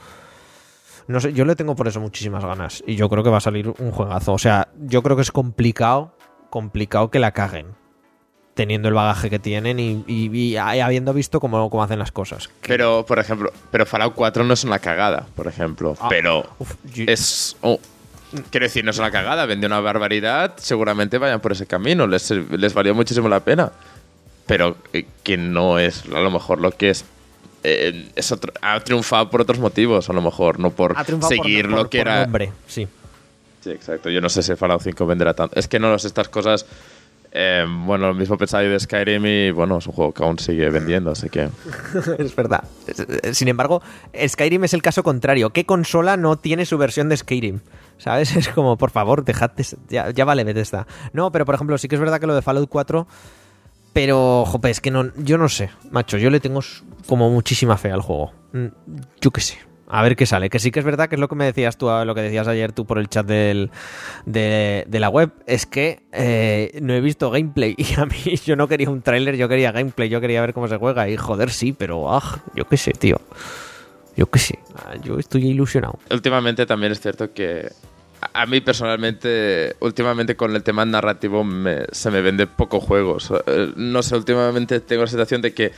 No 1.07 1.21
sé, 1.21 1.35
yo 1.35 1.45
le 1.45 1.55
tengo 1.55 1.75
por 1.75 1.87
eso 1.87 2.01
muchísimas 2.01 2.45
ganas. 2.45 2.83
Y 2.87 2.95
yo 2.95 3.09
creo 3.09 3.25
que 3.25 3.31
va 3.31 3.39
a 3.39 3.41
salir 3.41 3.69
un 3.69 3.91
juegazo. 3.91 4.33
O 4.33 4.39
sea, 4.39 4.69
yo 4.79 5.03
creo 5.03 5.17
que 5.17 5.23
es 5.23 5.33
complicado, 5.33 6.15
complicado 6.51 7.11
que 7.11 7.19
la 7.19 7.33
caguen. 7.33 7.80
Teniendo 8.61 8.89
el 8.89 8.95
bagaje 8.95 9.31
que 9.31 9.39
tienen 9.39 9.79
y, 9.79 10.57
habiendo 10.57 11.15
visto 11.15 11.41
cómo, 11.41 11.71
cómo, 11.71 11.83
hacen 11.83 11.99
las 11.99 12.13
cosas. 12.13 12.51
Pero, 12.61 13.07
por 13.07 13.19
ejemplo, 13.19 13.51
pero 13.71 13.87
Fallout 13.87 14.13
4 14.15 14.45
no 14.45 14.53
es 14.53 14.65
una 14.65 14.79
cagada, 14.79 15.25
por 15.35 15.47
ejemplo. 15.47 15.97
Ah, 15.99 16.09
pero 16.11 16.47
es. 16.95 17.57
Oh, 17.63 17.81
quiero 18.51 18.67
decir, 18.67 18.85
no 18.85 18.91
es 18.91 18.99
una 18.99 19.11
cagada, 19.11 19.47
vende 19.47 19.67
una 19.67 19.81
barbaridad, 19.81 20.53
seguramente 20.59 21.17
vayan 21.17 21.41
por 21.41 21.53
ese 21.53 21.65
camino, 21.65 22.07
les, 22.07 22.31
les 22.31 22.75
valió 22.75 22.95
muchísimo 22.95 23.31
la 23.31 23.41
pena. 23.41 23.73
Pero 24.45 24.77
eh, 24.93 25.07
que 25.23 25.39
no 25.39 25.79
es 25.79 26.05
a 26.05 26.21
lo 26.21 26.31
mejor 26.31 26.61
lo 26.61 26.71
que 26.71 26.91
es 26.91 27.07
eh, 27.65 28.11
es 28.15 28.35
ha 28.61 28.81
triunfado 28.81 29.31
por 29.31 29.41
otros 29.41 29.59
motivos, 29.59 30.11
a 30.11 30.13
lo 30.13 30.21
mejor, 30.21 30.59
no 30.59 30.71
por 30.71 30.95
seguir 31.27 31.65
lo 31.65 31.89
que 31.89 32.01
era. 32.01 32.21
Nombre, 32.25 32.53
sí. 32.67 32.87
Sí, 33.63 33.71
exacto. 33.71 34.09
Yo 34.11 34.21
no 34.21 34.29
sé 34.29 34.43
si 34.43 34.55
Fallout 34.55 34.83
5 34.83 35.07
venderá 35.07 35.35
tanto. 35.35 35.59
Es 35.59 35.69
que 35.69 35.79
no 35.79 35.99
sé, 35.99 36.09
estas 36.09 36.29
cosas. 36.29 36.67
Eh, 37.33 37.65
bueno, 37.87 38.09
lo 38.09 38.15
mismo 38.15 38.37
pensáis 38.37 38.69
de 38.69 38.81
Skyrim 38.81 39.25
y 39.25 39.51
bueno, 39.53 39.79
es 39.79 39.87
un 39.87 39.93
juego 39.93 40.13
que 40.13 40.25
aún 40.25 40.39
sigue 40.39 40.69
vendiendo, 40.71 41.13
así 41.13 41.29
que. 41.29 41.49
es 42.19 42.35
verdad. 42.35 42.65
Sin 43.33 43.49
embargo, 43.49 43.83
Skyrim 44.27 44.65
es 44.65 44.75
el 44.75 44.83
caso 44.83 45.03
contrario. 45.03 45.51
¿Qué 45.51 45.65
consola 45.65 46.17
no 46.17 46.37
tiene 46.37 46.67
su 46.67 46.77
versión 46.77 47.09
de 47.09 47.17
Skyrim? 47.17 47.61
¿Sabes? 47.99 48.35
Es 48.41 48.49
como, 48.49 48.77
por 48.77 48.91
favor, 48.91 49.25
dejad. 49.25 49.53
Ya, 49.89 50.11
ya 50.11 50.25
vale, 50.25 50.45
Bethesda. 50.45 50.87
No, 51.13 51.31
pero 51.31 51.45
por 51.45 51.55
ejemplo, 51.55 51.79
sí 51.79 51.89
que 51.89 51.95
es 51.95 52.01
verdad 52.01 52.21
que 52.21 52.27
lo 52.27 52.35
de 52.35 52.43
Fallout 52.43 52.69
4 52.69 53.07
pero, 53.93 54.45
jope, 54.47 54.71
es 54.71 54.81
que 54.81 54.91
no, 54.91 55.13
yo 55.17 55.37
no 55.37 55.49
sé, 55.49 55.71
macho, 55.91 56.17
yo 56.17 56.31
le 56.31 56.41
tengo 56.41 56.61
como 57.07 57.29
muchísima 57.31 57.77
fe 57.77 57.91
al 57.91 58.03
juego. 58.03 58.33
Mm, 58.53 58.67
yo 59.21 59.31
qué 59.31 59.41
sé. 59.41 59.59
A 59.93 60.03
ver 60.03 60.15
qué 60.15 60.25
sale. 60.25 60.51
Que 60.51 60.61
sí 60.61 60.71
que 60.71 60.79
es 60.79 60.85
verdad 60.85 61.09
que 61.09 61.17
es 61.17 61.21
lo 61.21 61.29
que 61.29 61.35
me 61.35 61.45
decías 61.45 61.77
tú, 61.77 61.89
lo 61.89 62.15
que 62.15 62.23
decías 62.23 62.47
ayer 62.47 62.73
tú 62.73 62.87
por 62.87 62.99
el 62.99 63.09
chat 63.09 63.27
de, 63.27 63.69
la 64.91 65.09
web. 65.09 65.33
Es 65.47 65.67
que 65.67 66.03
eh, 66.13 66.79
no 66.81 66.95
he 66.95 67.01
visto 67.01 67.31
gameplay. 67.31 67.75
Y 67.91 68.01
a 68.01 68.07
mí 68.07 68.37
yo 68.45 68.55
no 68.55 68.69
quería 68.69 68.89
un 68.89 69.03
tráiler, 69.03 69.37
yo 69.37 69.49
quería 69.49 69.73
gameplay, 69.73 70.09
yo 70.09 70.21
quería 70.21 70.41
ver 70.41 70.55
cómo 70.55 70.69
se 70.69 70.77
juega. 70.77 71.09
Y 71.09 71.17
joder, 71.17 71.51
sí, 71.51 71.73
pero 71.73 72.13
ah, 72.13 72.43
yo 72.55 72.69
qué 72.69 72.77
sé, 72.77 72.93
tío. 72.93 73.21
Yo 74.17 74.27
qué 74.31 74.39
sé. 74.39 74.59
Ah, 74.77 74.95
yo 75.03 75.19
estoy 75.19 75.49
ilusionado. 75.49 75.99
Últimamente 76.11 76.67
también 76.67 76.93
es 76.93 77.01
cierto 77.01 77.33
que 77.33 77.69
a 78.33 78.47
mí 78.47 78.61
personalmente, 78.61 79.77
últimamente 79.81 80.37
con 80.37 80.55
el 80.55 80.63
tema 80.63 80.85
narrativo 80.85 81.45
se 81.91 82.11
me 82.11 82.21
vende 82.21 82.47
pocos 82.47 82.85
juegos. 82.85 83.33
Eh, 83.47 83.73
no 83.77 84.03
sé, 84.03 84.17
últimamente 84.17 84.81
tengo 84.81 85.03
la 85.03 85.09
sensación 85.09 85.41
de 85.41 85.55
que 85.55 85.73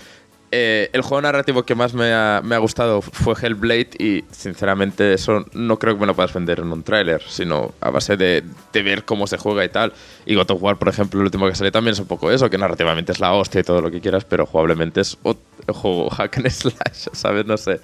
eh, 0.54 0.90
el 0.92 1.00
juego 1.00 1.22
narrativo 1.22 1.62
que 1.62 1.74
más 1.74 1.94
me 1.94 2.12
ha, 2.12 2.58
gustado 2.58 3.00
fue 3.00 3.34
Hellblade 3.40 3.88
y 3.98 4.22
sinceramente 4.30 5.14
eso 5.14 5.46
no 5.54 5.78
creo 5.78 5.94
que 5.94 6.00
me 6.00 6.06
lo 6.06 6.14
puedas 6.14 6.34
vender 6.34 6.60
en 6.60 6.70
un 6.70 6.82
tráiler, 6.82 7.22
sino 7.26 7.72
a 7.80 7.88
base 7.88 8.18
de, 8.18 8.44
ver 8.74 9.06
cómo 9.06 9.26
se 9.26 9.38
juega 9.38 9.64
y 9.64 9.70
tal. 9.70 9.94
Y 10.26 10.34
God 10.34 10.50
of 10.50 10.62
War, 10.62 10.76
por 10.76 10.90
ejemplo, 10.90 11.20
el 11.20 11.24
último 11.24 11.48
que 11.48 11.54
sale 11.54 11.72
también 11.72 11.92
es 11.92 12.00
un 12.00 12.06
poco 12.06 12.30
eso, 12.30 12.50
que 12.50 12.58
narrativamente 12.58 13.12
es 13.12 13.20
la 13.20 13.32
hostia 13.32 13.62
y 13.62 13.64
todo 13.64 13.80
lo 13.80 13.90
que 13.90 14.02
quieras, 14.02 14.26
pero 14.26 14.44
jugablemente 14.44 15.00
es 15.00 15.16
un 15.22 15.38
juego 15.68 16.10
hack 16.10 16.36
and 16.36 16.50
slash, 16.50 17.08
¿sabes? 17.14 17.46
No 17.46 17.56
sé. 17.56 17.80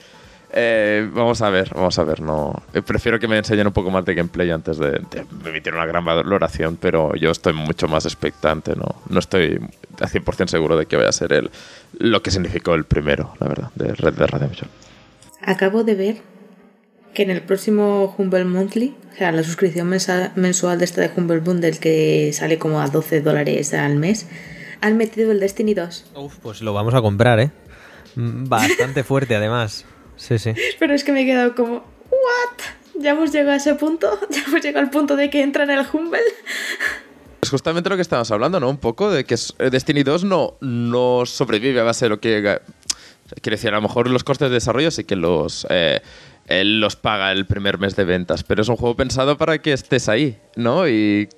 Eh, 0.50 1.08
vamos 1.12 1.42
a 1.42 1.50
ver, 1.50 1.70
vamos 1.74 1.98
a 1.98 2.04
ver. 2.04 2.20
No, 2.20 2.54
eh, 2.72 2.82
prefiero 2.82 3.18
que 3.18 3.28
me 3.28 3.36
enseñen 3.36 3.66
un 3.66 3.72
poco 3.72 3.90
más 3.90 4.04
de 4.04 4.14
gameplay 4.14 4.50
antes 4.50 4.78
de, 4.78 5.00
emitir 5.44 5.74
una 5.74 5.86
gran 5.86 6.04
valoración, 6.04 6.76
pero 6.80 7.14
yo 7.14 7.30
estoy 7.30 7.52
mucho 7.52 7.86
más 7.88 8.06
expectante. 8.06 8.74
No, 8.74 9.02
no 9.08 9.18
estoy 9.18 9.60
a 10.00 10.06
100% 10.06 10.48
seguro 10.48 10.76
de 10.76 10.86
que 10.86 10.96
vaya 10.96 11.10
a 11.10 11.12
ser 11.12 11.32
el, 11.32 11.50
lo 11.98 12.22
que 12.22 12.30
significó 12.30 12.74
el 12.74 12.84
primero, 12.84 13.34
la 13.40 13.48
verdad, 13.48 13.70
de 13.74 13.94
Red 13.94 14.14
Dead 14.14 14.28
Redemption. 14.28 14.70
Acabo 15.42 15.84
de 15.84 15.94
ver 15.94 16.16
que 17.14 17.22
en 17.22 17.30
el 17.30 17.42
próximo 17.42 18.14
Humble 18.16 18.44
Monthly, 18.44 18.94
o 19.12 19.16
sea, 19.16 19.32
la 19.32 19.42
suscripción 19.42 19.88
mensual 19.88 20.78
de 20.78 20.84
esta 20.84 21.00
de 21.00 21.10
Humble 21.14 21.40
Bundle 21.40 21.78
que 21.78 22.30
sale 22.32 22.58
como 22.58 22.80
a 22.80 22.88
12 22.88 23.20
dólares 23.20 23.74
al 23.74 23.96
mes, 23.96 24.26
han 24.80 24.96
metido 24.96 25.32
el 25.32 25.40
Destiny 25.40 25.74
2. 25.74 26.12
Uf, 26.14 26.36
pues 26.42 26.62
lo 26.62 26.72
vamos 26.72 26.94
a 26.94 27.02
comprar, 27.02 27.40
¿eh? 27.40 27.50
Bastante 28.14 29.02
fuerte, 29.04 29.34
además. 29.34 29.84
Sí, 30.18 30.38
sí. 30.38 30.52
Pero 30.78 30.94
es 30.94 31.04
que 31.04 31.12
me 31.12 31.22
he 31.22 31.26
quedado 31.26 31.54
como, 31.54 31.76
¿what? 32.10 33.00
¿Ya 33.00 33.12
hemos 33.12 33.32
llegado 33.32 33.52
a 33.52 33.56
ese 33.56 33.74
punto? 33.76 34.18
¿Ya 34.30 34.42
hemos 34.46 34.62
llegado 34.62 34.84
al 34.84 34.90
punto 34.90 35.16
de 35.16 35.30
que 35.30 35.42
entra 35.42 35.64
en 35.64 35.70
el 35.70 35.86
Humble? 35.90 36.20
Es 37.40 37.50
justamente 37.50 37.88
lo 37.88 37.96
que 37.96 38.02
estábamos 38.02 38.30
hablando, 38.30 38.58
¿no? 38.60 38.68
Un 38.68 38.78
poco 38.78 39.10
de 39.10 39.24
que 39.24 39.36
eh, 39.36 39.70
Destiny 39.70 40.02
2 40.02 40.24
no, 40.24 40.54
no 40.60 41.24
sobrevive 41.24 41.80
a 41.80 41.84
base 41.84 42.06
de 42.06 42.08
lo 42.10 42.20
que... 42.20 42.60
Quiere 43.42 43.56
decir, 43.56 43.70
a 43.70 43.76
lo 43.76 43.82
mejor 43.82 44.08
los 44.10 44.24
costes 44.24 44.48
de 44.48 44.54
desarrollo 44.54 44.90
sí 44.90 45.04
que 45.04 45.16
los... 45.16 45.66
Eh, 45.70 46.00
él 46.46 46.80
los 46.80 46.96
paga 46.96 47.30
el 47.30 47.46
primer 47.46 47.78
mes 47.78 47.94
de 47.94 48.04
ventas, 48.04 48.42
pero 48.42 48.62
es 48.62 48.68
un 48.68 48.76
juego 48.76 48.96
pensado 48.96 49.36
para 49.36 49.58
que 49.58 49.72
estés 49.72 50.08
ahí, 50.08 50.38
¿no? 50.56 50.88
Y 50.88 51.28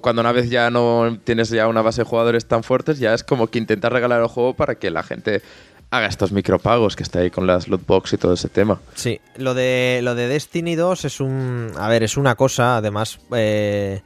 cuando 0.00 0.20
una 0.20 0.30
vez 0.30 0.48
ya 0.48 0.70
no 0.70 1.18
tienes 1.24 1.50
ya 1.50 1.66
una 1.66 1.82
base 1.82 2.02
de 2.02 2.04
jugadores 2.04 2.46
tan 2.46 2.62
fuertes, 2.62 3.00
ya 3.00 3.12
es 3.12 3.24
como 3.24 3.48
que 3.48 3.58
intentas 3.58 3.92
regalar 3.92 4.20
el 4.20 4.28
juego 4.28 4.54
para 4.54 4.76
que 4.76 4.92
la 4.92 5.02
gente 5.02 5.42
haga 5.92 6.06
estos 6.06 6.32
micropagos 6.32 6.96
que 6.96 7.02
está 7.02 7.18
ahí 7.18 7.30
con 7.30 7.46
las 7.46 7.68
lootbox 7.68 8.14
y 8.14 8.16
todo 8.16 8.32
ese 8.32 8.48
tema. 8.48 8.80
Sí, 8.94 9.20
lo 9.36 9.52
de, 9.52 10.00
lo 10.02 10.14
de 10.14 10.26
Destiny 10.26 10.74
2 10.74 11.04
es 11.04 11.20
un... 11.20 11.70
A 11.76 11.86
ver, 11.88 12.02
es 12.02 12.16
una 12.16 12.34
cosa, 12.34 12.78
además... 12.78 13.20
Eh, 13.36 14.00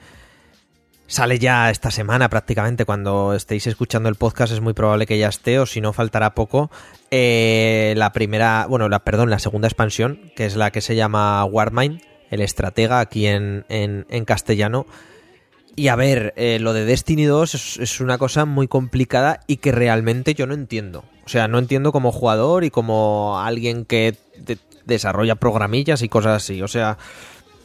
sale 1.06 1.38
ya 1.38 1.70
esta 1.70 1.92
semana 1.92 2.28
prácticamente. 2.28 2.84
Cuando 2.84 3.34
estéis 3.34 3.68
escuchando 3.68 4.08
el 4.08 4.16
podcast 4.16 4.52
es 4.52 4.60
muy 4.60 4.72
probable 4.72 5.06
que 5.06 5.16
ya 5.16 5.28
esté, 5.28 5.60
o 5.60 5.66
si 5.66 5.80
no, 5.80 5.92
faltará 5.92 6.34
poco. 6.34 6.72
Eh, 7.12 7.94
la 7.96 8.12
primera, 8.12 8.66
bueno, 8.68 8.88
la, 8.88 9.04
perdón, 9.04 9.30
la 9.30 9.38
segunda 9.38 9.68
expansión, 9.68 10.32
que 10.34 10.44
es 10.44 10.56
la 10.56 10.72
que 10.72 10.80
se 10.80 10.96
llama 10.96 11.44
Warmind, 11.44 12.00
el 12.32 12.40
estratega 12.40 12.98
aquí 12.98 13.28
en, 13.28 13.64
en, 13.68 14.24
castellano. 14.24 14.86
Y 15.76 15.86
a 15.86 15.94
ver, 15.94 16.34
eh, 16.36 16.58
lo 16.58 16.72
de 16.72 16.84
Destiny 16.84 17.26
2 17.26 17.54
es, 17.54 17.76
es, 17.78 18.00
una 18.00 18.18
cosa 18.18 18.44
muy 18.44 18.66
complicada 18.66 19.38
y 19.46 19.58
que 19.58 19.70
realmente 19.70 20.34
yo 20.34 20.48
no 20.48 20.54
entiendo. 20.54 21.04
O 21.26 21.28
sea, 21.28 21.48
no 21.48 21.58
entiendo 21.58 21.90
como 21.90 22.12
jugador 22.12 22.62
y 22.62 22.70
como 22.70 23.40
alguien 23.40 23.84
que 23.84 24.16
desarrolla 24.84 25.34
programillas 25.34 26.02
y 26.02 26.08
cosas 26.08 26.42
así. 26.42 26.62
O 26.62 26.68
sea, 26.68 26.98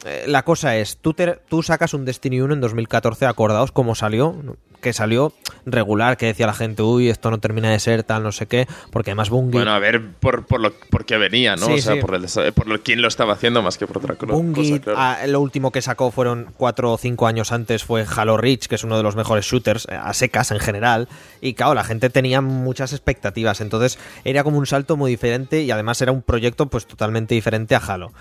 eh, 0.04 0.24
la 0.26 0.44
cosa 0.44 0.76
es, 0.76 0.98
tú, 0.98 1.14
tú 1.48 1.62
sacas 1.62 1.94
un 1.94 2.04
Destiny 2.04 2.40
1 2.40 2.54
en 2.54 2.60
2014, 2.60 3.26
acordaos 3.26 3.72
cómo 3.72 3.94
salió, 3.94 4.34
que 4.80 4.92
salió 4.92 5.32
regular, 5.64 6.16
que 6.16 6.26
decía 6.26 6.46
la 6.46 6.54
gente, 6.54 6.82
uy, 6.82 7.08
esto 7.08 7.30
no 7.30 7.38
termina 7.38 7.70
de 7.70 7.78
ser 7.78 8.02
tal, 8.02 8.22
no 8.22 8.32
sé 8.32 8.46
qué, 8.46 8.66
porque 8.90 9.12
además 9.12 9.30
Bungie... 9.30 9.52
Bueno, 9.52 9.72
a 9.72 9.78
ver 9.78 10.02
por, 10.20 10.44
por 10.44 10.60
lo 10.60 10.72
por 10.90 11.06
qué 11.06 11.16
venía, 11.16 11.56
¿no? 11.56 11.66
Sí, 11.66 11.74
o 11.74 11.78
sea, 11.78 11.94
sí. 11.94 12.00
por, 12.00 12.14
el, 12.16 12.52
por 12.52 12.66
lo, 12.66 12.82
quién 12.82 13.00
lo 13.00 13.08
estaba 13.08 13.32
haciendo 13.32 13.62
más 13.62 13.78
que 13.78 13.86
por 13.86 13.98
otra 13.98 14.16
cosa. 14.16 14.32
Bungie, 14.32 14.80
claro. 14.80 14.98
ah, 15.00 15.18
lo 15.28 15.40
último 15.40 15.70
que 15.70 15.80
sacó 15.80 16.10
fueron 16.10 16.52
cuatro 16.56 16.92
o 16.92 16.98
cinco 16.98 17.26
años 17.26 17.52
antes 17.52 17.84
fue 17.84 18.04
Halo 18.14 18.36
Reach, 18.36 18.66
que 18.66 18.74
es 18.74 18.84
uno 18.84 18.96
de 18.96 19.04
los 19.04 19.14
mejores 19.14 19.46
shooters 19.46 19.86
eh, 19.88 19.94
a 19.94 20.12
secas 20.12 20.50
en 20.50 20.58
general. 20.58 21.08
Y 21.40 21.54
claro, 21.54 21.74
la 21.74 21.84
gente 21.84 22.10
tenía 22.10 22.40
muchas 22.40 22.92
expectativas. 22.92 23.60
Entonces 23.60 23.98
era 24.24 24.42
como 24.42 24.58
un 24.58 24.66
salto 24.66 24.96
muy 24.96 25.10
diferente 25.12 25.62
y 25.62 25.70
además 25.70 26.02
era 26.02 26.10
un 26.10 26.22
proyecto 26.22 26.66
pues 26.66 26.86
totalmente 26.86 27.34
diferente 27.34 27.76
a 27.76 27.78
Halo. 27.78 28.12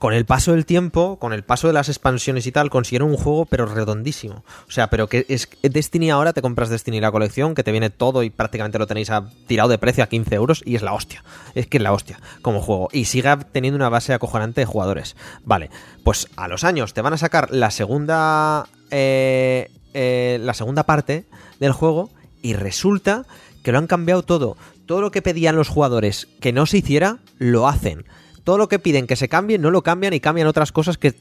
Con 0.00 0.14
el 0.14 0.24
paso 0.24 0.52
del 0.52 0.66
tiempo, 0.66 1.18
con 1.18 1.32
el 1.32 1.44
paso 1.44 1.66
de 1.66 1.74
las 1.74 1.88
expansiones 1.88 2.46
y 2.46 2.52
tal, 2.52 2.70
consiguieron 2.70 3.10
un 3.10 3.16
juego 3.16 3.44
pero 3.44 3.66
redondísimo. 3.66 4.44
O 4.66 4.70
sea, 4.70 4.88
pero 4.90 5.08
que 5.08 5.26
es 5.28 5.48
Destiny 5.62 6.10
ahora 6.10 6.32
te 6.32 6.42
compras 6.42 6.70
Destiny 6.70 7.00
la 7.00 7.12
colección, 7.12 7.54
que 7.54 7.62
te 7.62 7.70
viene 7.70 7.90
todo 7.90 8.22
y 8.22 8.30
prácticamente 8.30 8.78
lo 8.78 8.86
tenéis 8.88 9.10
a, 9.10 9.30
tirado 9.46 9.68
de 9.68 9.78
precio 9.78 10.02
a 10.02 10.08
15 10.08 10.34
euros 10.34 10.62
y 10.64 10.74
es 10.74 10.82
la 10.82 10.94
hostia. 10.94 11.22
Es 11.54 11.66
que 11.66 11.76
es 11.76 11.82
la 11.82 11.92
hostia 11.92 12.18
como 12.42 12.62
juego. 12.62 12.88
Y 12.92 13.04
siga 13.04 13.38
teniendo 13.38 13.76
una 13.76 13.90
base 13.90 14.14
acojonante 14.14 14.62
de 14.62 14.64
jugadores. 14.64 15.16
Vale, 15.44 15.70
pues 16.02 16.28
a 16.36 16.48
los 16.48 16.64
años 16.64 16.94
te 16.94 17.02
van 17.02 17.12
a 17.12 17.18
sacar 17.18 17.50
la 17.50 17.70
segunda. 17.70 18.66
eh, 18.90 19.70
eh, 19.92 20.38
la 20.40 20.54
segunda 20.54 20.84
parte 20.84 21.26
del 21.58 21.72
juego 21.72 22.10
y 22.42 22.54
resulta 22.54 23.26
que 23.62 23.72
lo 23.72 23.78
han 23.78 23.86
cambiado 23.86 24.22
todo. 24.22 24.56
Todo 24.86 25.00
lo 25.00 25.10
que 25.10 25.22
pedían 25.22 25.56
los 25.56 25.68
jugadores 25.68 26.28
que 26.40 26.52
no 26.52 26.66
se 26.66 26.78
hiciera, 26.78 27.18
lo 27.38 27.68
hacen. 27.68 28.06
Todo 28.44 28.58
lo 28.58 28.68
que 28.68 28.78
piden 28.78 29.06
que 29.06 29.16
se 29.16 29.28
cambie, 29.28 29.58
no 29.58 29.70
lo 29.70 29.82
cambian 29.82 30.12
y 30.14 30.20
cambian 30.20 30.46
otras 30.46 30.72
cosas 30.72 30.98
que 30.98 31.14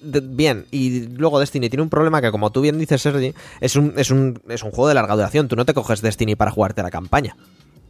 bien, 0.00 0.66
y 0.70 1.08
luego 1.08 1.40
Destiny 1.40 1.68
tiene 1.68 1.82
un 1.82 1.90
problema 1.90 2.20
que, 2.22 2.30
como 2.30 2.52
tú 2.52 2.60
bien 2.60 2.78
dices, 2.78 3.02
Sergi, 3.02 3.34
es 3.60 3.74
un, 3.74 3.94
es 3.96 4.10
un, 4.12 4.40
es 4.48 4.62
un 4.62 4.70
juego 4.70 4.88
de 4.88 4.94
larga 4.94 5.14
duración. 5.16 5.48
Tú 5.48 5.56
no 5.56 5.64
te 5.64 5.74
coges 5.74 6.02
Destiny 6.02 6.36
para 6.36 6.50
jugarte 6.52 6.82
la 6.82 6.90
campaña. 6.90 7.36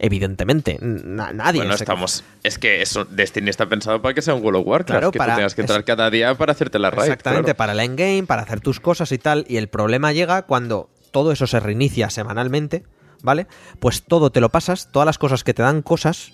Evidentemente, 0.01 0.79
Na- 0.81 1.33
nadie. 1.33 1.61
Bueno, 1.61 1.75
estamos. 1.75 2.23
Es 2.45 2.59
que 2.59 2.83
eso, 2.83 3.05
Destiny 3.05 3.51
está 3.51 3.69
pensado 3.69 4.01
para 4.01 4.15
que 4.15 4.23
sea 4.23 4.33
un 4.35 4.43
World 4.45 4.61
of 4.61 4.67
Warcraft. 4.67 4.89
Claro, 4.91 5.11
que 5.11 5.19
para- 5.19 5.33
tú 5.35 5.37
tengas 5.39 5.55
que 5.55 5.61
entrar 5.63 5.85
cada 5.85 6.09
día 6.09 6.35
para 6.37 6.53
hacerte 6.53 6.79
la 6.79 6.91
raid. 6.91 7.05
Exactamente, 7.11 7.45
claro. 7.47 7.57
para 7.57 7.73
el 7.73 7.81
endgame, 7.81 8.25
para 8.27 8.43
hacer 8.43 8.61
tus 8.61 8.79
cosas 8.81 9.11
y 9.13 9.19
tal. 9.19 9.45
Y 9.49 9.57
el 9.57 9.69
problema 9.69 10.13
llega 10.13 10.43
cuando 10.43 10.89
todo 11.11 11.33
eso 11.33 11.47
se 11.49 11.59
reinicia 11.59 12.11
semanalmente, 12.11 12.85
¿vale? 13.23 13.49
Pues 13.81 14.05
todo 14.05 14.31
te 14.31 14.41
lo 14.41 14.51
pasas, 14.51 14.91
todas 14.93 15.05
las 15.07 15.19
cosas 15.19 15.43
que 15.45 15.53
te 15.53 15.63
dan 15.63 15.83
cosas. 15.83 16.33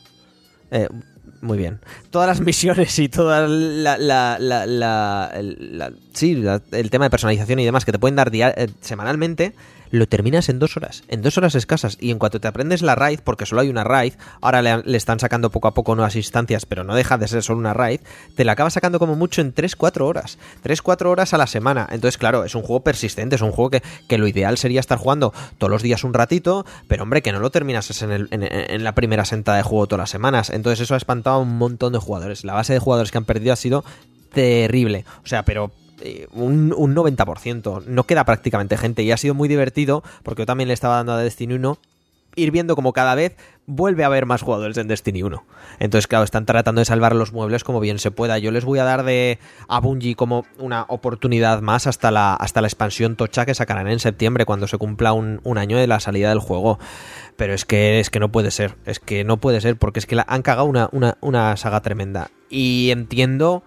eh, 0.71 0.89
muy 1.45 1.59
bien. 1.59 1.79
Todas 2.11 2.27
las 2.29 2.41
misiones 2.47 2.99
y 2.99 3.09
toda 3.09 3.47
la. 3.47 3.97
la- 3.99 4.39
la- 4.39 4.67
la- 4.67 5.31
la- 5.43 5.93
sí, 6.13 6.43
el 6.73 6.91
tema 6.91 7.05
de 7.05 7.11
personalización 7.11 7.59
y 7.61 7.65
demás 7.65 7.85
que 7.85 7.93
te 7.93 7.99
pueden 7.99 8.17
dar 8.17 8.31
eh, 8.35 8.69
semanalmente. 8.81 9.55
Lo 9.95 10.09
terminas 10.09 10.49
en 10.49 10.59
dos 10.59 10.77
horas, 10.77 11.05
en 11.07 11.23
dos 11.23 11.39
horas 11.39 11.55
escasas. 11.55 11.97
Y 12.01 12.11
en 12.11 12.19
cuanto 12.19 12.41
te 12.41 12.49
aprendes 12.49 12.83
la 12.83 12.97
raid, 12.97 13.21
porque 13.23 13.47
solo 13.47 13.61
hay 13.61 13.69
una 13.69 13.85
raid, 13.85 14.15
ahora 14.41 14.61
le, 14.61 14.97
están 14.97 15.21
sacando 15.21 15.51
poco 15.51 15.69
a 15.69 15.75
poco 15.75 15.95
nuevas 15.95 16.17
instancias, 16.17 16.67
pero 16.67 16.83
no 16.83 16.97
deja 16.97 17.17
de 17.17 17.29
ser 17.29 17.45
solo 17.45 17.61
una 17.61 17.75
raid, 17.75 18.01
te 18.35 18.45
la 18.45 18.53
acabas 18.53 18.73
sacando 18.73 18.99
como 18.99 19.15
mucho 19.15 19.41
en 19.41 19.55
3-4 19.55 20.01
horas. 20.01 20.37
3-4 20.65 21.07
horas 21.07 21.33
a 21.33 21.39
la 21.39 21.47
semana. 21.47 21.87
Entonces, 21.93 22.19
claro, 22.19 22.43
es 22.45 22.57
un 22.57 22.63
juego 22.63 22.83
persistente, 22.83 23.37
es 23.37 23.43
un 23.43 23.53
juego 23.53 23.71
que, 23.71 23.83
que 24.09 24.19
lo 24.19 24.27
ideal 24.27 24.59
sería 24.59 24.81
estar 24.81 24.99
jugando 24.99 25.33
todos 25.59 25.71
los 25.71 25.83
días 25.83 26.03
un 26.03 26.13
ratito, 26.13 26.67
pero 26.89 27.05
hombre, 27.05 27.23
que 27.23 27.31
no 27.31 27.39
lo 27.39 27.51
terminas 27.51 28.03
en- 28.03 28.29
en 28.33 28.83
la 28.83 28.97
primera 28.97 29.25
sentada 29.25 29.59
de 29.59 29.63
juego 29.63 29.87
todas 29.87 30.01
las 30.01 30.11
semanas. 30.11 30.51
Entonces, 30.51 30.81
eso 30.81 30.95
ha 30.95 30.97
espantado 30.97 31.37
a 31.37 31.39
un 31.39 31.57
montón 31.57 31.93
de 31.93 32.01
jugadores. 32.01 32.43
La 32.45 32.55
base 32.55 32.73
de 32.73 32.81
jugadores 32.81 33.13
que 33.13 33.19
han 33.19 33.25
perdido 33.27 33.53
ha 33.53 33.57
sido 33.57 33.85
terrible. 34.33 35.05
O 35.23 35.27
sea, 35.29 35.45
pero 35.45 35.71
eh, 36.05 36.29
un, 36.33 36.75
un 36.77 36.95
90%. 36.95 37.87
No 37.87 38.05
queda 38.05 38.25
prácticamente 38.25 38.77
gente 38.77 39.03
y 39.03 39.11
ha 39.11 39.17
sido 39.17 39.35
muy 39.35 39.49
divertido 39.49 40.03
porque 40.23 40.43
yo 40.43 40.47
también 40.47 40.69
le 40.69 40.75
estaba 40.75 40.97
dando 40.97 41.13
a 41.13 41.19
Destiny 41.19 41.55
1 41.55 41.79
ir 42.37 42.51
viendo 42.51 42.75
como 42.75 42.93
cada 42.93 43.15
vez 43.15 43.37
vuelve 43.67 44.03
a 44.03 44.07
haber 44.07 44.27
más 44.27 44.43
jugadores 44.43 44.77
en 44.77 44.89
Destiny 44.89 45.23
1. 45.23 45.45
Entonces, 45.79 46.07
claro, 46.07 46.25
están 46.25 46.45
tratando 46.45 46.81
de 46.81 46.85
salvar 46.85 47.15
los 47.15 47.33
muebles 47.33 47.65
como 47.65 47.81
bien 47.81 47.99
se 47.99 48.11
pueda. 48.11 48.39
Yo 48.39 48.51
les 48.51 48.65
voy 48.65 48.79
a 48.79 48.85
dar 48.85 49.05
de 49.05 49.39
a 49.69 49.81
Bungie 49.81 50.15
como 50.15 50.45
una 50.59 50.85
oportunidad 50.89 51.63
más 51.63 51.87
hasta 51.87 52.11
la, 52.11 52.35
hasta 52.35 52.61
la 52.61 52.67
expansión 52.67 53.17
tocha 53.17 53.47
que 53.47 53.55
sacarán 53.55 53.89
en 53.89 54.01
septiembre, 54.01 54.45
cuando 54.45 54.67
se 54.67 54.79
cumpla 54.79 55.13
un, 55.13 55.41
un 55.45 55.59
año 55.59 55.79
de 55.79 55.87
la 55.87 56.01
salida 56.01 56.29
del 56.29 56.41
juego. 56.41 56.79
Pero 57.37 57.55
es 57.55 57.65
que, 57.65 58.01
es 58.01 58.11
que 58.11 58.21
no 58.21 58.31
puede 58.31 58.51
ser. 58.51 58.77
Es 58.85 59.01
que 59.01 59.25
no 59.25 59.39
puede 59.39 59.61
ser, 59.61 59.77
porque 59.77 59.99
es 59.99 60.07
que 60.07 60.17
la, 60.17 60.27
han 60.29 60.43
cagado 60.43 60.67
una, 60.67 60.89
una, 60.93 61.17
una 61.21 61.57
saga 61.57 61.81
tremenda. 61.81 62.31
Y 62.51 62.91
entiendo 62.91 63.63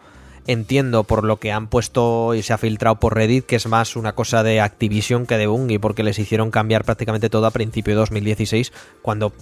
entiendo 0.48 1.04
por 1.04 1.24
lo 1.24 1.38
que 1.38 1.52
han 1.52 1.68
puesto 1.68 2.34
y 2.34 2.42
se 2.42 2.54
ha 2.54 2.58
filtrado 2.58 2.96
por 2.96 3.16
Reddit 3.16 3.46
que 3.46 3.58
es 3.58 3.68
más 3.68 3.96
una 3.96 4.14
cosa 4.14 4.44
de 4.44 4.62
Activision 4.62 5.26
que 5.26 5.38
de 5.38 5.48
Bungie 5.48 5.80
porque 5.80 6.04
les 6.04 6.18
hicieron 6.18 6.52
cambiar 6.52 6.86
prácticamente 6.86 7.30
todo 7.30 7.46
a 7.46 7.52
principio 7.52 7.94
de 7.94 8.00
2016 8.00 8.72
cuando 9.02 9.34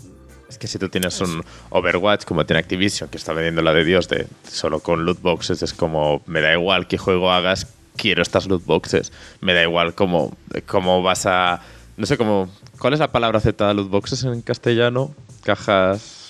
Es 0.49 0.57
que 0.57 0.67
si 0.67 0.79
tú 0.79 0.89
tienes 0.89 1.21
un 1.21 1.43
Overwatch 1.69 2.25
como 2.25 2.45
tiene 2.45 2.59
Activision, 2.59 3.09
que 3.09 3.17
está 3.17 3.33
vendiendo 3.33 3.61
la 3.61 3.73
de 3.73 3.85
Dios 3.85 4.09
de 4.09 4.27
solo 4.47 4.79
con 4.79 5.05
loot 5.05 5.21
boxes, 5.21 5.61
es 5.61 5.73
como, 5.73 6.21
me 6.25 6.41
da 6.41 6.53
igual 6.53 6.87
qué 6.87 6.97
juego 6.97 7.31
hagas, 7.31 7.67
quiero 7.95 8.21
estas 8.21 8.47
loot 8.47 8.65
boxes. 8.65 9.11
Me 9.41 9.53
da 9.53 9.63
igual 9.63 9.95
cómo, 9.95 10.35
cómo 10.65 11.01
vas 11.01 11.25
a... 11.25 11.61
No 11.97 12.05
sé 12.05 12.17
cómo... 12.17 12.49
¿Cuál 12.79 12.93
es 12.93 12.99
la 12.99 13.11
palabra 13.11 13.37
aceptada 13.37 13.73
loot 13.73 13.89
boxes 13.89 14.23
en 14.23 14.41
castellano? 14.41 15.13
Cajas... 15.43 16.24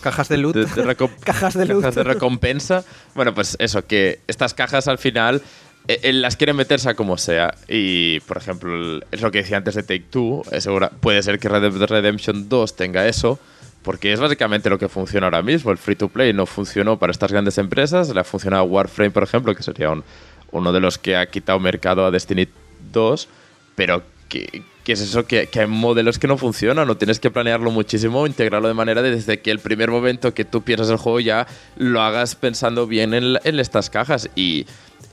cajas 0.00 0.28
de 0.28 0.36
loot 0.38 0.54
de, 0.54 0.64
de 0.64 0.84
recom- 0.96 1.10
Cajas 1.24 1.54
de 1.54 1.66
loot. 1.66 1.82
cajas 1.82 1.94
de 1.94 2.04
recompensa. 2.04 2.84
Bueno, 3.14 3.34
pues 3.34 3.56
eso, 3.60 3.86
que 3.86 4.20
estas 4.26 4.54
cajas 4.54 4.88
al 4.88 4.98
final 4.98 5.42
eh, 5.88 6.00
eh, 6.02 6.12
las 6.12 6.36
quieren 6.36 6.56
meterse 6.56 6.88
a 6.90 6.94
como 6.94 7.16
sea. 7.18 7.54
Y, 7.68 8.20
por 8.20 8.36
ejemplo, 8.38 9.00
es 9.10 9.20
lo 9.22 9.30
que 9.30 9.38
decía 9.38 9.56
antes 9.56 9.74
de 9.74 9.82
Take 9.82 10.04
Two. 10.10 10.42
segura- 10.58 10.90
puede 10.90 11.22
ser 11.22 11.38
que 11.38 11.48
Red 11.48 11.72
Dead 11.72 11.86
Redemption 11.88 12.48
2 12.48 12.76
tenga 12.76 13.06
eso. 13.06 13.38
Porque 13.82 14.12
es 14.12 14.18
básicamente 14.18 14.68
lo 14.68 14.80
que 14.80 14.88
funciona 14.88 15.28
ahora 15.28 15.42
mismo. 15.42 15.70
El 15.70 15.78
free 15.78 15.94
to 15.94 16.08
play 16.08 16.32
no 16.32 16.44
funcionó 16.44 16.98
para 16.98 17.12
estas 17.12 17.30
grandes 17.30 17.56
empresas. 17.58 18.08
Le 18.12 18.18
ha 18.20 18.24
funcionado 18.24 18.64
Warframe, 18.64 19.12
por 19.12 19.22
ejemplo, 19.22 19.54
que 19.54 19.62
sería 19.62 19.90
un- 19.90 20.02
uno 20.50 20.72
de 20.72 20.80
los 20.80 20.98
que 20.98 21.14
ha 21.16 21.26
quitado 21.26 21.60
mercado 21.60 22.04
a 22.04 22.10
Destiny 22.10 22.48
2. 22.92 23.28
Pero 23.76 24.02
que, 24.28 24.64
que 24.86 24.92
es 24.92 25.00
eso, 25.00 25.26
que, 25.26 25.48
que 25.48 25.58
hay 25.58 25.66
modelos 25.66 26.20
que 26.20 26.28
no 26.28 26.38
funcionan. 26.38 26.86
No 26.86 26.96
tienes 26.96 27.18
que 27.18 27.28
planearlo 27.28 27.72
muchísimo, 27.72 28.24
integrarlo 28.24 28.68
de 28.68 28.74
manera 28.74 29.02
de 29.02 29.10
desde 29.10 29.40
que 29.40 29.50
el 29.50 29.58
primer 29.58 29.90
momento 29.90 30.32
que 30.32 30.44
tú 30.44 30.62
piensas 30.62 30.88
el 30.90 30.96
juego 30.96 31.18
ya 31.18 31.48
lo 31.76 32.02
hagas 32.02 32.36
pensando 32.36 32.86
bien 32.86 33.12
en, 33.12 33.58
estas 33.58 33.90
cajas. 33.90 34.30
Y 34.36 34.64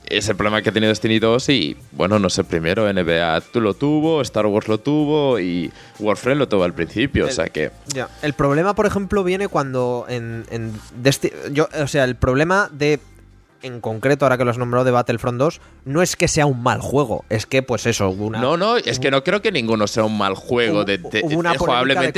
es 0.06 0.28
el 0.28 0.36
problema 0.36 0.62
que 0.62 0.68
ha 0.68 0.72
tenido 0.72 0.90
Destiny 0.90 1.18
2 1.18 1.48
y, 1.48 1.76
bueno, 1.90 2.20
no 2.20 2.30
sé, 2.30 2.44
primero 2.44 2.86
NBA 2.92 3.40
tú 3.52 3.60
lo 3.60 3.74
tuvo, 3.74 4.22
Star 4.22 4.46
Wars 4.46 4.68
lo 4.68 4.78
tuvo 4.78 5.40
y 5.40 5.72
Warframe 5.98 6.38
lo 6.38 6.46
tuvo 6.46 6.62
al 6.62 6.72
principio. 6.72 7.26
O 7.26 7.30
sea 7.32 7.46
que... 7.46 7.72
Ya. 7.88 8.08
El 8.22 8.34
problema, 8.34 8.76
por 8.76 8.86
ejemplo, 8.86 9.24
viene 9.24 9.48
cuando 9.48 10.06
en, 10.08 10.44
en 10.50 10.72
Desti- 11.02 11.32
yo, 11.50 11.68
o 11.82 11.88
sea, 11.88 12.04
el 12.04 12.14
problema 12.14 12.68
de 12.70 13.00
en 13.64 13.80
concreto, 13.80 14.24
ahora 14.24 14.38
que 14.38 14.44
lo 14.44 14.50
has 14.50 14.58
nombrado 14.58 14.84
de 14.84 14.90
Battlefront 14.90 15.38
2, 15.38 15.60
no 15.86 16.02
es 16.02 16.16
que 16.16 16.28
sea 16.28 16.46
un 16.46 16.62
mal 16.62 16.80
juego, 16.80 17.24
es 17.30 17.46
que, 17.46 17.62
pues 17.62 17.86
eso, 17.86 18.08
hubo 18.10 18.26
una. 18.26 18.40
No, 18.40 18.56
no, 18.56 18.76
es 18.76 18.98
que 19.00 19.10
no 19.10 19.24
creo 19.24 19.42
que 19.42 19.50
ninguno 19.52 19.86
sea 19.86 20.04
un 20.04 20.16
mal 20.18 20.34
juego. 20.34 20.80
Hubo- 20.80 20.84
de, 20.84 20.98
de- 20.98 21.22
hubo 21.24 21.38
una 21.38 21.52
de 21.52 21.58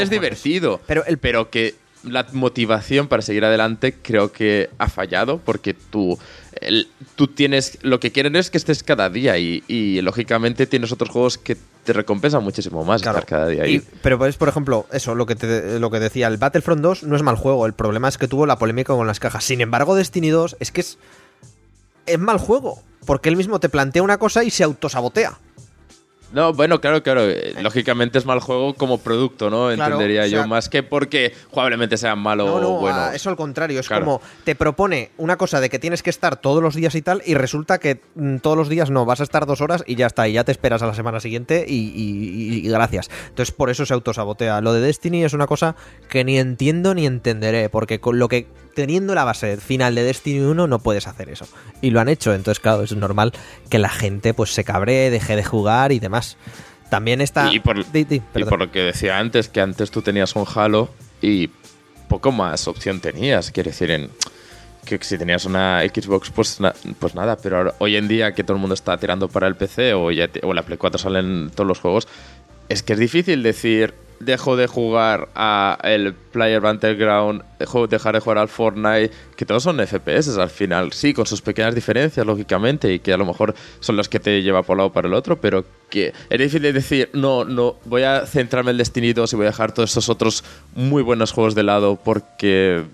es 0.02 0.11
divertido. 0.11 0.80
Pero 0.87 1.04
el- 1.06 1.18
pero 1.18 1.50
que 1.50 1.74
la 2.02 2.26
motivación 2.32 3.09
para 3.09 3.22
seguir 3.22 3.44
adelante 3.44 3.94
creo 4.00 4.30
que 4.30 4.70
ha 4.78 4.88
fallado 4.88 5.38
porque 5.38 5.74
tú, 5.74 6.18
el- 6.61 6.88
tú 7.16 7.26
tienes. 7.28 7.78
Lo 7.82 7.98
que 8.00 8.12
quieren 8.12 8.37
es 8.37 8.50
que 8.50 8.59
estés 8.59 8.82
cada 8.82 9.09
día 9.11 9.38
y, 9.38 9.62
y, 9.66 10.00
lógicamente 10.02 10.66
tienes 10.66 10.92
otros 10.92 11.11
juegos 11.11 11.38
que 11.38 11.56
te 11.85 11.92
recompensan 11.92 12.42
muchísimo 12.42 12.85
más 12.85 13.02
Claro. 13.02 13.18
estar 13.18 13.28
cada 13.28 13.48
día 13.48 13.66
Y- 13.66 13.74
ahí. 13.76 13.82
pero 14.02 14.18
pues, 14.18 14.37
por 14.37 14.48
ejemplo, 14.48 14.87
eso, 14.92 15.14
lo 15.14 15.26
que, 15.26 15.37
te, 15.37 15.78
lo 15.78 15.90
que 15.90 16.00
decía, 16.00 16.26
el 16.28 16.37
Battlefront 16.37 16.80
2 16.82 17.02
no 17.04 17.14
es 17.16 17.22
mal 17.22 17.37
juego, 17.37 17.64
el 17.66 17.74
problema 17.74 18.09
es 18.09 18.18
que 18.18 18.26
tuvo 18.28 18.46
la 18.46 18.59
polémica 18.59 18.92
con 18.94 19.06
las 19.06 19.20
cajas. 19.20 19.44
Sin 19.44 19.61
embargo, 19.61 19.94
Destiny 19.94 20.28
2 20.30 20.56
es 20.61 20.72
que 20.72 20.80
es, 20.80 20.98
es 22.07 22.19
mal 22.19 22.38
juego, 22.38 22.83
porque 23.05 23.29
él 23.29 23.37
mismo 23.37 23.61
te 23.61 23.69
plantea 23.69 24.03
una 24.03 24.19
cosa 24.19 24.45
y 24.45 24.51
se 24.51 24.64
autosabotea. 24.64 25.38
No, 26.33 26.53
bueno, 26.53 26.81
claro, 26.81 27.05
claro. 27.05 27.23
eh, 27.31 27.55
Lógicamente 27.62 28.19
es 28.19 28.27
mal 28.27 28.40
juego 28.40 28.75
como 28.75 28.99
producto, 28.99 29.49
¿no? 29.49 29.69
Claro, 29.73 29.95
Entendería 29.95 30.23
o 30.23 30.27
sea- 30.27 30.42
yo. 30.42 30.49
Más 30.49 30.69
que 30.69 30.83
porque 30.83 31.33
jugablemente 31.53 31.97
sea 31.97 32.16
malo 32.16 32.47
No, 32.47 32.61
no, 32.61 32.69
o 32.75 32.81
bueno. 32.81 33.11
eso 33.12 33.31
al 33.31 33.37
contrario, 33.37 33.79
es 33.79 33.87
Claro. 33.87 34.05
como 34.05 34.21
te 34.42 34.57
propone 34.57 35.12
una 35.19 35.37
cosa 35.38 35.61
de 35.61 35.71
que 35.71 35.79
tienes 35.79 36.03
que 36.03 36.11
estar 36.11 36.35
todos 36.37 36.61
los 36.61 36.75
días 36.75 36.97
y 36.97 37.01
tal, 37.01 37.23
y 37.25 37.35
resulta 37.35 37.79
que 37.79 38.01
mm, 38.16 38.38
todos 38.38 38.57
los 38.57 38.69
días 38.69 38.90
no, 38.90 39.05
vas 39.07 39.21
a 39.21 39.23
estar 39.23 39.47
dos 39.47 39.61
horas 39.61 39.85
y 39.87 39.95
ya 39.95 40.09
está, 40.09 40.27
y 40.27 40.33
ya 40.33 40.42
te 40.42 40.51
esperas 40.51 40.83
a 40.83 40.87
la 40.88 40.95
semana 40.95 41.21
siguiente 41.21 41.64
y, 41.66 41.75
y- 41.75 42.57
y- 42.57 42.66
y 42.66 42.69
gracias. 42.69 43.09
Entonces 43.29 43.55
por 43.55 43.71
eso 43.71 43.87
se 43.87 43.95
autosabotea. 43.95 44.61
Lo 44.61 44.73
de 44.73 44.81
Destiny 44.81 45.25
es 45.25 45.33
una 45.33 45.47
cosa 45.47 45.77
que 46.09 46.25
ni 46.25 46.38
entiendo 46.40 46.92
ni 46.95 47.07
entenderé, 47.07 47.69
porque 47.69 48.01
con 48.01 48.19
lo 48.19 48.27
que 48.29 48.49
teniendo 48.76 49.14
la 49.16 49.24
base 49.24 49.56
final 49.56 49.96
de 49.96 50.04
Destiny 50.04 50.38
1 50.44 50.68
no 50.68 50.78
puedes 50.78 51.08
hacer 51.08 51.28
eso. 51.30 51.48
Y 51.80 51.90
lo 51.90 51.98
han 51.98 52.08
hecho, 52.08 52.32
entonces 52.32 52.60
claro, 52.60 52.82
es 52.84 52.94
normal 52.94 53.32
que 53.68 53.80
la 53.80 53.88
gente 53.88 54.34
pues 54.34 54.52
se 54.52 54.62
cabree, 54.62 55.10
deje 55.10 55.34
de 55.34 55.42
jugar 55.42 55.90
y 55.90 55.98
demás. 55.98 56.36
También 56.90 57.20
está... 57.20 57.52
Y 57.52 57.58
por, 57.58 57.90
Di, 57.90 58.04
di, 58.04 58.16
y 58.16 58.20
perdón. 58.20 58.48
por 58.50 58.58
lo 58.60 58.70
que 58.70 58.80
decía 58.82 59.18
antes, 59.18 59.48
que 59.48 59.60
antes 59.60 59.90
tú 59.90 60.02
tenías 60.02 60.36
un 60.36 60.44
Halo 60.54 60.90
y 61.20 61.50
poco 62.08 62.30
más 62.30 62.68
opción 62.68 63.00
tenías. 63.00 63.50
Quiere 63.50 63.70
decir, 63.70 63.90
en, 63.90 64.10
que 64.84 64.98
si 65.02 65.18
tenías 65.18 65.44
una 65.46 65.80
Xbox, 65.82 66.30
pues, 66.30 66.60
na- 66.60 66.74
pues 67.00 67.16
nada. 67.16 67.36
Pero 67.38 67.56
ahora- 67.56 67.74
hoy 67.80 67.96
en 67.96 68.06
día 68.06 68.34
que 68.34 68.44
todo 68.44 68.54
el 68.54 68.60
mundo 68.60 68.74
está 68.74 68.96
tirando 68.98 69.26
para 69.28 69.48
el 69.48 69.56
PC 69.56 69.94
o, 69.94 70.12
ya 70.12 70.28
te- 70.28 70.40
o 70.44 70.54
la 70.54 70.62
Play 70.62 70.78
4 70.78 70.96
salen 70.98 71.50
todos 71.52 71.66
los 71.66 71.80
juegos, 71.80 72.06
es 72.68 72.84
que 72.84 72.92
es 72.92 72.98
difícil 73.00 73.42
decir, 73.42 73.94
dejo 74.20 74.57
de 74.57 74.66
jugar 74.66 75.29
a 75.35 75.79
el 75.83 76.14
Player 76.14 76.61
Battleground, 76.61 77.42
dejo 77.59 77.87
dejar 77.87 78.14
de 78.14 78.20
jugar 78.20 78.38
al 78.38 78.48
Fortnite, 78.48 79.11
que 79.37 79.44
todos 79.44 79.62
son 79.62 79.79
FPS 79.79 80.37
al 80.38 80.50
final, 80.50 80.92
sí, 80.92 81.14
con 81.14 81.26
sus 81.26 81.40
pequeñas 81.42 81.74
diferencias, 81.74 82.26
lógicamente, 82.26 82.92
y 82.92 82.98
que 82.98 83.12
a 83.12 83.16
lo 83.16 83.24
mejor 83.24 83.55
son 83.81 83.96
los 83.96 84.09
que 84.09 84.20
te 84.20 84.42
lleva 84.42 84.62
por 84.62 84.74
un 84.74 84.79
lado 84.79 84.92
para 84.92 85.09
el 85.09 85.14
otro, 85.14 85.40
pero 85.40 85.64
que 85.88 86.12
es 86.31 86.38
difícil 86.38 86.62
decir, 86.72 87.11
no, 87.12 87.44
no, 87.44 87.76
voy 87.85 88.02
a 88.02 88.26
centrarme 88.26 88.72
en 88.72 88.79
Destiny 88.79 89.12
2 89.12 89.33
y 89.33 89.37
voy 89.37 89.46
a 89.46 89.50
dejar 89.50 89.72
todos 89.72 89.90
estos 89.90 90.09
otros 90.09 90.44
muy 90.74 91.02
buenos 91.02 91.33
juegos 91.33 91.55
de 91.55 91.62
lado 91.62 91.96
porque, 92.02 92.85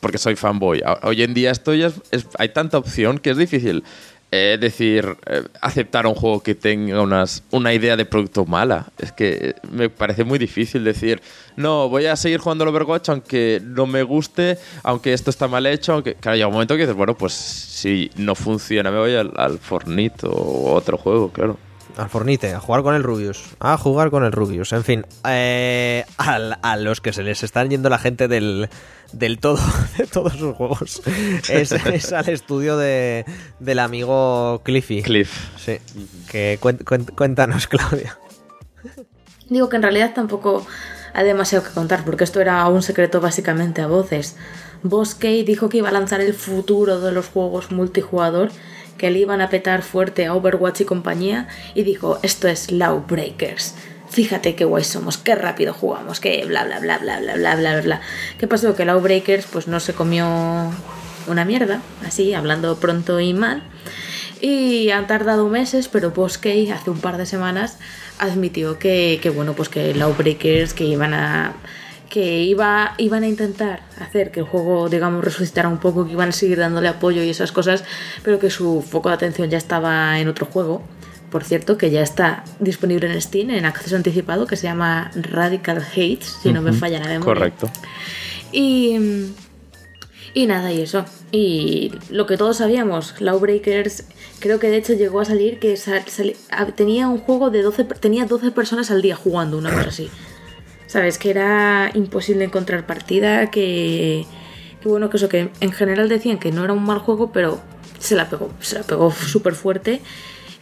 porque 0.00 0.18
soy 0.18 0.36
fanboy. 0.36 0.82
Hoy 1.02 1.22
en 1.22 1.34
día 1.34 1.50
esto 1.52 1.74
ya 1.74 1.92
hay 2.38 2.48
tanta 2.48 2.78
opción 2.78 3.18
que 3.18 3.30
es 3.30 3.36
difícil 3.36 3.84
es 4.30 4.60
decir, 4.60 5.16
eh, 5.26 5.42
aceptar 5.60 6.06
un 6.06 6.14
juego 6.14 6.40
que 6.40 6.54
tenga 6.54 7.02
unas, 7.02 7.42
una 7.50 7.74
idea 7.74 7.96
de 7.96 8.04
producto 8.04 8.46
mala. 8.46 8.86
Es 8.98 9.12
que 9.12 9.56
me 9.70 9.90
parece 9.90 10.24
muy 10.24 10.38
difícil 10.38 10.84
decir, 10.84 11.20
no, 11.56 11.88
voy 11.88 12.06
a 12.06 12.16
seguir 12.16 12.38
jugando 12.38 12.62
al 12.64 12.68
Overwatch 12.68 13.08
aunque 13.08 13.60
no 13.64 13.86
me 13.86 14.02
guste, 14.02 14.58
aunque 14.84 15.12
esto 15.12 15.30
está 15.30 15.48
mal 15.48 15.66
hecho. 15.66 15.94
Aunque, 15.94 16.14
claro, 16.14 16.36
llega 16.36 16.46
un 16.46 16.52
momento 16.52 16.74
que 16.74 16.82
dices, 16.82 16.96
bueno, 16.96 17.16
pues 17.16 17.32
si 17.32 18.10
no 18.16 18.34
funciona, 18.34 18.90
me 18.90 18.98
voy 18.98 19.14
al, 19.14 19.32
al 19.36 19.58
Fortnite 19.58 20.26
o 20.26 20.74
otro 20.74 20.96
juego, 20.96 21.32
claro. 21.32 21.58
Al 21.96 22.08
Fornite, 22.08 22.54
a 22.54 22.60
jugar 22.60 22.82
con 22.82 22.94
el 22.94 23.02
Rubius. 23.02 23.42
A 23.58 23.76
jugar 23.76 24.10
con 24.10 24.24
el 24.24 24.32
Rubius. 24.32 24.72
En 24.72 24.84
fin, 24.84 25.06
eh, 25.28 26.04
a, 26.16 26.76
los 26.76 27.00
que 27.00 27.12
se 27.12 27.22
les 27.22 27.42
están 27.42 27.70
yendo 27.70 27.88
la 27.88 27.98
gente 27.98 28.28
del, 28.28 28.68
del 29.12 29.38
todo, 29.38 29.58
de 29.98 30.06
todos 30.06 30.34
sus 30.34 30.54
juegos. 30.56 31.02
Es, 31.48 32.12
al 32.12 32.28
estudio 32.28 32.76
de, 32.76 33.24
del 33.58 33.78
amigo 33.78 34.60
Cliffy. 34.64 35.02
Cliff. 35.02 35.48
Sí. 35.58 35.78
Que 36.30 36.58
cuéntanos, 37.14 37.66
Claudia. 37.68 38.18
Digo 39.48 39.68
que 39.68 39.76
en 39.76 39.82
realidad 39.82 40.12
tampoco 40.14 40.66
hay 41.12 41.24
demasiado 41.24 41.64
que 41.64 41.70
contar, 41.70 42.04
porque 42.04 42.24
esto 42.24 42.40
era 42.40 42.66
un 42.68 42.82
secreto 42.82 43.20
básicamente 43.20 43.82
a 43.82 43.86
voces. 43.86 44.36
Bosque 44.82 45.42
dijo 45.44 45.68
que 45.68 45.78
iba 45.78 45.88
a 45.88 45.92
lanzar 45.92 46.20
el 46.20 46.34
futuro 46.34 47.00
de 47.00 47.12
los 47.12 47.28
juegos 47.28 47.70
multijugador 47.70 48.50
que 48.96 49.10
le 49.10 49.18
iban 49.18 49.40
a 49.40 49.48
petar 49.48 49.82
fuerte 49.82 50.26
a 50.26 50.34
Overwatch 50.34 50.82
y 50.82 50.84
compañía 50.84 51.48
y 51.74 51.84
dijo, 51.84 52.18
esto 52.22 52.48
es 52.48 52.70
Lawbreakers 52.70 53.74
fíjate 54.10 54.54
qué 54.54 54.64
guays 54.64 54.88
somos, 54.88 55.18
qué 55.18 55.34
rápido 55.34 55.72
jugamos, 55.72 56.20
que 56.20 56.44
bla, 56.44 56.64
bla, 56.64 56.80
bla, 56.80 56.98
bla, 56.98 57.20
bla, 57.20 57.34
bla, 57.36 57.56
bla, 57.56 57.80
bla. 57.80 58.00
¿Qué 58.38 58.46
pasó? 58.46 58.74
Que 58.74 58.84
Lawbreakers 58.84 59.46
pues 59.46 59.68
no 59.68 59.80
se 59.80 59.94
comió 59.94 60.26
una 61.26 61.44
mierda, 61.44 61.80
así, 62.06 62.34
hablando 62.34 62.76
pronto 62.76 63.20
y 63.20 63.32
mal. 63.32 63.62
Y 64.40 64.90
han 64.90 65.06
tardado 65.06 65.48
meses, 65.48 65.88
pero 65.88 66.10
Boskey 66.10 66.70
hace 66.70 66.90
un 66.90 67.00
par 67.00 67.18
de 67.18 67.26
semanas 67.26 67.78
admitió 68.18 68.78
que, 68.78 69.18
que 69.22 69.30
bueno, 69.30 69.54
pues 69.54 69.68
que 69.68 69.94
Lawbreakers 69.94 70.74
que 70.74 70.84
iban 70.84 71.14
a 71.14 71.54
que 72.08 72.42
iba, 72.42 72.94
iban 72.98 73.22
a 73.22 73.28
intentar 73.28 73.82
hacer 74.00 74.32
que 74.32 74.40
el 74.40 74.46
juego, 74.46 74.88
digamos, 74.88 75.24
resucitara 75.24 75.68
un 75.68 75.78
poco, 75.78 76.06
que 76.06 76.12
iban 76.12 76.30
a 76.30 76.32
seguir 76.32 76.58
dándole 76.58 76.88
apoyo 76.88 77.22
y 77.22 77.30
esas 77.30 77.52
cosas, 77.52 77.84
pero 78.24 78.40
que 78.40 78.50
su 78.50 78.82
foco 78.82 79.10
de 79.10 79.14
atención 79.14 79.48
ya 79.48 79.58
estaba 79.58 80.18
en 80.18 80.26
otro 80.26 80.46
juego 80.46 80.82
por 81.30 81.44
cierto, 81.44 81.78
que 81.78 81.90
ya 81.90 82.02
está 82.02 82.44
disponible 82.58 83.10
en 83.12 83.20
Steam 83.20 83.50
en 83.50 83.64
acceso 83.64 83.94
anticipado, 83.96 84.46
que 84.46 84.56
se 84.56 84.64
llama 84.64 85.10
Radical 85.14 85.78
Hates, 85.78 86.38
si 86.42 86.52
no 86.52 86.60
me 86.60 86.72
falla 86.72 86.98
la 86.98 87.06
memoria. 87.06 87.24
Correcto. 87.24 87.70
Y, 88.52 88.96
y 90.34 90.46
nada, 90.46 90.72
y 90.72 90.80
eso. 90.82 91.04
Y 91.30 91.92
lo 92.10 92.26
que 92.26 92.36
todos 92.36 92.56
sabíamos, 92.56 93.20
Lawbreakers, 93.20 94.04
creo 94.40 94.58
que 94.58 94.68
de 94.68 94.78
hecho 94.78 94.94
llegó 94.94 95.20
a 95.20 95.24
salir 95.24 95.60
que 95.60 95.78
tenía 96.74 97.06
un 97.06 97.18
juego 97.18 97.50
de 97.50 97.62
12, 97.62 97.84
tenía 97.84 98.24
12 98.24 98.50
personas 98.50 98.90
al 98.90 99.02
día 99.02 99.14
jugando, 99.14 99.58
una 99.58 99.70
cosa 99.70 99.88
así. 99.88 100.10
¿Sabes? 100.86 101.18
Que 101.18 101.30
era 101.30 101.92
imposible 101.94 102.44
encontrar 102.44 102.84
partida, 102.86 103.52
que, 103.52 104.26
que 104.82 104.88
bueno, 104.88 105.08
que 105.08 105.18
eso, 105.18 105.28
que 105.28 105.50
en 105.60 105.72
general 105.72 106.08
decían 106.08 106.38
que 106.38 106.50
no 106.50 106.64
era 106.64 106.72
un 106.72 106.82
mal 106.82 106.98
juego, 106.98 107.30
pero 107.30 107.60
se 108.00 108.16
la 108.16 108.28
pegó, 108.28 108.50
se 108.60 108.76
la 108.76 108.82
pegó 108.82 109.12
súper 109.12 109.54
fuerte. 109.54 110.00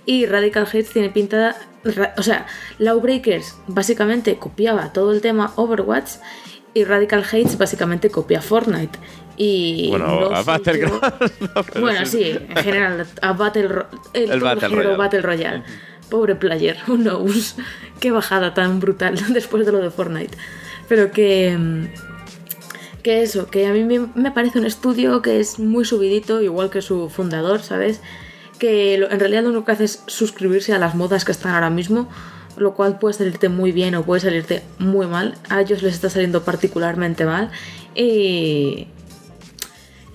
Y 0.09 0.25
Radical 0.25 0.63
Hates 0.63 0.89
tiene 0.89 1.11
pintada, 1.11 1.55
o 2.17 2.23
sea, 2.23 2.47
Lawbreakers 2.79 3.59
básicamente 3.67 4.39
copiaba 4.39 4.91
todo 4.91 5.13
el 5.13 5.21
tema 5.21 5.53
Overwatch 5.57 6.13
y 6.73 6.85
Radical 6.85 7.25
Hates 7.25 7.59
básicamente 7.59 8.09
copia 8.09 8.41
Fortnite. 8.41 8.99
Y 9.37 9.91
bueno, 9.91 10.35
a 10.35 10.43
Battleground. 10.43 11.03
bueno, 11.79 12.07
sí, 12.07 12.39
en 12.41 12.57
general, 12.57 13.07
a 13.21 13.33
Battle, 13.35 13.69
el, 14.15 14.31
el 14.31 14.41
Battle, 14.41 14.69
Royale. 14.69 14.97
Battle 14.97 15.21
Royale. 15.21 15.63
Pobre 16.09 16.37
player, 16.37 16.79
who 16.89 16.97
knows. 16.97 17.57
Qué 18.01 18.11
bajada 18.11 18.55
tan 18.55 18.81
brutal 18.81 19.15
después 19.35 19.67
de 19.67 19.73
lo 19.73 19.79
de 19.81 19.91
Fortnite. 19.91 20.39
Pero 20.89 21.13
que. 21.13 21.55
Mm, 21.55 21.85
que 23.03 23.23
eso, 23.23 23.49
que 23.51 23.67
a 23.67 23.73
mí 23.75 23.85
me 23.85 24.31
parece 24.31 24.59
un 24.59 24.65
estudio 24.65 25.21
que 25.21 25.39
es 25.39 25.59
muy 25.59 25.85
subidito, 25.85 26.41
igual 26.41 26.71
que 26.71 26.81
su 26.81 27.11
fundador, 27.11 27.61
¿sabes? 27.61 28.01
Que 28.59 28.95
en 28.95 29.21
realidad 29.21 29.43
lo 29.43 29.51
único 29.51 29.65
que 29.65 29.73
hace 29.73 29.85
es 29.85 30.03
suscribirse 30.07 30.73
a 30.73 30.79
las 30.79 30.95
modas 30.95 31.25
que 31.25 31.33
están 31.33 31.55
ahora 31.55 31.71
mismo, 31.71 32.09
lo 32.57 32.75
cual 32.75 32.99
puede 32.99 33.15
salirte 33.15 33.49
muy 33.49 33.73
bien 33.73 33.95
o 33.95 34.05
puede 34.05 34.21
salirte 34.21 34.63
muy 34.79 35.07
mal. 35.07 35.37
A 35.49 35.61
ellos 35.61 35.83
les 35.83 35.95
está 35.95 36.11
saliendo 36.11 36.43
particularmente 36.43 37.25
mal. 37.25 37.51
Y, 37.95 38.89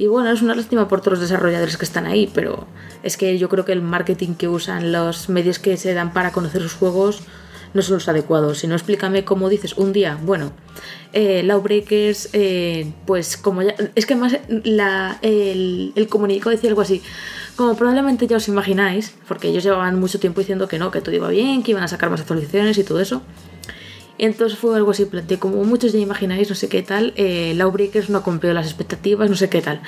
bueno, 0.07 0.31
es 0.31 0.41
una 0.41 0.55
lástima 0.55 0.87
por 0.87 1.01
todos 1.01 1.19
los 1.19 1.29
desarrolladores 1.29 1.77
que 1.77 1.85
están 1.85 2.05
ahí, 2.05 2.29
pero 2.33 2.67
es 3.03 3.17
que 3.17 3.37
yo 3.37 3.49
creo 3.49 3.65
que 3.65 3.71
el 3.71 3.81
marketing 3.81 4.35
que 4.35 4.47
usan, 4.47 4.91
los 4.91 5.29
medios 5.29 5.59
que 5.59 5.77
se 5.77 5.93
dan 5.93 6.13
para 6.13 6.31
conocer 6.31 6.61
sus 6.61 6.73
juegos, 6.73 7.21
no 7.73 7.81
son 7.81 7.95
los 7.95 8.07
adecuados. 8.07 8.59
Si 8.59 8.67
no, 8.67 8.75
explícame 8.75 9.23
cómo 9.25 9.49
dices 9.49 9.73
un 9.77 9.93
día, 9.93 10.17
bueno, 10.21 10.51
eh, 11.11 11.43
Lawbreakers, 11.43 12.29
eh, 12.33 12.91
pues 13.05 13.37
como 13.37 13.61
ya. 13.61 13.75
Es 13.95 14.05
que 14.05 14.13
además 14.13 14.37
la, 14.63 15.17
el, 15.21 15.93
el 15.95 16.07
comunicado 16.07 16.51
decía 16.51 16.69
algo 16.69 16.81
así. 16.81 17.01
Como 17.55 17.75
probablemente 17.75 18.25
ya 18.25 18.37
os 18.37 18.47
imagináis, 18.47 19.13
porque 19.27 19.49
ellos 19.49 19.63
llevaban 19.63 19.99
mucho 19.99 20.19
tiempo 20.19 20.41
diciendo 20.41 20.67
que 20.67 20.79
no, 20.79 20.89
que 20.89 21.01
todo 21.01 21.13
iba 21.13 21.29
bien, 21.29 21.61
que 21.61 21.71
iban 21.71 21.83
a 21.83 21.87
sacar 21.87 22.09
más 22.09 22.21
actualizaciones 22.21 22.77
y 22.77 22.83
todo 22.83 22.99
eso. 22.99 23.21
Entonces 24.17 24.57
fue 24.57 24.75
algo 24.75 24.91
así, 24.91 25.05
planteé, 25.05 25.39
como 25.39 25.63
muchos 25.63 25.91
ya 25.91 25.99
imagináis, 25.99 26.47
no 26.47 26.55
sé 26.55 26.69
qué 26.69 26.83
tal, 26.83 27.13
eh, 27.15 27.53
Lawbreakers 27.55 28.09
no 28.09 28.21
cumplió 28.21 28.53
las 28.53 28.67
expectativas, 28.67 29.29
no 29.29 29.35
sé 29.35 29.49
qué 29.49 29.61
tal. 29.61 29.81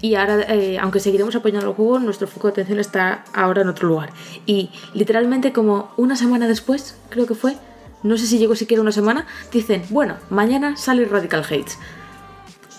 Y 0.00 0.14
ahora, 0.14 0.40
eh, 0.48 0.78
aunque 0.80 1.00
seguiremos 1.00 1.34
apoyando 1.34 1.68
el 1.68 1.74
juego, 1.74 1.98
nuestro 1.98 2.28
foco 2.28 2.48
de 2.48 2.52
atención 2.52 2.78
está 2.78 3.24
ahora 3.34 3.62
en 3.62 3.68
otro 3.68 3.88
lugar. 3.88 4.10
Y 4.46 4.70
literalmente 4.94 5.52
como 5.52 5.92
una 5.96 6.14
semana 6.16 6.46
después, 6.46 6.96
creo 7.10 7.26
que 7.26 7.34
fue, 7.34 7.56
no 8.04 8.16
sé 8.16 8.26
si 8.26 8.38
llegó 8.38 8.54
siquiera 8.54 8.80
una 8.80 8.92
semana, 8.92 9.26
dicen, 9.52 9.82
bueno, 9.90 10.16
mañana 10.30 10.76
sale 10.76 11.04
Radical 11.04 11.42
Hates. 11.44 11.78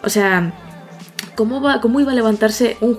O 0.03 0.09
sea, 0.09 0.53
¿cómo, 1.35 1.61
va, 1.61 1.81
cómo 1.81 1.99
iba 1.99 2.11
a 2.13 2.15
levantarse 2.15 2.77
un... 2.79 2.97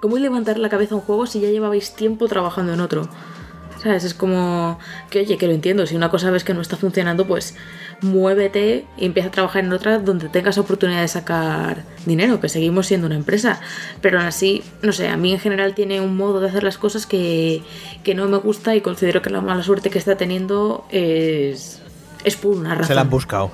¿Cómo 0.00 0.16
a 0.16 0.20
levantar 0.20 0.58
la 0.58 0.68
cabeza 0.68 0.94
un 0.94 1.00
juego 1.00 1.26
si 1.26 1.40
ya 1.40 1.48
llevabais 1.48 1.94
tiempo 1.94 2.28
trabajando 2.28 2.72
en 2.74 2.80
otro? 2.80 3.08
¿Sabes? 3.82 4.04
Es 4.04 4.12
como 4.12 4.78
que, 5.08 5.20
oye, 5.20 5.38
que 5.38 5.46
lo 5.46 5.54
entiendo, 5.54 5.86
si 5.86 5.96
una 5.96 6.10
cosa 6.10 6.30
ves 6.30 6.44
que 6.44 6.52
no 6.52 6.60
está 6.60 6.76
funcionando, 6.76 7.26
pues 7.26 7.56
muévete 8.02 8.84
y 8.98 9.06
empieza 9.06 9.28
a 9.28 9.32
trabajar 9.32 9.64
en 9.64 9.72
otra 9.72 9.98
donde 9.98 10.28
tengas 10.28 10.58
oportunidad 10.58 11.00
de 11.00 11.08
sacar 11.08 11.84
dinero, 12.04 12.40
que 12.40 12.50
seguimos 12.50 12.86
siendo 12.86 13.06
una 13.06 13.16
empresa. 13.16 13.60
Pero 14.02 14.18
aún 14.18 14.26
así, 14.26 14.62
no 14.82 14.92
sé, 14.92 15.08
a 15.08 15.16
mí 15.16 15.32
en 15.32 15.38
general 15.40 15.74
tiene 15.74 16.00
un 16.02 16.14
modo 16.14 16.40
de 16.40 16.48
hacer 16.48 16.62
las 16.62 16.76
cosas 16.76 17.06
que, 17.06 17.62
que 18.04 18.14
no 18.14 18.28
me 18.28 18.36
gusta 18.36 18.76
y 18.76 18.82
considero 18.82 19.22
que 19.22 19.30
la 19.30 19.40
mala 19.40 19.62
suerte 19.62 19.88
que 19.88 19.98
está 19.98 20.16
teniendo 20.16 20.84
es, 20.90 21.80
es 22.24 22.36
por 22.36 22.54
una 22.54 22.74
razón. 22.74 22.88
Se 22.88 22.94
la 22.94 23.00
han 23.00 23.10
buscado. 23.10 23.50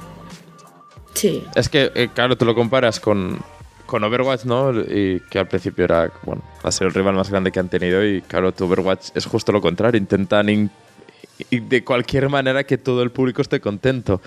Sí. 1.14 1.44
Es 1.54 1.68
que, 1.68 1.92
eh, 1.94 2.08
claro, 2.12 2.36
tú 2.36 2.44
lo 2.44 2.54
comparas 2.56 2.98
con, 2.98 3.38
con 3.86 4.04
Overwatch, 4.04 4.44
¿no? 4.44 4.72
Y 4.80 5.20
que 5.30 5.38
al 5.38 5.48
principio 5.48 5.84
era, 5.84 6.12
bueno, 6.24 6.42
el 6.80 6.92
rival 6.92 7.14
más 7.14 7.30
grande 7.30 7.52
que 7.52 7.60
han 7.60 7.68
tenido 7.68 8.04
y 8.04 8.20
claro, 8.22 8.52
tu 8.52 8.64
Overwatch 8.64 9.10
es 9.14 9.24
justo 9.24 9.52
lo 9.52 9.60
contrario, 9.60 9.98
intentan 9.98 10.70
de 11.50 11.84
cualquier 11.84 12.28
manera 12.28 12.64
que 12.64 12.78
todo 12.78 13.02
el 13.02 13.10
público 13.10 13.42
esté 13.42 13.60
contento, 13.60 14.20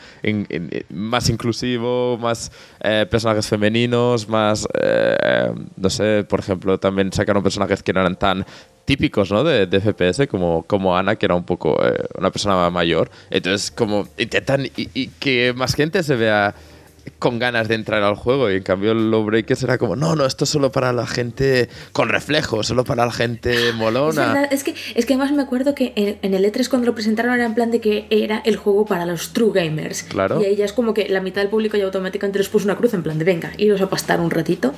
más 0.89 1.29
inclusivo, 1.29 2.17
más 2.17 2.51
eh, 2.81 3.05
personajes 3.09 3.47
femeninos, 3.47 4.27
más, 4.29 4.67
eh, 4.81 5.51
no 5.75 5.89
sé, 5.89 6.23
por 6.27 6.39
ejemplo, 6.39 6.79
también 6.79 7.11
sacaron 7.11 7.41
personajes 7.41 7.81
que 7.81 7.93
no 7.93 8.01
eran 8.01 8.15
tan 8.15 8.45
típicos 8.85 9.31
¿no? 9.31 9.43
de, 9.43 9.67
FPS, 9.67 10.27
como, 10.27 10.63
como 10.63 10.95
Ana, 10.95 11.15
que 11.15 11.25
era 11.25 11.35
un 11.35 11.45
poco 11.45 11.83
eh, 11.83 11.95
una 12.17 12.31
persona 12.31 12.69
mayor. 12.69 13.09
Entonces, 13.29 13.71
como 13.71 14.07
intentan 14.17 14.67
y 14.75 15.07
que 15.19 15.53
más 15.55 15.73
gente 15.75 16.03
se 16.03 16.15
vea 16.15 16.53
con 17.19 17.39
ganas 17.39 17.67
de 17.67 17.75
entrar 17.75 18.03
al 18.03 18.15
juego 18.15 18.49
y 18.49 18.55
en 18.55 18.63
cambio 18.63 18.91
el 18.91 19.11
Low 19.11 19.25
Breakers 19.25 19.63
era 19.63 19.77
como, 19.77 19.95
no, 19.95 20.15
no, 20.15 20.25
esto 20.25 20.45
es 20.45 20.49
solo 20.49 20.71
para 20.71 20.93
la 20.93 21.05
gente 21.05 21.69
con 21.91 22.09
reflejos, 22.09 22.67
solo 22.67 22.83
para 22.83 23.05
la 23.05 23.11
gente 23.11 23.73
molona. 23.73 24.45
Es, 24.45 24.63
que, 24.63 24.75
es 24.95 25.05
que 25.05 25.13
además 25.13 25.31
me 25.31 25.41
acuerdo 25.41 25.75
que 25.75 25.93
en, 25.95 26.33
el 26.33 26.45
E3 26.45 26.69
cuando 26.69 26.87
lo 26.87 26.93
presentaron 26.93 27.33
era 27.33 27.45
en 27.45 27.55
plan 27.55 27.71
de 27.71 27.81
que 27.81 28.07
era 28.09 28.41
el 28.45 28.55
juego 28.55 28.85
para 28.85 29.05
los 29.05 29.33
true 29.33 29.51
gamers. 29.53 30.03
Claro. 30.03 30.41
Y 30.41 30.45
ahí 30.45 30.55
ya 30.55 30.65
es 30.65 30.73
como 30.73 30.93
que 30.93 31.09
la 31.09 31.21
mitad 31.21 31.41
del 31.41 31.49
público 31.49 31.77
ya 31.77 31.85
automáticamente 31.85 32.39
les 32.39 32.49
puso 32.49 32.65
una 32.65 32.75
cruz 32.75 32.93
en 32.93 33.03
plan 33.03 33.17
de 33.17 33.25
venga, 33.25 33.51
iros 33.57 33.81
a 33.81 33.89
pastar 33.89 34.19
un 34.19 34.31
ratito. 34.31 34.73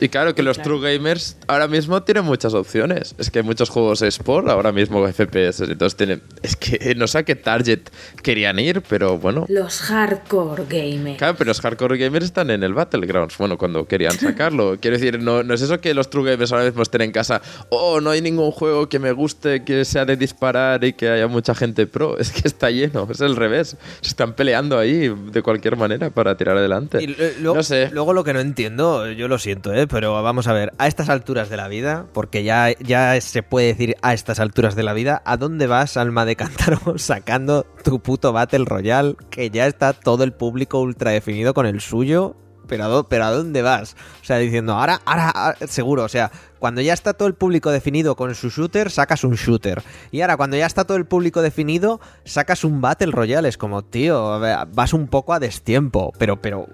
Y 0.00 0.08
claro 0.08 0.34
que 0.34 0.42
los 0.42 0.60
true 0.60 0.80
gamers 0.80 1.36
ahora 1.46 1.68
mismo 1.68 2.02
tienen 2.02 2.24
muchas 2.24 2.52
opciones. 2.52 3.14
Es 3.18 3.30
que 3.30 3.38
hay 3.38 3.44
muchos 3.44 3.70
juegos 3.70 4.02
Sport 4.02 4.48
ahora 4.48 4.72
mismo 4.72 5.06
FPS. 5.06 5.60
Entonces 5.60 5.96
tienen. 5.96 6.22
Es 6.42 6.56
que 6.56 6.94
no 6.96 7.06
sé 7.06 7.18
a 7.18 7.22
qué 7.22 7.36
target 7.36 7.80
querían 8.22 8.58
ir, 8.58 8.82
pero 8.82 9.18
bueno. 9.18 9.46
Los 9.48 9.80
hardcore 9.80 10.64
gamers. 10.68 11.18
Claro, 11.18 11.36
pero 11.38 11.48
los 11.48 11.60
hardcore 11.60 11.96
gamers 11.96 12.26
están 12.26 12.50
en 12.50 12.62
el 12.62 12.74
Battlegrounds. 12.74 13.38
Bueno, 13.38 13.56
cuando 13.56 13.86
querían 13.86 14.12
sacarlo. 14.18 14.78
Quiero 14.80 14.96
decir, 14.96 15.20
no, 15.20 15.42
no 15.42 15.54
es 15.54 15.62
eso 15.62 15.80
que 15.80 15.94
los 15.94 16.10
true 16.10 16.30
gamers 16.30 16.52
ahora 16.52 16.64
mismo 16.64 16.82
estén 16.82 17.02
en 17.02 17.12
casa. 17.12 17.40
Oh, 17.70 18.00
no 18.00 18.10
hay 18.10 18.20
ningún 18.20 18.50
juego 18.50 18.88
que 18.88 18.98
me 18.98 19.12
guste, 19.12 19.64
que 19.64 19.84
sea 19.84 20.04
de 20.04 20.16
disparar 20.16 20.84
y 20.84 20.92
que 20.92 21.08
haya 21.08 21.28
mucha 21.28 21.54
gente 21.54 21.86
pro. 21.86 22.18
Es 22.24 22.32
que 22.32 22.48
está 22.48 22.70
lleno. 22.70 23.06
Es 23.10 23.20
el 23.20 23.36
revés. 23.36 23.76
Se 24.00 24.08
están 24.08 24.32
peleando 24.32 24.78
ahí 24.78 25.08
de 25.08 25.42
cualquier 25.42 25.76
manera 25.76 26.10
para 26.10 26.36
tirar 26.36 26.56
adelante. 26.56 27.02
Y 27.02 27.14
eh, 27.18 27.36
luego, 27.40 27.56
no 27.58 27.62
sé. 27.62 27.90
luego 27.92 28.12
lo 28.12 28.24
que 28.24 28.32
no 28.32 28.40
entiendo, 28.40 29.10
yo 29.10 29.28
lo 29.28 29.38
siento, 29.38 29.74
¿eh? 29.74 29.83
Pero 29.88 30.22
vamos 30.22 30.46
a 30.46 30.52
ver, 30.52 30.72
a 30.78 30.86
estas 30.86 31.08
alturas 31.08 31.48
de 31.48 31.56
la 31.56 31.68
vida, 31.68 32.06
porque 32.12 32.44
ya, 32.44 32.72
ya 32.78 33.20
se 33.20 33.42
puede 33.42 33.68
decir 33.68 33.96
a 34.02 34.14
estas 34.14 34.40
alturas 34.40 34.74
de 34.74 34.82
la 34.82 34.92
vida, 34.92 35.22
¿a 35.24 35.36
dónde 35.36 35.66
vas, 35.66 35.96
alma 35.96 36.24
de 36.24 36.36
cántaro, 36.36 36.80
sacando 36.98 37.64
tu 37.82 38.00
puto 38.00 38.32
Battle 38.32 38.64
Royale? 38.64 39.16
Que 39.30 39.50
ya 39.50 39.66
está 39.66 39.92
todo 39.92 40.24
el 40.24 40.32
público 40.32 40.80
ultra 40.80 41.10
definido 41.10 41.54
con 41.54 41.66
el 41.66 41.80
suyo. 41.80 42.36
Pero 42.66 43.06
pero 43.08 43.24
¿a 43.24 43.30
dónde 43.30 43.60
vas? 43.60 43.94
O 44.22 44.24
sea, 44.24 44.38
diciendo, 44.38 44.72
ahora, 44.72 45.00
ahora, 45.04 45.28
ahora, 45.28 45.58
seguro, 45.66 46.02
o 46.02 46.08
sea, 46.08 46.30
cuando 46.58 46.80
ya 46.80 46.94
está 46.94 47.12
todo 47.12 47.28
el 47.28 47.34
público 47.34 47.70
definido 47.70 48.16
con 48.16 48.34
su 48.34 48.48
shooter, 48.48 48.90
sacas 48.90 49.22
un 49.22 49.34
shooter. 49.34 49.82
Y 50.10 50.22
ahora, 50.22 50.38
cuando 50.38 50.56
ya 50.56 50.64
está 50.64 50.84
todo 50.84 50.96
el 50.96 51.04
público 51.04 51.42
definido, 51.42 52.00
sacas 52.24 52.64
un 52.64 52.80
Battle 52.80 53.12
Royale. 53.12 53.50
Es 53.50 53.58
como, 53.58 53.82
tío, 53.84 54.40
vas 54.72 54.94
un 54.94 55.08
poco 55.08 55.34
a 55.34 55.40
destiempo, 55.40 56.12
pero, 56.18 56.40
pero... 56.40 56.66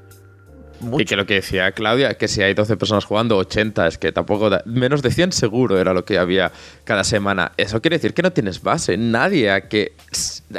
Y 0.98 1.04
que 1.04 1.16
lo 1.16 1.26
que 1.26 1.34
decía 1.34 1.72
Claudia, 1.72 2.14
que 2.14 2.28
si 2.28 2.42
hay 2.42 2.54
12 2.54 2.76
personas 2.76 3.04
jugando, 3.04 3.36
80, 3.36 3.86
es 3.86 3.98
que 3.98 4.12
tampoco 4.12 4.50
da, 4.50 4.62
menos 4.64 5.02
de 5.02 5.10
100 5.10 5.32
seguro 5.32 5.78
era 5.78 5.92
lo 5.92 6.04
que 6.04 6.18
había 6.18 6.52
cada 6.84 7.04
semana. 7.04 7.52
Eso 7.56 7.80
quiere 7.80 7.96
decir 7.96 8.14
que 8.14 8.22
no 8.22 8.32
tienes 8.32 8.62
base. 8.62 8.96
Nadie 8.96 9.50
a 9.50 9.68
que 9.68 9.92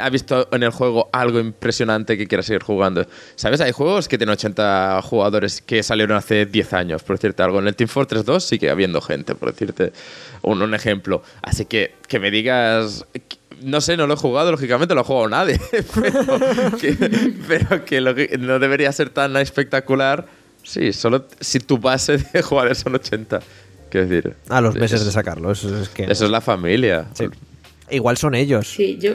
ha 0.00 0.08
visto 0.10 0.48
en 0.52 0.62
el 0.62 0.70
juego 0.70 1.08
algo 1.12 1.40
impresionante 1.40 2.16
que 2.16 2.26
quiera 2.26 2.42
seguir 2.42 2.62
jugando. 2.62 3.06
¿Sabes? 3.34 3.60
Hay 3.60 3.72
juegos 3.72 4.08
que 4.08 4.18
tienen 4.18 4.32
80 4.32 5.00
jugadores 5.02 5.60
que 5.60 5.82
salieron 5.82 6.16
hace 6.16 6.46
10 6.46 6.72
años, 6.72 7.02
por 7.02 7.16
decirte 7.16 7.42
algo. 7.42 7.58
En 7.58 7.68
el 7.68 7.76
Team 7.76 7.88
Fortress 7.88 8.24
2 8.24 8.44
sigue 8.44 8.70
habiendo 8.70 9.00
gente, 9.00 9.34
por 9.34 9.52
decirte 9.52 9.92
un, 10.42 10.62
un 10.62 10.74
ejemplo. 10.74 11.22
Así 11.42 11.64
que 11.64 11.94
que 12.12 12.18
me 12.18 12.30
digas... 12.30 13.06
No 13.64 13.80
sé, 13.80 13.96
no 13.96 14.06
lo 14.06 14.14
he 14.14 14.16
jugado, 14.16 14.50
lógicamente 14.50 14.94
no 14.94 14.96
lo 14.96 15.00
ha 15.02 15.04
jugado 15.04 15.28
nadie, 15.28 15.60
pero 15.94 16.76
que, 16.78 17.34
pero 17.48 17.84
que 17.84 18.00
lo 18.00 18.14
que 18.14 18.36
no 18.38 18.58
debería 18.58 18.90
ser 18.92 19.10
tan 19.10 19.36
espectacular. 19.36 20.26
Sí, 20.64 20.92
solo 20.92 21.26
si 21.40 21.58
tu 21.60 21.78
base 21.78 22.18
de 22.18 22.42
jugadores 22.42 22.78
son 22.78 22.94
80. 22.94 23.40
Quiero 23.90 24.06
decir, 24.06 24.36
A 24.48 24.60
los 24.60 24.74
meses 24.74 25.00
es- 25.00 25.06
de 25.06 25.12
sacarlo, 25.12 25.50
eso 25.52 25.76
es 25.80 25.88
que... 25.88 26.04
Eso 26.04 26.24
es 26.24 26.30
la 26.30 26.40
familia. 26.40 27.06
Sí. 27.14 27.26
Igual 27.90 28.16
son 28.16 28.34
ellos. 28.34 28.68
Sí, 28.68 28.96
yo. 29.00 29.14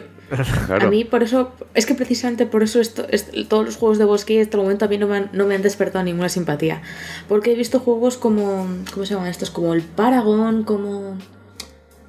Claro. 0.68 0.88
A 0.88 0.90
mí 0.90 1.06
por 1.06 1.24
eso, 1.24 1.54
es 1.74 1.86
que 1.86 1.96
precisamente 1.96 2.46
por 2.46 2.62
eso 2.62 2.82
esto, 2.82 3.08
es- 3.10 3.28
todos 3.48 3.66
los 3.66 3.78
juegos 3.78 3.98
de 3.98 4.04
bosque 4.06 4.42
hasta 4.42 4.58
el 4.58 4.64
momento 4.64 4.84
a 4.86 4.88
mí 4.90 4.98
no 4.98 5.08
me, 5.08 5.18
han, 5.18 5.30
no 5.32 5.48
me 5.48 5.56
han 5.56 5.62
despertado 5.62 6.04
ninguna 6.04 6.28
simpatía. 6.30 6.82
Porque 7.30 7.54
he 7.54 7.56
visto 7.56 7.80
juegos 7.80 8.18
como, 8.18 8.68
¿cómo 8.94 9.06
se 9.06 9.14
llaman 9.14 9.30
estos? 9.30 9.50
Como 9.50 9.74
el 9.74 9.82
Paragon, 9.82 10.64
como... 10.64 11.18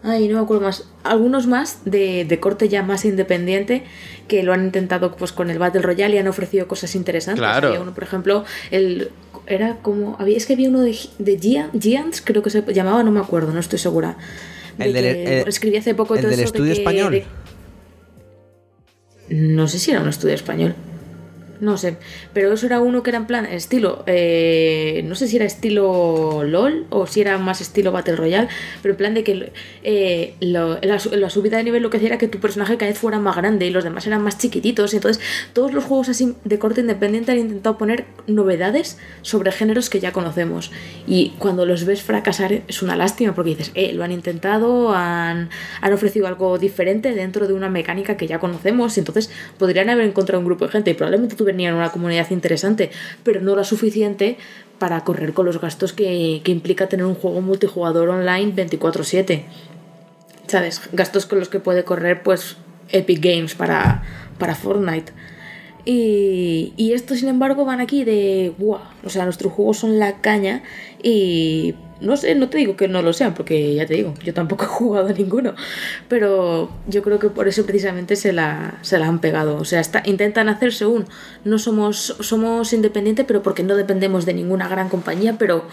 Ay, 0.03 0.29
no 0.29 0.37
me 0.37 0.41
acuerdo 0.45 0.63
más. 0.63 0.85
Algunos 1.03 1.47
más 1.47 1.81
de, 1.85 2.25
de 2.25 2.41
corte 2.41 2.69
ya 2.69 2.83
más 2.83 3.05
independiente 3.05 3.83
que 4.29 4.43
lo 4.45 4.53
han 4.53 4.65
intentado 4.65 5.17
pues 5.17 5.33
con 5.33 5.51
el 5.51 5.59
Battle 5.59 5.83
Royale 5.83 6.15
y 6.15 6.19
han 6.19 6.29
ofrecido 6.29 6.69
cosas 6.69 6.95
interesantes. 6.95 7.41
Claro. 7.41 7.69
Había 7.69 7.81
uno, 7.81 7.95
por 7.95 8.05
ejemplo, 8.05 8.45
el 8.71 9.11
era 9.47 9.77
como 9.83 10.17
había 10.21 10.37
es 10.37 10.47
que 10.47 10.53
había 10.53 10.69
uno 10.69 10.83
de, 10.83 10.97
de 11.19 11.39
Gia- 11.41 11.71
Giants, 11.79 12.21
creo 12.23 12.43
que 12.43 12.51
se 12.51 12.63
llamaba, 12.73 13.03
no 13.03 13.11
me 13.11 13.19
acuerdo, 13.21 13.53
no 13.53 13.59
estoy 13.61 13.79
segura. 13.79 14.17
De 14.77 14.85
El 14.85 14.93
del- 14.93 15.05
que 15.15 15.41
el- 15.41 15.49
escribí 15.49 15.77
hace 15.79 15.95
poco 15.95 16.15
el 16.15 16.21
todo 16.21 16.31
del 16.31 16.41
eso 16.41 16.53
de 16.53 16.59
estudio 16.59 16.73
que- 16.75 16.79
español. 16.81 17.23
no 19.31 19.69
sé 19.69 19.79
si 19.79 19.91
era 19.91 20.01
un 20.01 20.09
estudio 20.09 20.35
español. 20.35 20.75
No 21.61 21.77
sé, 21.77 21.97
pero 22.33 22.53
eso 22.53 22.67
era 22.67 22.79
uno 22.81 23.03
que 23.03 23.11
era 23.11 23.19
en 23.19 23.27
plan 23.27 23.45
estilo, 23.45 24.05
eh, 24.07 25.03
no 25.07 25.17
sé 25.17 25.27
si 25.27 25.35
era 25.37 25.45
estilo 25.45 26.45
LOL 26.45 26.87
o 26.91 27.07
si 27.09 27.21
era 27.21 27.37
más 27.39 27.61
estilo 27.61 27.91
Battle 27.91 28.15
Royale, 28.15 28.47
pero 28.81 28.93
en 28.93 28.97
plan 28.97 29.15
de 29.15 29.25
que 29.25 29.53
eh, 29.83 30.35
la, 30.39 30.99
su- 31.01 31.11
la 31.17 31.31
subida 31.31 31.57
de 31.57 31.65
nivel 31.65 31.83
lo 31.83 31.91
que 31.91 31.97
hacía 31.97 32.11
era 32.11 32.19
que 32.19 32.29
tu 32.29 32.39
personaje 32.39 32.77
cada 32.77 32.91
vez 32.91 32.99
fuera 32.99 33.19
más 33.19 33.35
grande 33.37 33.67
y 33.67 33.71
los 33.71 33.83
demás 33.83 34.07
eran 34.07 34.23
más 34.23 34.39
chiquititos. 34.39 34.95
Entonces 34.95 35.21
todos 35.53 35.73
los 35.73 35.83
juegos 35.83 36.09
así 36.09 36.37
de 36.45 36.59
corte 36.61 36.81
independiente 36.81 37.33
han 37.33 37.39
intentado 37.39 37.77
poner 37.77 38.05
novedades 38.29 38.99
sobre 39.23 39.51
géneros 39.51 39.91
que 39.91 39.99
ya 39.99 40.13
conocemos. 40.13 40.71
Y 41.09 41.31
cuando 41.41 41.67
los 41.67 41.85
ves 41.85 42.03
fracasar 42.03 42.53
es 42.69 42.83
una 42.83 42.95
lástima 42.95 43.35
porque 43.35 43.51
dices, 43.51 43.73
eh, 43.75 43.93
lo 43.95 44.05
han 44.05 44.13
intentado, 44.13 44.95
han, 44.95 45.51
han 45.81 45.93
ofrecido 45.93 46.29
algo 46.29 46.57
diferente 46.59 47.15
dentro 47.15 47.49
de 47.49 47.53
una 47.55 47.69
mecánica 47.69 48.17
que 48.17 48.29
ya 48.29 48.39
conocemos. 48.39 48.97
Y 48.97 49.01
entonces 49.01 49.31
podrían 49.59 49.91
haber 49.91 50.07
encontrado 50.07 50.39
un 50.39 50.47
grupo 50.47 50.67
de 50.67 50.71
gente 50.71 50.91
y 50.93 50.95
probablemente 50.95 51.35
tuvieran 51.53 51.77
una 51.77 51.91
comunidad 51.91 52.31
interesante, 52.31 52.91
pero 53.23 53.41
no 53.41 53.57
la 53.57 53.65
suficiente 53.65 54.37
para 54.79 55.03
correr 55.05 55.33
con 55.33 55.47
los 55.47 55.61
gastos 55.61 55.93
que, 55.93 56.41
que 56.45 56.53
implica 56.53 56.89
tener 56.89 57.07
un 57.07 57.15
juego 57.15 57.41
multijugador 57.41 58.09
online 58.09 58.55
24/7. 58.55 59.45
¿Sabes? 60.47 60.81
Gastos 60.93 61.27
con 61.27 61.39
los 61.41 61.49
que 61.49 61.61
puede 61.61 61.85
correr 61.85 62.23
pues 62.23 62.57
Epic 62.91 63.21
Games 63.23 63.55
para, 63.55 64.03
para 64.39 64.55
Fortnite. 64.55 65.13
Y, 65.85 66.75
y 66.77 66.93
estos, 66.93 67.21
sin 67.21 67.29
embargo, 67.29 67.65
van 67.65 67.81
aquí 67.81 68.05
de. 68.05 68.53
¡Buah! 68.59 68.91
O 69.05 69.09
sea, 69.09 69.25
nuestros 69.25 69.53
juegos 69.53 69.79
son 69.79 69.99
la 69.99 70.21
caña. 70.21 70.63
Y. 71.03 71.75
No 72.01 72.17
sé, 72.17 72.35
no 72.35 72.49
te 72.49 72.59
digo 72.59 72.77
que 72.77 72.87
no 72.87 73.03
lo 73.03 73.13
sean, 73.13 73.35
porque 73.35 73.75
ya 73.75 73.85
te 73.87 73.95
digo, 73.95 74.15
yo 74.23 74.33
tampoco 74.33 74.65
he 74.67 74.69
jugado 74.69 75.09
a 75.09 75.13
ninguno. 75.13 75.55
Pero 76.09 76.71
yo 76.87 77.03
creo 77.03 77.19
que 77.19 77.29
por 77.31 77.49
eso 77.49 77.67
precisamente 77.67 78.17
se 78.17 78.33
la, 78.33 78.79
se 78.83 78.99
la 78.99 79.07
han 79.09 79.19
pegado. 79.21 79.57
O 79.57 79.65
sea, 79.65 79.81
está, 79.81 80.03
intentan 80.07 80.49
hacerse 80.49 80.87
un. 80.87 81.07
No 81.45 81.59
somos, 81.59 82.17
somos 82.21 82.73
independientes, 82.73 83.25
pero 83.27 83.43
porque 83.43 83.63
no 83.63 83.75
dependemos 83.77 84.27
de 84.27 84.35
ninguna 84.35 84.69
gran 84.69 84.89
compañía, 84.89 85.37
pero 85.39 85.65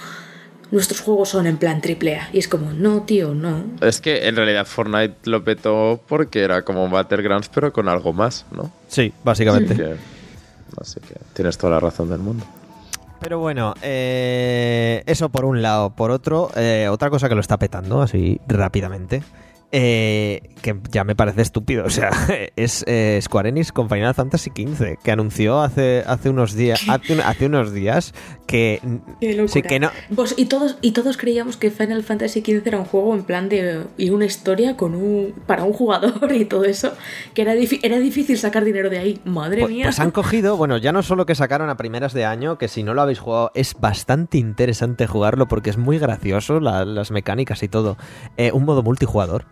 nuestros 0.71 1.01
juegos 1.01 1.29
son 1.29 1.45
en 1.47 1.57
plan 1.57 1.79
triple 1.79 2.15
A. 2.17 2.29
Y 2.33 2.39
es 2.39 2.47
como, 2.47 2.71
no, 2.73 3.03
tío, 3.03 3.35
no. 3.35 3.63
Es 3.81 4.01
que 4.01 4.27
en 4.27 4.35
realidad 4.35 4.65
Fortnite 4.65 5.15
lo 5.25 5.43
petó 5.43 6.01
porque 6.07 6.41
era 6.41 6.63
como 6.63 6.83
un 6.83 6.91
Battlegrounds, 6.91 7.49
pero 7.49 7.71
con 7.71 7.87
algo 7.87 8.13
más, 8.13 8.45
¿no? 8.51 8.71
Sí, 8.87 9.13
básicamente. 9.23 9.75
Que- 9.75 9.95
así 10.81 10.99
que 11.01 11.15
tienes 11.33 11.57
toda 11.57 11.73
la 11.73 11.79
razón 11.79 12.09
del 12.09 12.19
mundo. 12.19 12.45
Pero 13.25 13.39
bueno, 13.39 13.73
eh, 13.81 15.01
eso 15.07 15.29
por 15.29 15.45
un 15.45 15.63
lado. 15.63 15.89
Por 15.95 16.11
otro, 16.11 16.51
eh, 16.55 16.89
otra 16.91 17.09
cosa 17.09 17.27
que 17.27 17.33
lo 17.33 17.41
está 17.41 17.57
petando, 17.57 18.03
así 18.03 18.39
rápidamente, 18.47 19.23
eh, 19.71 20.51
que 20.61 20.77
ya 20.91 21.03
me 21.03 21.15
parece 21.15 21.41
estúpido. 21.41 21.85
O 21.85 21.89
sea, 21.89 22.11
es 22.55 22.83
eh, 22.85 23.17
Square 23.23 23.49
Enix 23.49 23.71
con 23.71 23.89
Final 23.89 24.13
Fantasy 24.13 24.51
XV, 24.51 24.99
que 25.03 25.11
anunció 25.11 25.59
hace, 25.59 26.03
hace 26.05 26.29
unos 26.29 26.55
hace 26.87 27.45
unos 27.47 27.73
días 27.73 28.13
que, 28.47 28.79
sí, 29.47 29.61
que 29.63 29.79
no, 29.79 29.89
Pues, 30.15 30.35
y 30.37 30.45
todos 30.45 30.77
y 30.81 30.91
todos 30.91 31.17
creíamos 31.17 31.57
que 31.57 31.71
Final 31.71 32.03
Fantasy 32.03 32.41
XV 32.41 32.61
era 32.67 32.77
un 32.79 32.85
juego 32.85 33.13
en 33.15 33.23
plan 33.23 33.49
de 33.49 33.83
y 33.97 34.11
una 34.11 34.25
historia 34.25 34.77
con 34.77 34.93
un 34.95 35.33
para 35.47 35.63
un 35.63 35.73
jugador 35.73 36.31
y 36.31 36.45
todo 36.45 36.63
eso 36.65 36.93
que 37.33 37.41
era 37.41 37.53
era 37.53 37.97
difícil 37.99 38.37
sacar 38.37 38.63
dinero 38.63 38.89
de 38.89 38.99
ahí. 38.99 39.19
Madre 39.25 39.61
Pues, 39.61 39.71
mía. 39.73 39.85
pues 39.85 39.99
han 39.99 40.11
cogido, 40.11 40.57
bueno, 40.57 40.77
ya 40.77 40.91
no 40.91 41.01
solo 41.03 41.25
que 41.25 41.33
sacaron 41.35 41.69
a 41.69 41.77
primeras 41.77 42.13
de 42.13 42.25
año, 42.25 42.57
que 42.57 42.67
si 42.67 42.83
no 42.83 42.93
lo 42.93 43.01
habéis 43.01 43.19
jugado 43.19 43.51
es 43.55 43.75
bastante 43.79 44.37
interesante 44.37 45.07
jugarlo 45.07 45.47
porque 45.47 45.69
es 45.71 45.77
muy 45.77 45.97
gracioso, 45.97 46.59
la- 46.59 46.85
las 46.85 47.11
mecánicas 47.11 47.63
y 47.63 47.67
todo, 47.67 47.97
eh, 48.37 48.51
un 48.51 48.65
modo 48.65 48.83
multijugador. 48.83 49.45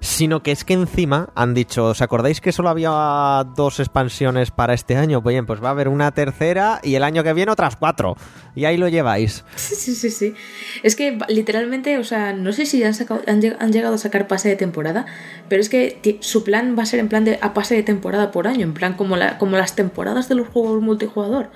Sino 0.00 0.42
que 0.42 0.52
es 0.52 0.64
que 0.64 0.74
encima 0.74 1.30
han 1.34 1.54
dicho, 1.54 1.86
¿os 1.86 2.02
acordáis 2.02 2.40
que 2.40 2.52
solo 2.52 2.68
había 2.68 3.44
dos 3.56 3.80
expansiones 3.80 4.50
para 4.50 4.74
este 4.74 4.96
año? 4.96 5.22
Pues 5.22 5.34
bien, 5.34 5.46
pues 5.46 5.62
va 5.62 5.68
a 5.68 5.70
haber 5.72 5.88
una 5.88 6.12
tercera 6.12 6.80
y 6.82 6.94
el 6.94 7.02
año 7.04 7.22
que 7.24 7.32
viene 7.32 7.50
otras 7.52 7.76
cuatro. 7.76 8.16
Y 8.54 8.64
ahí 8.64 8.76
lo 8.76 8.88
lleváis. 8.88 9.44
Sí, 9.56 9.94
sí, 9.94 10.10
sí. 10.10 10.34
Es 10.82 10.96
que 10.96 11.18
literalmente, 11.28 11.98
o 11.98 12.04
sea, 12.04 12.32
no 12.32 12.52
sé 12.52 12.66
si 12.66 12.82
han, 12.84 12.94
sacado, 12.94 13.22
han, 13.26 13.40
lleg- 13.42 13.56
han 13.58 13.72
llegado 13.72 13.94
a 13.94 13.98
sacar 13.98 14.26
pase 14.26 14.48
de 14.48 14.56
temporada, 14.56 15.06
pero 15.48 15.60
es 15.60 15.68
que 15.68 16.18
su 16.20 16.44
plan 16.44 16.76
va 16.78 16.82
a 16.84 16.86
ser 16.86 17.00
en 17.00 17.08
plan 17.08 17.24
de 17.24 17.38
a 17.42 17.52
pase 17.54 17.74
de 17.74 17.82
temporada 17.82 18.30
por 18.30 18.46
año, 18.46 18.62
en 18.64 18.74
plan 18.74 18.94
como, 18.94 19.16
como 19.38 19.56
las 19.56 19.74
temporadas 19.74 20.28
de 20.28 20.34
los 20.36 20.48
juegos 20.48 20.82
multijugador. 20.82 21.50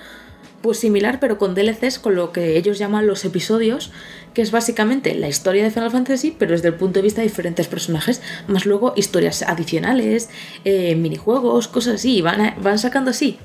Pues 0.62 0.78
similar, 0.78 1.20
pero 1.20 1.38
con 1.38 1.54
DLCs, 1.54 1.98
con 1.98 2.14
lo 2.14 2.32
que 2.32 2.58
ellos 2.58 2.78
llaman 2.78 3.06
los 3.06 3.24
episodios, 3.24 3.92
que 4.34 4.42
es 4.42 4.50
básicamente 4.50 5.14
la 5.14 5.28
historia 5.28 5.64
de 5.64 5.70
Final 5.70 5.90
Fantasy, 5.90 6.36
pero 6.38 6.52
desde 6.52 6.68
el 6.68 6.74
punto 6.74 6.98
de 6.98 7.04
vista 7.04 7.22
de 7.22 7.28
diferentes 7.28 7.66
personajes, 7.66 8.20
más 8.46 8.66
luego 8.66 8.92
historias 8.94 9.42
adicionales, 9.42 10.28
eh, 10.64 10.96
minijuegos, 10.96 11.66
cosas 11.68 11.94
así. 11.94 12.18
y 12.18 12.20
Van, 12.20 12.54
van 12.62 12.78
sacando 12.78 13.10
así 13.10 13.38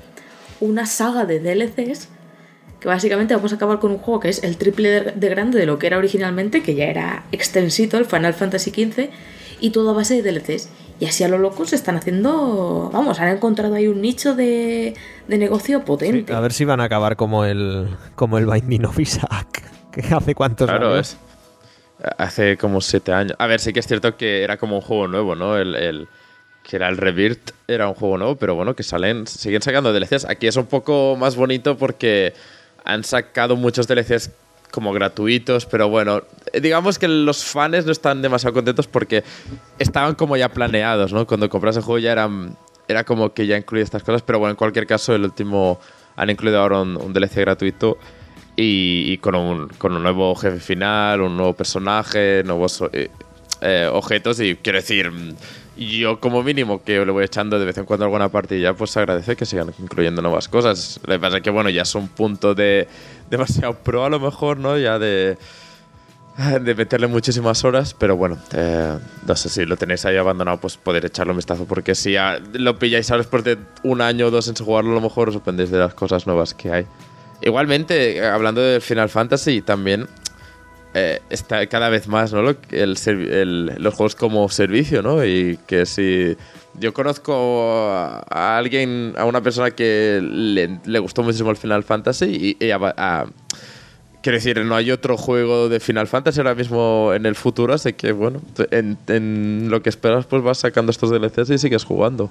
una 0.60 0.86
saga 0.86 1.24
de 1.24 1.40
DLCs 1.40 2.08
que 2.80 2.88
básicamente 2.88 3.34
vamos 3.34 3.52
a 3.52 3.56
acabar 3.56 3.78
con 3.78 3.90
un 3.90 3.98
juego 3.98 4.20
que 4.20 4.28
es 4.28 4.42
el 4.44 4.58
triple 4.58 4.90
de, 4.90 5.12
de 5.12 5.28
grande 5.28 5.58
de 5.58 5.66
lo 5.66 5.78
que 5.78 5.86
era 5.86 5.96
originalmente, 5.96 6.62
que 6.62 6.74
ya 6.74 6.84
era 6.84 7.24
extensito, 7.32 7.96
el 7.96 8.04
Final 8.04 8.34
Fantasy 8.34 8.70
XV, 8.70 9.08
y 9.60 9.70
todo 9.70 9.90
a 9.90 9.92
base 9.94 10.20
de 10.20 10.30
DLCs. 10.30 10.68
Y 10.98 11.04
así 11.04 11.24
a 11.24 11.28
lo 11.28 11.36
loco 11.38 11.66
se 11.66 11.76
están 11.76 11.96
haciendo, 11.96 12.88
vamos, 12.92 13.20
han 13.20 13.28
encontrado 13.28 13.74
ahí 13.74 13.86
un 13.86 14.00
nicho 14.00 14.34
de, 14.34 14.94
de 15.28 15.38
negocio 15.38 15.84
potente. 15.84 16.32
A 16.32 16.40
ver 16.40 16.52
si 16.54 16.64
van 16.64 16.80
a 16.80 16.84
acabar 16.84 17.16
como 17.16 17.44
el, 17.44 17.88
como 18.14 18.38
el 18.38 18.46
Binding 18.46 18.86
of 18.86 18.98
Isaac. 18.98 19.62
¿Hace 20.10 20.34
cuántos 20.34 20.68
Claro, 20.70 20.94
años? 20.94 21.10
es. 21.10 21.16
Hace 22.18 22.56
como 22.56 22.80
siete 22.80 23.12
años. 23.12 23.34
A 23.38 23.46
ver, 23.46 23.60
sí 23.60 23.72
que 23.72 23.80
es 23.80 23.86
cierto 23.86 24.16
que 24.16 24.42
era 24.42 24.56
como 24.58 24.76
un 24.76 24.82
juego 24.82 25.08
nuevo, 25.08 25.34
¿no? 25.34 25.56
El, 25.56 25.74
el- 25.74 26.08
que 26.62 26.76
era 26.76 26.88
el 26.88 26.96
Rebirth, 26.96 27.52
era 27.68 27.86
un 27.88 27.94
juego 27.94 28.18
nuevo, 28.18 28.34
pero 28.36 28.56
bueno, 28.56 28.74
que 28.74 28.82
salen, 28.82 29.26
siguen 29.28 29.62
sacando 29.62 29.92
DLCs. 29.92 30.24
Aquí 30.24 30.48
es 30.48 30.56
un 30.56 30.66
poco 30.66 31.14
más 31.16 31.36
bonito 31.36 31.76
porque 31.78 32.34
han 32.84 33.04
sacado 33.04 33.54
muchos 33.54 33.86
DLCs 33.86 34.30
como 34.70 34.92
gratuitos, 34.92 35.66
pero 35.66 35.88
bueno, 35.88 36.22
eh, 36.52 36.60
digamos 36.60 36.98
que 36.98 37.08
los 37.08 37.44
fans 37.44 37.86
no 37.86 37.92
están 37.92 38.22
demasiado 38.22 38.54
contentos 38.54 38.86
porque 38.86 39.24
estaban 39.78 40.14
como 40.14 40.36
ya 40.36 40.48
planeados, 40.48 41.12
¿no? 41.12 41.26
Cuando 41.26 41.48
compras 41.48 41.76
el 41.76 41.82
juego 41.82 41.98
ya 41.98 42.12
eran, 42.12 42.56
era 42.88 43.04
como 43.04 43.32
que 43.32 43.46
ya 43.46 43.56
incluía 43.56 43.84
estas 43.84 44.02
cosas, 44.02 44.22
pero 44.22 44.38
bueno, 44.38 44.50
en 44.50 44.56
cualquier 44.56 44.86
caso, 44.86 45.14
el 45.14 45.24
último 45.24 45.80
han 46.16 46.30
incluido 46.30 46.60
ahora 46.60 46.80
un, 46.80 47.12
DLC 47.12 47.36
gratuito 47.36 47.98
y, 48.56 49.18
con, 49.18 49.34
un, 49.34 49.68
con 49.78 49.94
un 49.94 50.02
nuevo 50.02 50.34
jefe 50.34 50.60
final, 50.60 51.20
un 51.20 51.36
nuevo 51.36 51.52
personaje, 51.52 52.42
nuevos 52.44 52.82
eh, 52.92 53.10
eh, 53.60 53.88
objetos 53.90 54.40
y 54.40 54.56
quiero 54.56 54.78
decir, 54.78 55.10
yo 55.76 56.20
como 56.20 56.42
mínimo 56.42 56.82
que 56.82 57.04
le 57.04 57.12
voy 57.12 57.24
echando 57.24 57.58
de 57.58 57.64
vez 57.66 57.76
en 57.78 57.84
cuando 57.84 58.04
alguna 58.04 58.28
partida, 58.30 58.74
pues 58.74 58.96
agradece 58.96 59.36
que 59.36 59.44
sigan 59.44 59.72
incluyendo 59.78 60.22
nuevas 60.22 60.48
cosas. 60.48 61.00
Lo 61.06 61.14
que 61.14 61.18
pasa 61.18 61.36
es 61.38 61.42
que 61.42 61.50
bueno, 61.50 61.70
ya 61.70 61.82
es 61.82 61.94
un 61.94 62.08
punto 62.08 62.54
de 62.54 62.88
demasiado 63.30 63.74
pro 63.74 64.04
a 64.04 64.10
lo 64.10 64.20
mejor, 64.20 64.58
¿no? 64.58 64.76
Ya 64.78 64.98
de 64.98 65.38
de 66.60 66.74
meterle 66.74 67.06
muchísimas 67.06 67.64
horas, 67.64 67.94
pero 67.94 68.14
bueno, 68.14 68.36
eh, 68.52 68.98
no 69.26 69.36
sé 69.36 69.48
si 69.48 69.64
lo 69.64 69.78
tenéis 69.78 70.04
ahí 70.04 70.18
abandonado, 70.18 70.58
pues 70.58 70.76
poder 70.76 71.06
echarle 71.06 71.30
un 71.30 71.38
vistazo, 71.38 71.64
porque 71.64 71.94
si 71.94 72.14
lo 72.52 72.78
pilláis 72.78 73.10
ahora 73.10 73.22
después 73.22 73.42
de 73.42 73.56
un 73.84 74.02
año 74.02 74.26
o 74.26 74.30
dos 74.30 74.46
en 74.48 74.54
jugarlo, 74.54 74.90
a 74.90 74.94
lo 74.96 75.00
mejor 75.00 75.28
os 75.28 75.34
sorprendéis 75.34 75.70
de 75.70 75.78
las 75.78 75.94
cosas 75.94 76.26
nuevas 76.26 76.52
que 76.52 76.70
hay. 76.70 76.86
Igualmente, 77.40 78.18
eh, 78.18 78.26
hablando 78.26 78.60
de 78.60 78.80
Final 78.82 79.08
Fantasy, 79.08 79.62
también 79.62 80.08
eh, 80.92 81.22
está 81.30 81.66
cada 81.68 81.88
vez 81.88 82.06
más 82.06 82.34
¿no? 82.34 82.54
El- 82.70 83.74
los 83.78 83.94
juegos 83.94 84.14
como 84.14 84.46
servicio, 84.50 85.00
¿no? 85.00 85.24
Y 85.24 85.58
que 85.66 85.86
si 85.86 86.36
yo 86.80 86.92
conozco 86.94 88.22
a, 88.30 88.56
alguien, 88.58 89.14
a 89.16 89.24
una 89.24 89.40
persona 89.42 89.70
que 89.70 90.20
le, 90.22 90.98
gustó 90.98 91.22
muchísimo 91.22 91.50
el 91.50 91.56
Final 91.56 91.84
Fantasy 91.84 92.56
y, 92.60 92.64
y 92.64 92.70
a- 92.70 93.26
Quiero 94.22 94.38
decir, 94.38 94.58
no 94.64 94.74
hay 94.74 94.90
otro 94.90 95.16
juego 95.16 95.68
de 95.68 95.78
Final 95.78 96.08
Fantasy 96.08 96.40
ahora 96.40 96.56
mismo 96.56 97.12
en 97.14 97.26
el 97.26 97.36
futuro, 97.36 97.72
así 97.74 97.92
que 97.92 98.10
bueno, 98.10 98.42
en, 98.72 98.98
en 99.06 99.68
lo 99.70 99.82
que 99.82 99.88
esperas, 99.88 100.26
pues 100.26 100.42
vas 100.42 100.58
sacando 100.58 100.90
estos 100.90 101.10
DLCs 101.10 101.48
y 101.50 101.58
sigues 101.58 101.84
jugando. 101.84 102.28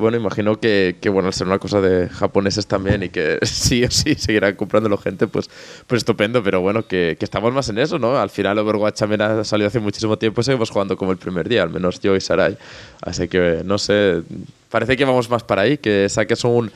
Bueno, 0.00 0.16
imagino 0.16 0.58
que, 0.58 0.96
que 1.00 1.08
bueno, 1.08 1.28
al 1.28 1.34
ser 1.34 1.46
una 1.46 1.58
cosa 1.58 1.80
de 1.80 2.08
japoneses 2.08 2.66
también 2.66 3.02
y 3.02 3.08
que 3.10 3.38
sí 3.42 3.84
o 3.84 3.90
sí 3.90 4.14
seguirán 4.16 4.56
comprándolo 4.56 4.98
gente, 4.98 5.26
pues, 5.28 5.48
pues 5.86 6.00
estupendo, 6.00 6.42
pero 6.42 6.60
bueno, 6.60 6.86
que, 6.86 7.16
que 7.18 7.24
estamos 7.24 7.52
más 7.52 7.68
en 7.68 7.78
eso, 7.78 7.98
¿no? 7.98 8.18
Al 8.18 8.30
final 8.30 8.58
Overwatch 8.58 8.98
también 8.98 9.22
ha 9.22 9.44
salido 9.44 9.68
hace 9.68 9.78
muchísimo 9.78 10.18
tiempo 10.18 10.40
y 10.40 10.44
seguimos 10.44 10.70
jugando 10.70 10.96
como 10.96 11.12
el 11.12 11.18
primer 11.18 11.48
día, 11.48 11.62
al 11.62 11.70
menos 11.70 12.00
yo 12.00 12.16
y 12.16 12.20
Sarai. 12.20 12.56
Así 13.02 13.28
que, 13.28 13.62
no 13.64 13.78
sé, 13.78 14.22
parece 14.70 14.96
que 14.96 15.04
vamos 15.04 15.30
más 15.30 15.44
para 15.44 15.62
ahí, 15.62 15.78
que 15.78 16.08
saques 16.08 16.42
un... 16.44 16.72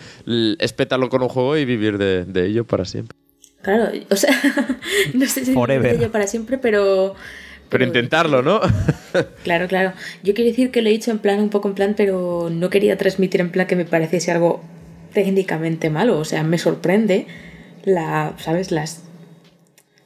espétalo 0.59 1.09
con 1.09 1.23
un 1.23 1.29
juego 1.29 1.57
y 1.57 1.65
vivir 1.65 1.99
de, 1.99 2.25
de 2.25 2.47
ello 2.47 2.65
para 2.65 2.85
siempre. 2.85 3.17
Claro, 3.63 3.91
o 4.11 4.17
sea, 4.17 4.31
no 5.15 5.27
sé 5.27 5.45
si 5.45 5.55
Forever. 5.55 5.99
yo 5.99 6.13
para 6.13 6.27
siempre, 6.27 6.59
pero... 6.59 7.15
Pero 7.69 7.85
intentarlo, 7.85 8.43
¿no? 8.43 8.61
Claro, 9.45 9.69
claro. 9.69 9.93
Yo 10.25 10.35
quiero 10.35 10.51
decir 10.51 10.73
que 10.73 10.83
lo 10.83 10.89
he 10.89 10.93
dicho 10.93 11.13
en 11.13 11.21
plan, 11.21 11.39
un 11.39 11.49
poco 11.49 11.69
en 11.69 11.75
plan, 11.75 11.95
pero 11.97 12.51
no 12.51 12.69
quería 12.69 12.99
transmitir 12.99 13.41
en 13.41 13.51
plan 13.51 13.69
que 13.69 13.77
me 13.77 13.85
pareciese 13.85 14.33
algo 14.33 14.61
técnicamente 15.13 15.89
malo. 15.89 16.19
O 16.19 16.25
sea, 16.25 16.43
me 16.43 16.59
sorprende 16.59 17.27
la, 17.85 18.35
¿sabes? 18.39 18.73
Las... 18.73 19.05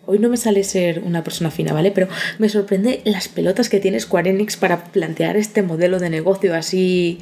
Hoy 0.05 0.19
no 0.19 0.29
me 0.29 0.37
sale 0.37 0.63
ser 0.63 1.01
una 1.07 1.25
persona 1.25 1.51
fina, 1.51 1.73
¿vale? 1.73 1.91
Pero 1.91 2.09
me 2.39 2.51
sorprende 2.51 3.01
las 3.05 3.29
pelotas 3.29 3.71
que 3.71 3.81
tiene 3.81 3.99
Square 3.99 4.29
Enix 4.29 4.59
para 4.59 4.85
plantear 4.85 5.39
este 5.39 5.63
modelo 5.63 5.99
de 5.99 6.11
negocio 6.11 6.55
así 6.55 7.21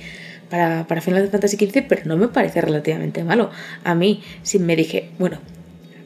para, 0.50 0.88
para 0.88 1.00
Final 1.00 1.28
Fantasy 1.28 1.56
XV, 1.56 1.84
pero 1.88 2.02
no 2.04 2.16
me 2.16 2.28
parece 2.28 2.60
relativamente 2.60 3.22
malo. 3.22 3.50
A 3.84 3.94
mí, 3.94 4.22
si 4.42 4.58
me 4.58 4.74
dije, 4.74 5.10
bueno, 5.18 5.38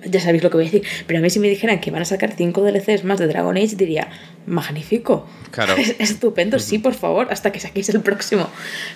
ya 0.04 0.20
sabéis 0.20 0.42
lo 0.42 0.50
que 0.50 0.56
voy 0.56 0.66
a 0.66 0.70
decir, 0.70 0.82
pero 1.06 1.18
a 1.18 1.22
mí 1.22 1.30
si 1.30 1.38
me 1.38 1.48
dijeran 1.48 1.80
que 1.80 1.90
van 1.90 2.02
a 2.02 2.04
sacar 2.04 2.34
5 2.36 2.62
DLCs 2.62 3.04
más 3.04 3.18
de 3.18 3.26
Dragon 3.26 3.56
Age, 3.56 3.76
diría, 3.76 4.08
magnífico. 4.46 5.26
Claro. 5.50 5.74
Es, 5.76 5.90
es 5.98 6.10
estupendo, 6.10 6.58
sí, 6.58 6.78
por 6.78 6.94
favor, 6.94 7.28
hasta 7.30 7.52
que 7.52 7.60
saquéis 7.60 7.88
el 7.90 8.00
próximo. 8.00 8.48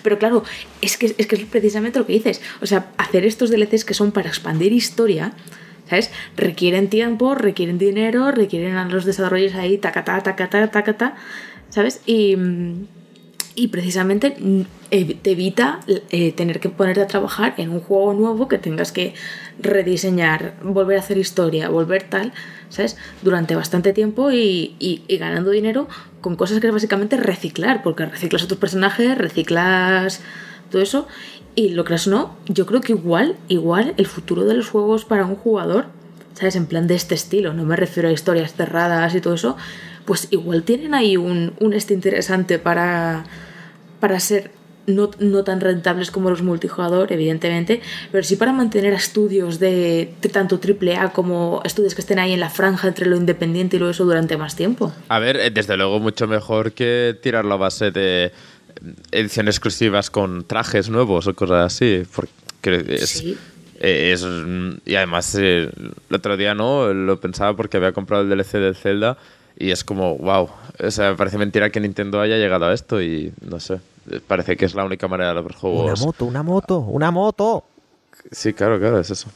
Pero 0.02 0.18
claro, 0.18 0.44
es 0.80 0.96
que, 0.96 1.14
es 1.16 1.26
que 1.26 1.36
es 1.36 1.44
precisamente 1.44 1.98
lo 1.98 2.06
que 2.06 2.14
dices. 2.14 2.40
O 2.60 2.66
sea, 2.66 2.90
hacer 2.98 3.24
estos 3.24 3.50
DLCs 3.50 3.84
que 3.84 3.94
son 3.94 4.12
para 4.12 4.28
expandir 4.28 4.72
historia, 4.72 5.32
¿sabes? 5.88 6.10
Requieren 6.36 6.88
tiempo, 6.88 7.34
requieren 7.34 7.78
dinero, 7.78 8.30
requieren 8.30 8.76
a 8.76 8.88
los 8.88 9.04
desarrollos 9.04 9.54
ahí, 9.54 9.78
tacatá, 9.78 10.22
tacatá, 10.22 10.70
tacatá, 10.70 11.16
¿sabes? 11.68 12.00
Y, 12.06 12.36
mm, 12.36 12.86
y 13.56 13.68
precisamente 13.68 14.36
mm, 14.38 14.62
te 15.22 15.30
evita 15.30 15.80
eh, 15.86 16.32
tener 16.32 16.60
que 16.60 16.68
ponerte 16.68 17.02
a 17.02 17.06
trabajar 17.06 17.54
en 17.56 17.70
un 17.70 17.80
juego 17.80 18.12
nuevo 18.14 18.48
que 18.48 18.58
tengas 18.58 18.90
que 18.92 19.14
rediseñar, 19.60 20.54
volver 20.62 20.96
a 20.96 21.00
hacer 21.00 21.18
historia, 21.18 21.68
volver 21.68 22.02
tal, 22.04 22.32
¿sabes? 22.68 22.96
Durante 23.22 23.54
bastante 23.54 23.92
tiempo 23.92 24.30
y, 24.32 24.74
y- 24.78 25.16
ganando 25.16 25.50
dinero 25.50 25.88
con 26.20 26.36
cosas 26.36 26.60
que 26.60 26.66
es 26.68 26.72
básicamente 26.72 27.16
reciclar, 27.16 27.82
porque 27.82 28.06
reciclas 28.06 28.42
a 28.50 28.54
personajes, 28.56 29.16
reciclas 29.18 30.20
todo 30.70 30.82
eso. 30.82 31.06
Y 31.56 31.68
lo 31.70 31.84
creas 31.84 32.08
o 32.08 32.10
no, 32.10 32.36
yo 32.48 32.66
creo 32.66 32.80
que 32.80 32.92
igual, 32.92 33.36
igual 33.48 33.94
el 33.96 34.06
futuro 34.06 34.44
de 34.44 34.54
los 34.54 34.68
juegos 34.70 35.04
para 35.04 35.24
un 35.24 35.36
jugador, 35.36 35.86
¿sabes? 36.34 36.56
En 36.56 36.66
plan 36.66 36.88
de 36.88 36.96
este 36.96 37.14
estilo, 37.14 37.52
no 37.54 37.64
me 37.64 37.76
refiero 37.76 38.08
a 38.08 38.12
historias 38.12 38.54
cerradas 38.54 39.14
y 39.14 39.20
todo 39.20 39.34
eso, 39.34 39.56
pues 40.04 40.26
igual 40.32 40.64
tienen 40.64 40.94
ahí 40.94 41.16
un, 41.16 41.52
un 41.60 41.72
este 41.72 41.94
interesante 41.94 42.58
para, 42.58 43.24
para 44.04 44.20
ser 44.20 44.50
no, 44.86 45.10
no 45.18 45.44
tan 45.44 45.62
rentables 45.62 46.10
como 46.10 46.28
los 46.28 46.42
multijugador, 46.42 47.10
evidentemente, 47.10 47.80
pero 48.12 48.22
sí 48.22 48.36
para 48.36 48.52
mantener 48.52 48.92
estudios 48.92 49.58
de 49.58 50.12
tanto 50.30 50.60
AAA 50.62 51.10
como 51.14 51.62
estudios 51.64 51.94
que 51.94 52.02
estén 52.02 52.18
ahí 52.18 52.32
en 52.34 52.40
la 52.40 52.50
franja 52.50 52.88
entre 52.88 53.06
lo 53.06 53.16
independiente 53.16 53.76
y 53.76 53.80
lo 53.80 53.88
eso 53.88 54.04
durante 54.04 54.36
más 54.36 54.56
tiempo. 54.56 54.92
A 55.08 55.18
ver, 55.20 55.36
eh, 55.36 55.50
desde 55.50 55.78
luego 55.78 56.00
mucho 56.00 56.26
mejor 56.26 56.72
que 56.72 57.16
tirar 57.22 57.46
la 57.46 57.56
base 57.56 57.92
de 57.92 58.30
ediciones 59.10 59.54
exclusivas 59.56 60.10
con 60.10 60.44
trajes 60.44 60.90
nuevos 60.90 61.26
o 61.28 61.34
cosas 61.34 61.64
así. 61.72 62.02
Porque 62.14 62.84
es, 62.96 63.08
Sí. 63.08 63.38
eh, 63.80 64.12
es- 64.12 64.26
y 64.84 64.94
además, 64.96 65.34
eh, 65.40 65.70
el 66.10 66.14
otro 66.14 66.36
día 66.36 66.54
no 66.54 66.92
lo 66.92 67.18
pensaba 67.20 67.56
porque 67.56 67.78
había 67.78 67.92
comprado 67.92 68.22
el 68.24 68.28
DLC 68.28 68.58
del 68.58 68.76
Zelda 68.76 69.16
y 69.58 69.70
es 69.70 69.82
como, 69.82 70.18
wow. 70.18 70.50
O 70.82 70.90
sea, 70.90 71.12
me 71.12 71.16
parece 71.16 71.38
mentira 71.38 71.70
que 71.70 71.80
Nintendo 71.80 72.20
haya 72.20 72.36
llegado 72.36 72.66
a 72.66 72.74
esto 72.74 73.00
y 73.00 73.32
no 73.40 73.60
sé. 73.60 73.80
Parece 74.26 74.56
que 74.56 74.64
es 74.66 74.74
la 74.74 74.84
única 74.84 75.08
manera 75.08 75.30
de 75.30 75.34
los 75.36 75.44
Una 75.46 75.54
juegos. 75.58 76.00
moto, 76.04 76.24
una 76.24 76.42
moto, 76.42 76.78
una 76.80 77.10
moto. 77.10 77.64
Sí, 78.30 78.52
claro, 78.52 78.78
claro, 78.78 79.00
es 79.00 79.10
eso. 79.10 79.28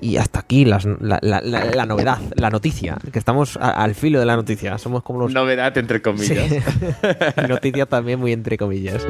Y- 0.00 0.16
hasta 0.16 0.40
aquí 0.40 0.64
las- 0.64 0.84
la, 0.84 1.20
la- 1.22 1.40
la- 1.40 1.64
la 1.66 1.86
novedad, 1.86 2.18
la 2.34 2.50
noticia, 2.50 2.98
que 3.12 3.18
estamos 3.18 3.56
a- 3.56 3.70
al 3.70 3.94
filo 3.94 4.18
de 4.18 4.26
la 4.26 4.34
noticia. 4.34 4.76
Somos 4.78 5.04
como 5.04 5.20
los... 5.20 5.32
Novedad, 5.32 5.76
entre 5.78 6.02
comillas. 6.02 6.48
Sí. 6.48 6.58
Noticia 7.48 7.86
también 7.86 8.18
muy 8.18 8.32
entre 8.32 8.58
comillas. 8.58 9.06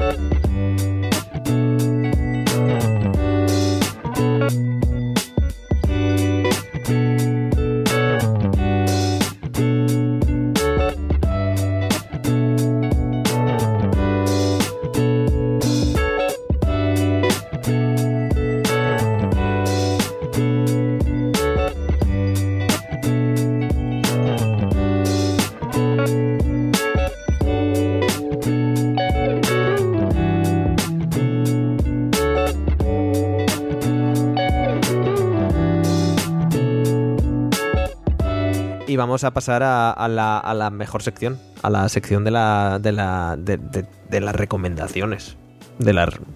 Vamos 39.09 39.25
a 39.25 39.33
pasar 39.33 39.63
a, 39.65 40.09
la, 40.09 40.71
mejor 40.71 41.03
sección, 41.03 41.41
a 41.63 41.71
la 41.71 41.89
sección 41.89 42.25
de, 42.25 42.31
la, 42.31 42.79
las 42.79 44.37
recomendaciones. 44.37 45.39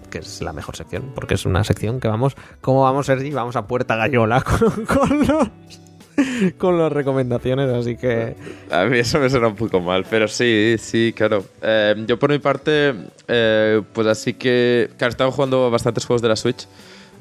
Que 0.09 0.17
es 0.17 0.41
la 0.41 0.53
mejor 0.53 0.75
sección, 0.75 1.11
porque 1.13 1.35
es 1.35 1.45
una 1.45 1.63
sección 1.63 1.99
que 1.99 2.07
vamos, 2.07 2.35
como 2.61 2.81
vamos, 2.81 3.05
Sergi? 3.05 3.29
Vamos 3.29 3.55
a 3.55 3.67
puerta 3.67 3.95
gallola 3.95 4.41
con, 6.57 6.71
los, 6.71 6.79
las 6.79 6.91
recomendaciones, 6.91 7.69
así 7.69 7.95
que... 7.95 8.35
A 8.71 8.85
mí 8.85 8.97
eso 8.97 9.19
me 9.19 9.29
suena 9.29 9.49
un 9.49 9.55
poco 9.55 9.79
mal, 9.79 10.03
pero 10.09 10.27
sí, 10.27 10.77
sí, 10.79 11.13
claro. 11.15 11.45
Eh, 11.61 11.93
yo 12.07 12.17
por 12.17 12.31
mi 12.31 12.39
parte, 12.39 12.95
eh, 13.27 13.83
pues 13.93 14.07
así 14.07 14.33
que, 14.33 14.89
claro, 14.97 15.11
estaba 15.11 15.31
jugando 15.31 15.69
bastantes 15.69 16.05
juegos 16.05 16.23
de 16.23 16.29
la 16.29 16.35
Switch, 16.35 16.67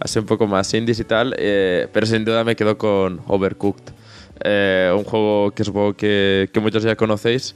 así 0.01 0.19
un 0.19 0.27
poco 0.27 0.47
más 0.47 0.73
indies 0.73 1.01
y 1.01 1.05
tal, 1.05 1.35
eh, 1.37 1.89
pero 1.93 2.07
sin 2.07 2.25
duda 2.25 2.43
me 2.43 2.57
quedo 2.57 2.79
con 2.79 3.21
Overcooked. 3.27 4.02
Eh, 4.45 4.93
un 4.97 5.05
juego 5.05 5.53
que 5.53 5.65
supongo 5.65 5.95
que, 5.95 6.51
que 6.53 6.61
muchos 6.61 6.83
ya 6.83 6.97
conocéis, 6.97 7.55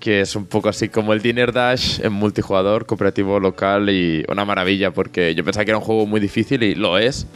que 0.00 0.22
es 0.22 0.34
un 0.34 0.46
poco 0.46 0.68
así 0.68 0.88
como 0.88 1.12
el 1.12 1.22
Dinner 1.22 1.52
Dash 1.52 2.00
en 2.00 2.12
multijugador, 2.12 2.86
cooperativo 2.86 3.38
local 3.38 3.90
y 3.90 4.24
una 4.28 4.44
maravilla, 4.44 4.90
porque 4.90 5.34
yo 5.34 5.44
pensaba 5.44 5.64
que 5.64 5.70
era 5.70 5.78
un 5.78 5.84
juego 5.84 6.06
muy 6.06 6.20
difícil 6.20 6.62
y 6.62 6.74
lo 6.74 6.98
es 6.98 7.26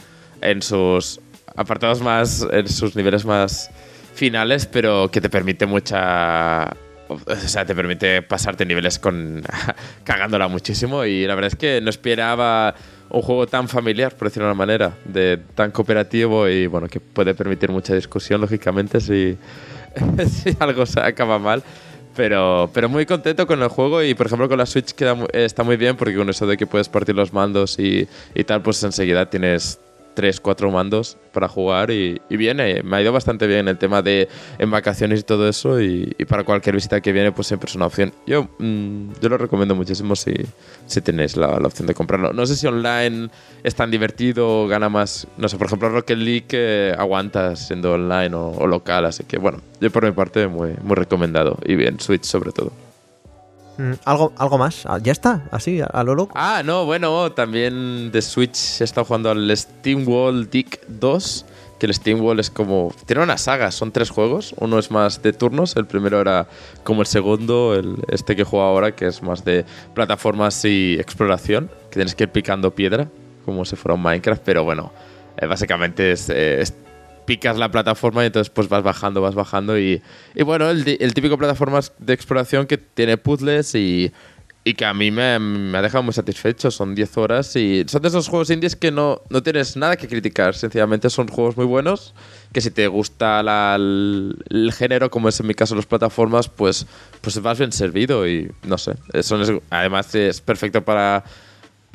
en 0.41 0.61
sus 0.61 1.19
apartados 1.55 2.01
más, 2.01 2.45
en 2.51 2.67
sus 2.67 2.95
niveles 2.95 3.25
más 3.25 3.69
finales, 4.13 4.65
pero 4.65 5.09
que 5.09 5.21
te 5.21 5.29
permite 5.29 5.65
mucha... 5.65 6.75
O 7.07 7.35
sea, 7.35 7.67
te 7.67 7.75
permite 7.75 8.23
pasarte 8.23 8.65
niveles 8.65 8.97
con 8.97 9.43
cagándola 10.03 10.47
muchísimo 10.47 11.05
y 11.05 11.27
la 11.27 11.35
verdad 11.35 11.51
es 11.53 11.55
que 11.55 11.79
no 11.79 11.91
esperaba 11.91 12.73
un 13.15 13.21
juego 13.21 13.47
tan 13.47 13.67
familiar, 13.67 14.15
por 14.15 14.27
decirlo 14.27 14.47
de 14.47 14.51
una 14.51 14.57
manera, 14.57 14.97
de 15.05 15.37
tan 15.55 15.71
cooperativo 15.71 16.47
y 16.49 16.67
bueno, 16.67 16.87
que 16.87 16.99
puede 16.99 17.33
permitir 17.33 17.69
mucha 17.71 17.93
discusión, 17.95 18.41
lógicamente, 18.41 18.99
si, 18.99 19.37
si 20.27 20.55
algo 20.59 20.85
se 20.85 20.99
acaba 20.99 21.39
mal. 21.39 21.63
Pero, 22.15 22.69
pero 22.73 22.87
muy 22.87 23.05
contento 23.05 23.45
con 23.45 23.61
el 23.61 23.67
juego 23.67 24.01
y 24.01 24.13
por 24.13 24.27
ejemplo 24.27 24.47
con 24.47 24.57
la 24.57 24.65
Switch 24.65 24.93
queda, 24.93 25.15
mu- 25.15 25.27
está 25.33 25.63
muy 25.63 25.75
bien 25.75 25.97
porque 25.97 26.15
con 26.15 26.29
eso 26.29 26.47
de 26.47 26.55
que 26.55 26.65
puedes 26.65 26.87
partir 26.87 27.13
los 27.13 27.33
mandos 27.33 27.77
y, 27.77 28.07
y 28.33 28.43
tal, 28.45 28.61
pues 28.61 28.81
enseguida 28.83 29.29
tienes 29.29 29.79
3, 30.15 30.39
4 30.39 30.71
mandos 30.71 31.17
para 31.33 31.47
jugar 31.47 31.91
y, 31.91 32.21
viene, 32.29 32.81
me 32.83 32.97
ha 32.97 33.01
ido 33.01 33.11
bastante 33.11 33.45
bien 33.45 33.67
el 33.67 33.77
tema 33.77 34.01
de 34.01 34.27
en 34.57 34.71
vacaciones 34.71 35.19
y 35.19 35.23
todo 35.23 35.47
eso 35.47 35.81
y, 35.81 36.15
para 36.27 36.43
cualquier 36.43 36.75
visita 36.75 37.01
que 37.01 37.11
viene 37.11 37.31
pues 37.31 37.47
siempre 37.47 37.69
es 37.69 37.75
una 37.75 37.85
opción. 37.85 38.13
Yo, 38.25 38.49
mm, 38.57 39.11
yo 39.21 39.29
lo 39.29 39.37
recomiendo 39.37 39.75
muchísimo 39.75 40.15
si, 40.15 40.33
si 40.87 41.01
tenéis 41.01 41.37
la, 41.37 41.59
la 41.59 41.67
opción 41.67 41.87
de 41.87 41.93
comprarlo. 41.93 42.33
No 42.33 42.45
sé 42.45 42.55
si 42.55 42.65
online 42.65 43.29
es 43.63 43.75
tan 43.75 43.91
divertido 43.91 44.63
o 44.63 44.67
gana 44.67 44.89
más, 44.89 45.27
no 45.37 45.49
sé, 45.49 45.57
por 45.57 45.67
ejemplo 45.67 45.89
Rocket 45.89 46.17
League 46.17 46.95
aguanta 46.97 47.55
siendo 47.55 47.93
online 47.93 48.33
o, 48.33 48.51
o 48.51 48.67
local, 48.67 49.05
así 49.05 49.23
que 49.25 49.37
bueno, 49.37 49.59
yo 49.81 49.91
por 49.91 50.05
mi 50.05 50.11
parte 50.11 50.47
muy, 50.47 50.75
muy 50.81 50.95
recomendado 50.95 51.57
y 51.65 51.75
bien, 51.75 51.99
Switch 51.99 52.23
sobre 52.23 52.51
todo. 52.51 52.84
Mm, 53.77 53.93
¿Algo, 54.05 54.33
¿Algo 54.37 54.57
más? 54.57 54.85
Ah, 54.85 54.99
¿Ya 55.01 55.11
está? 55.11 55.43
¿Así? 55.51 55.81
¿A, 55.81 56.03
lo 56.03 56.15
loco? 56.15 56.33
Ah, 56.35 56.61
no, 56.63 56.85
bueno, 56.85 57.31
también 57.33 58.11
de 58.11 58.21
Switch 58.21 58.79
he 58.81 58.83
estado 58.83 59.05
jugando 59.05 59.29
al 59.31 59.55
Steam 59.57 60.07
Wall 60.07 60.49
Dick 60.49 60.79
2. 60.87 61.45
Que 61.77 61.87
el 61.87 61.93
Steam 61.93 62.21
Wall 62.21 62.39
es 62.39 62.49
como. 62.49 62.93
Tiene 63.05 63.21
una 63.23 63.37
saga, 63.37 63.69
son 63.69 63.91
tres 63.91 64.09
juegos. 64.09 64.55
Uno 64.59 64.79
es 64.79 64.91
más 64.91 65.21
de 65.21 65.33
turnos, 65.33 65.75
el 65.75 65.85
primero 65.85 66.21
era 66.21 66.47
como 66.85 67.01
el 67.01 67.07
segundo, 67.07 67.75
el, 67.75 67.97
este 68.07 68.37
que 68.37 68.45
juego 68.45 68.63
ahora, 68.65 68.95
que 68.95 69.07
es 69.07 69.21
más 69.21 69.43
de 69.43 69.65
plataformas 69.93 70.63
y 70.63 70.93
exploración. 70.97 71.69
Que 71.89 71.95
tienes 71.95 72.15
que 72.15 72.23
ir 72.23 72.29
picando 72.31 72.71
piedra, 72.71 73.09
como 73.43 73.65
si 73.65 73.75
fuera 73.75 73.95
un 73.95 74.03
Minecraft, 74.03 74.41
pero 74.45 74.63
bueno, 74.63 74.93
eh, 75.35 75.47
básicamente 75.47 76.13
es, 76.13 76.29
eh, 76.29 76.61
es- 76.61 76.73
picas 77.25 77.57
la 77.57 77.69
plataforma 77.71 78.23
y 78.23 78.27
entonces 78.27 78.49
pues 78.49 78.69
vas 78.69 78.83
bajando, 78.83 79.21
vas 79.21 79.35
bajando 79.35 79.77
y, 79.79 80.01
y 80.35 80.43
bueno, 80.43 80.69
el, 80.69 80.97
el 80.99 81.13
típico 81.13 81.37
plataformas 81.37 81.93
de 81.99 82.13
exploración 82.13 82.65
que 82.67 82.77
tiene 82.77 83.17
puzzles 83.17 83.75
y, 83.75 84.11
y 84.63 84.73
que 84.73 84.85
a 84.85 84.93
mí 84.93 85.11
me, 85.11 85.37
me 85.39 85.77
ha 85.77 85.81
dejado 85.81 86.03
muy 86.03 86.13
satisfecho. 86.13 86.71
Son 86.71 86.95
10 86.95 87.17
horas 87.17 87.55
y 87.55 87.83
son 87.87 88.01
de 88.01 88.07
esos 88.07 88.27
juegos 88.27 88.49
indies 88.49 88.75
que 88.75 88.91
no, 88.91 89.21
no 89.29 89.43
tienes 89.43 89.77
nada 89.77 89.95
que 89.95 90.07
criticar. 90.07 90.55
Sencillamente 90.55 91.09
son 91.09 91.27
juegos 91.27 91.55
muy 91.55 91.65
buenos 91.67 92.13
que 92.51 92.61
si 92.61 92.71
te 92.71 92.87
gusta 92.87 93.43
la- 93.43 93.75
el, 93.75 94.35
el 94.49 94.73
género, 94.73 95.11
como 95.11 95.29
es 95.29 95.39
en 95.39 95.47
mi 95.47 95.53
caso 95.53 95.75
las 95.75 95.85
plataformas, 95.85 96.49
pues, 96.49 96.87
pues 97.21 97.39
vas 97.41 97.59
bien 97.59 97.71
servido 97.71 98.27
y 98.27 98.51
no 98.63 98.77
sé. 98.77 98.93
Son, 99.21 99.61
además 99.69 100.15
es 100.15 100.41
perfecto 100.41 100.83
para 100.83 101.23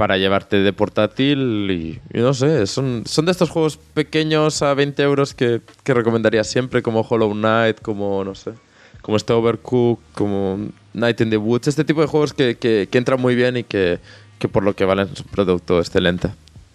para 0.01 0.16
llevarte 0.16 0.57
de 0.61 0.72
portátil 0.72 1.70
y, 1.70 2.18
no 2.18 2.32
sé, 2.32 2.66
son, 2.66 3.03
son 3.05 3.26
de 3.26 3.32
estos 3.32 3.51
juegos 3.51 3.76
pequeños 3.92 4.62
a 4.62 4.72
20 4.72 5.03
euros 5.03 5.34
que, 5.34 5.61
que 5.84 5.92
recomendaría 5.92 6.42
siempre, 6.42 6.80
como 6.80 7.03
Hollow 7.03 7.32
Knight, 7.32 7.82
como, 7.82 8.24
no 8.24 8.34
sé, 8.34 8.53
como 9.03 9.18
este 9.18 9.34
Overcooked, 9.34 10.03
como 10.14 10.70
Night 10.94 11.20
in 11.20 11.28
the 11.28 11.36
Woods, 11.36 11.68
este 11.68 11.84
tipo 11.84 12.01
de 12.01 12.07
juegos 12.07 12.32
que, 12.32 12.57
que, 12.57 12.88
entran 12.92 13.20
muy 13.20 13.34
bien 13.34 13.59
y 13.59 13.62
que, 13.62 13.98
por 14.51 14.62
lo 14.62 14.74
que 14.74 14.86
valen 14.86 15.11
es 15.12 15.20
un 15.20 15.26
producto 15.26 15.80
excelente. 15.80 16.30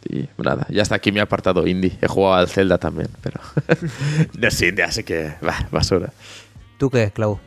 Y 0.07 0.29
nada, 0.37 0.67
ya 0.69 0.83
está 0.83 0.93
aquí 0.93 1.11
mi 1.11 1.19
apartado 1.19 1.65
indie. 1.65 1.97
He 2.03 2.07
jugado 2.07 2.35
al 2.35 2.47
Zelda 2.47 2.77
también, 2.77 3.09
pero 3.23 3.41
no 4.39 4.47
es 4.47 4.61
indie, 4.61 4.83
así 4.83 5.03
que 5.03 5.33
basura. 5.71 6.13
¿Tú 6.77 6.91
qué, 6.91 7.09
Clau? 7.09 7.39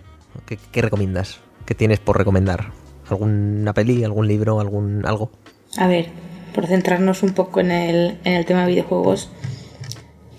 ¿Qué, 0.44 0.58
qué 0.72 0.82
recomiendas? 0.82 1.38
¿Qué 1.66 1.76
tienes 1.76 2.00
por 2.00 2.18
recomendar? 2.18 2.72
¿Alguna 3.08 3.72
peli, 3.74 4.02
algún 4.02 4.26
libro, 4.26 4.58
algún 4.58 5.06
algo? 5.06 5.30
A 5.76 5.86
ver, 5.86 6.06
por 6.54 6.66
centrarnos 6.66 7.22
un 7.22 7.34
poco 7.34 7.60
en 7.60 7.70
el, 7.70 8.18
en 8.24 8.32
el 8.32 8.44
tema 8.44 8.62
de 8.62 8.68
videojuegos, 8.72 9.28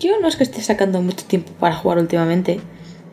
yo 0.00 0.18
no 0.20 0.28
es 0.28 0.36
que 0.36 0.44
esté 0.44 0.62
sacando 0.62 1.02
mucho 1.02 1.26
tiempo 1.26 1.52
para 1.60 1.74
jugar 1.74 1.98
últimamente. 1.98 2.60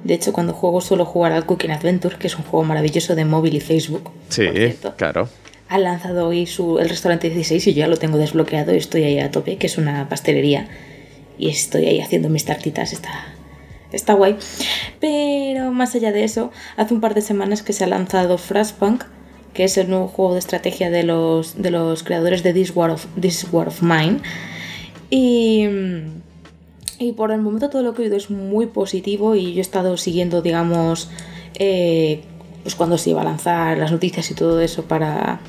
De 0.04 0.14
hecho, 0.14 0.32
cuando 0.32 0.54
juego 0.54 0.80
suelo 0.80 1.06
jugar 1.06 1.34
al 1.34 1.46
Cooking 1.46 1.72
Adventure, 1.72 2.18
que 2.18 2.28
es 2.28 2.38
un 2.38 2.44
juego 2.44 2.64
maravilloso 2.64 3.14
de 3.16 3.26
móvil 3.26 3.56
y 3.56 3.60
Facebook. 3.60 4.10
Sí, 4.30 4.48
claro. 4.96 5.28
Ha 5.70 5.78
lanzado 5.80 6.30
hoy 6.30 6.46
su, 6.46 6.80
el 6.80 6.88
restaurante 6.88 7.30
16 7.30 7.68
y 7.68 7.74
yo 7.74 7.80
ya 7.80 7.88
lo 7.88 7.98
tengo 7.98 8.18
desbloqueado 8.18 8.74
y 8.74 8.78
estoy 8.78 9.04
ahí 9.04 9.20
a 9.20 9.32
tope, 9.32 9.58
que 9.58 9.68
es 9.68 9.78
una 9.78 10.08
pastelería. 10.08 10.70
Y 11.38 11.50
estoy 11.50 11.86
ahí 11.88 12.00
haciendo 12.00 12.30
mis 12.30 12.46
tartitas, 12.46 12.94
está, 12.94 13.36
está 13.92 14.14
guay. 14.14 14.38
Pero 15.02 15.72
más 15.72 15.94
allá 15.94 16.14
de 16.14 16.24
eso, 16.24 16.52
hace 16.78 16.94
un 16.94 17.02
par 17.02 17.14
de 17.16 17.22
semanas 17.22 17.64
que 17.64 17.74
se 17.74 17.84
ha 17.84 17.88
lanzado 17.88 18.38
Frostpunk, 18.38 19.04
que 19.58 19.64
es 19.64 19.76
el 19.80 19.90
nuevo 19.90 20.08
juego 20.08 20.34
de 20.34 20.40
estrategia 20.40 20.92
de 20.92 21.02
los, 21.02 21.60
de 21.60 21.72
los 21.72 22.04
creadores 22.04 22.44
de 22.44 22.54
This 22.54 22.76
War 22.76 22.92
of, 22.92 23.08
This 23.20 23.48
War 23.52 23.70
of 23.70 23.82
Mine. 23.82 24.20
Y, 25.10 25.66
y 27.00 27.14
por 27.14 27.32
el 27.32 27.42
momento 27.42 27.72
todo 27.72 27.82
lo 27.82 27.96
que 27.96 28.04
he 28.04 28.06
oído 28.06 28.18
es 28.18 28.30
muy 28.30 28.68
positivo 28.68 29.34
y 29.34 29.54
yo 29.54 29.58
he 29.58 29.62
estado 29.62 29.98
siguiendo, 29.98 30.44
digamos, 30.44 31.10
eh, 31.56 32.22
pues 32.62 32.76
cuando 32.76 33.00
se 33.00 33.10
iba 33.10 33.22
a 33.22 33.24
lanzar 33.24 33.80
las 33.80 33.92
noticias 33.92 34.30
y 34.30 34.36
todo 34.36 34.62
eso 34.62 34.84
para, 34.84 35.40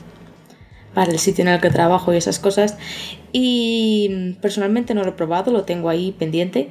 para 0.95 1.13
el 1.13 1.19
sitio 1.19 1.43
en 1.43 1.49
el 1.49 1.61
que 1.61 1.69
trabajo 1.69 2.15
y 2.15 2.17
esas 2.17 2.39
cosas. 2.39 2.79
Y 3.31 4.37
personalmente 4.41 4.95
no 4.95 5.03
lo 5.03 5.11
he 5.11 5.13
probado, 5.13 5.53
lo 5.53 5.65
tengo 5.65 5.91
ahí 5.91 6.13
pendiente. 6.13 6.71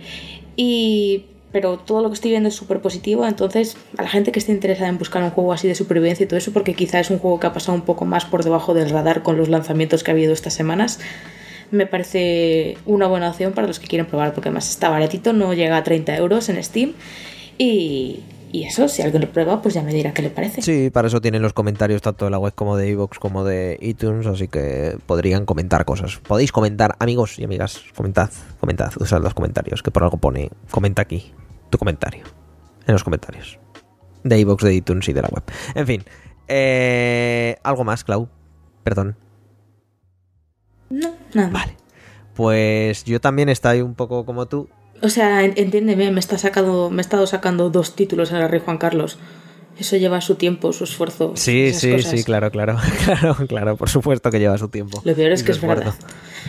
Y, 0.55 1.25
pero 1.58 1.76
todo 1.80 2.03
lo 2.03 2.10
que 2.10 2.14
estoy 2.14 2.30
viendo 2.30 2.49
es 2.49 2.55
súper 2.55 2.82
positivo. 2.82 3.26
Entonces, 3.26 3.78
a 3.97 4.03
la 4.03 4.10
gente 4.10 4.32
que 4.32 4.38
esté 4.38 4.51
interesada 4.51 4.89
en 4.89 4.99
buscar 4.99 5.24
un 5.24 5.32
juego 5.32 5.53
así 5.53 5.68
de 5.68 5.74
supervivencia 5.74 6.24
y 6.24 6.28
todo 6.28 6.38
eso, 6.38 6.53
porque 6.53 6.76
quizá 6.76 6.99
es 6.99 7.10
un 7.10 7.18
juego 7.18 7.39
que 7.39 7.47
ha 7.47 7.51
pasado 7.51 7.76
un 7.76 7.82
poco 7.82 8.05
más 8.05 8.26
por 8.26 8.43
debajo 8.43 8.76
del 8.76 8.91
radar 8.91 9.24
con 9.24 9.38
los 9.38 9.49
lanzamientos 9.49 10.03
que 10.03 10.12
ha 10.12 10.14
habido 10.14 10.34
estas 10.34 10.53
semanas, 10.53 10.99
me 11.72 11.88
parece 11.88 12.78
una 12.86 13.08
buena 13.08 13.32
opción 13.32 13.53
para 13.53 13.66
los 13.66 13.80
que 13.80 13.88
quieren 13.88 14.05
probar, 14.05 14.36
porque 14.36 14.49
además 14.49 14.70
está 14.70 14.91
baratito, 14.91 15.34
no 15.34 15.51
llega 15.55 15.78
a 15.78 15.84
30 15.84 16.16
euros 16.18 16.47
en 16.49 16.64
Steam. 16.64 16.93
Y, 17.58 18.20
y 18.51 18.66
eso, 18.66 18.88
si 18.88 19.01
alguien 19.01 19.24
lo 19.24 19.32
prueba, 19.32 19.60
pues 19.60 19.74
ya 19.74 19.82
me 19.82 19.95
dirá 19.95 20.14
qué 20.14 20.22
le 20.22 20.30
parece. 20.30 20.62
Sí, 20.62 20.91
para 20.91 21.08
eso 21.08 21.22
tienen 21.22 21.41
los 21.41 21.53
comentarios 21.53 22.03
tanto 22.03 22.26
de 22.26 22.32
la 22.32 22.38
web 22.38 22.53
como 22.53 22.78
de 22.78 22.88
iVoox 22.89 23.18
como 23.18 23.43
de 23.43 23.80
iTunes, 23.82 24.28
así 24.28 24.47
que 24.47 24.95
podrían 25.08 25.47
comentar 25.47 25.86
cosas. 25.86 26.18
Podéis 26.18 26.51
comentar, 26.51 26.95
amigos 26.99 27.39
y 27.39 27.45
amigas, 27.45 27.82
comentad, 27.95 28.30
comentad, 28.60 28.91
usad 28.99 29.24
los 29.24 29.34
comentarios, 29.34 29.82
que 29.82 29.89
por 29.89 30.03
algo 30.03 30.18
pone, 30.18 30.51
comenta 30.70 31.01
aquí 31.01 31.34
tu 31.70 31.78
comentario, 31.78 32.24
en 32.86 32.93
los 32.93 33.03
comentarios. 33.03 33.59
De 34.24 34.39
iVoox, 34.39 34.63
de 34.63 34.74
iTunes 34.76 35.07
y 35.09 35.13
de 35.13 35.22
la 35.22 35.30
web. 35.30 35.43
En 35.76 35.88
fin, 35.88 36.03
eh, 36.47 37.57
algo 37.63 37.84
más, 37.84 38.03
Clau, 38.03 38.30
perdón. 38.84 39.15
No, 40.89 41.13
nada. 41.34 41.49
Vale. 41.49 41.78
Pues 42.34 43.03
yo 43.05 43.20
también 43.20 43.49
estoy 43.49 43.82
un 43.82 43.95
poco 43.95 44.26
como 44.26 44.45
tú. 44.47 44.70
O 45.01 45.09
sea, 45.09 45.43
en- 45.43 45.53
entiéndeme, 45.57 46.11
me 46.11 46.20
está 46.20 46.38
sacando, 46.38 46.89
me 46.89 46.97
he 46.97 47.01
estado 47.01 47.28
sacando 47.28 47.70
dos 47.70 47.95
títulos 47.95 48.32
en 48.32 48.38
el 48.38 48.49
Rey 48.49 48.61
Juan 48.63 48.78
Carlos. 48.78 49.20
Eso 49.78 49.95
lleva 49.95 50.22
su 50.22 50.36
tiempo, 50.36 50.74
su 50.74 50.86
esfuerzo. 50.86 51.34
Sí, 51.36 51.72
sí, 51.74 51.91
cosas. 51.91 52.11
sí, 52.11 52.24
claro, 52.24 52.49
claro, 52.49 52.78
claro, 53.05 53.36
claro, 53.47 53.78
por 53.78 53.89
supuesto 53.89 54.32
que 54.32 54.39
lleva 54.39 54.57
su 54.57 54.70
tiempo. 54.70 55.01
Lo 55.05 55.13
peor 55.15 55.32
es 55.32 55.43
que 55.43 55.51
es 55.51 55.61
verdad. 55.61 55.93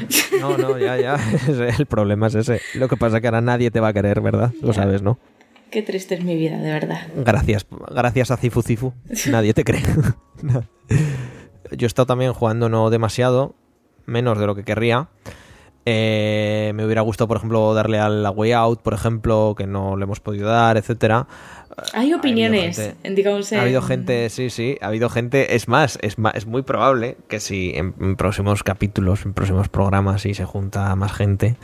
No, 0.40 0.56
no, 0.56 0.78
ya, 0.78 0.96
ya. 0.96 1.16
El 1.78 1.86
problema 1.86 2.26
es 2.28 2.34
ese. 2.36 2.60
Lo 2.74 2.88
que 2.88 2.96
pasa 2.96 3.16
es 3.16 3.20
que 3.22 3.28
ahora 3.28 3.40
nadie 3.40 3.70
te 3.70 3.80
va 3.80 3.88
a 3.88 3.92
querer, 3.92 4.20
¿verdad? 4.20 4.52
Lo 4.60 4.68
Ya. 4.68 4.74
sabes, 4.74 5.02
¿no? 5.02 5.18
Qué 5.70 5.82
triste 5.82 6.14
es 6.14 6.24
mi 6.24 6.34
vida, 6.36 6.56
de 6.58 6.70
verdad. 6.72 7.08
Gracias, 7.16 7.66
gracias 7.90 8.30
a 8.30 8.36
Cifu 8.38 8.62
Cifu. 8.62 8.92
Nadie 9.30 9.52
te 9.52 9.64
cree. 9.64 9.82
Yo 11.72 11.84
he 11.84 11.86
estado 11.86 12.06
también 12.06 12.32
jugando 12.32 12.68
no 12.70 12.88
demasiado, 12.88 13.54
menos 14.06 14.38
de 14.38 14.46
lo 14.46 14.54
que 14.54 14.64
querría. 14.64 15.08
Eh, 15.90 16.72
me 16.74 16.84
hubiera 16.84 17.00
gustado, 17.00 17.28
por 17.28 17.38
ejemplo, 17.38 17.72
darle 17.72 17.98
a 17.98 18.10
la 18.10 18.30
Way 18.30 18.52
Out, 18.52 18.82
por 18.82 18.92
ejemplo, 18.92 19.54
que 19.56 19.66
no 19.66 19.96
le 19.96 20.04
hemos 20.04 20.20
podido 20.20 20.46
dar, 20.46 20.76
etcétera. 20.76 21.26
Hay 21.94 22.12
opiniones, 22.12 22.76
gente- 22.76 23.14
digamos. 23.14 23.52
Ha 23.54 23.62
habido 23.62 23.80
en- 23.80 23.86
gente, 23.86 24.28
sí, 24.28 24.50
sí, 24.50 24.76
ha 24.82 24.88
habido 24.88 25.08
gente. 25.08 25.54
Es 25.54 25.66
más, 25.66 25.98
es 26.02 26.18
ma- 26.18 26.32
es 26.34 26.44
muy 26.44 26.60
probable 26.62 27.16
que 27.28 27.40
si 27.40 27.70
en, 27.74 27.94
en 28.00 28.16
próximos 28.16 28.62
capítulos, 28.64 29.24
en 29.24 29.32
próximos 29.32 29.68
programas, 29.70 30.22
si 30.22 30.34
se 30.34 30.44
junta 30.44 30.94
más 30.96 31.12
gente, 31.12 31.56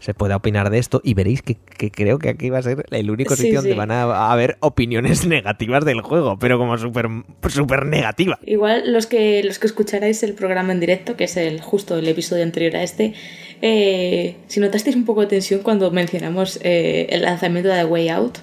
se 0.00 0.12
pueda 0.12 0.36
opinar 0.36 0.70
de 0.70 0.78
esto. 0.78 1.00
Y 1.04 1.14
veréis 1.14 1.40
que, 1.42 1.54
que 1.54 1.90
creo 1.90 2.18
que 2.18 2.30
aquí 2.30 2.50
va 2.50 2.58
a 2.58 2.62
ser 2.62 2.84
el 2.90 3.10
único 3.10 3.36
Sí, 3.36 3.42
sitio 3.44 3.60
donde 3.60 3.72
sí. 3.72 3.78
van 3.78 3.92
a, 3.92 4.02
a 4.02 4.32
haber 4.32 4.56
opiniones 4.60 5.24
negativas 5.26 5.84
del 5.84 6.00
juego, 6.02 6.36
pero 6.38 6.58
como 6.58 6.76
súper 6.76 7.08
súper 7.48 7.86
negativa. 7.86 8.38
Igual 8.44 8.92
los 8.92 9.06
que 9.06 9.42
los 9.44 9.58
que 9.60 9.68
escucharáis 9.68 10.22
el 10.24 10.34
programa 10.34 10.72
en 10.72 10.80
directo, 10.80 11.16
que 11.16 11.24
es 11.24 11.36
el 11.36 11.60
justo 11.60 11.96
el 11.96 12.08
episodio 12.08 12.42
anterior 12.42 12.74
a 12.76 12.82
este, 12.82 13.14
eh, 13.62 14.36
si 14.46 14.60
notasteis 14.60 14.96
un 14.96 15.04
poco 15.04 15.20
de 15.22 15.26
tensión 15.26 15.60
cuando 15.62 15.90
mencionamos 15.90 16.58
eh, 16.62 17.06
el 17.10 17.22
lanzamiento 17.22 17.68
de 17.68 17.76
The 17.76 17.84
Way 17.84 18.08
Out, 18.08 18.38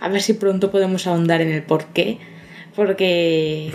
a 0.00 0.08
ver 0.08 0.22
si 0.22 0.34
pronto 0.34 0.70
podemos 0.70 1.06
ahondar 1.06 1.40
en 1.40 1.52
el 1.52 1.62
por 1.62 1.86
qué, 1.86 2.18
porque 2.74 3.72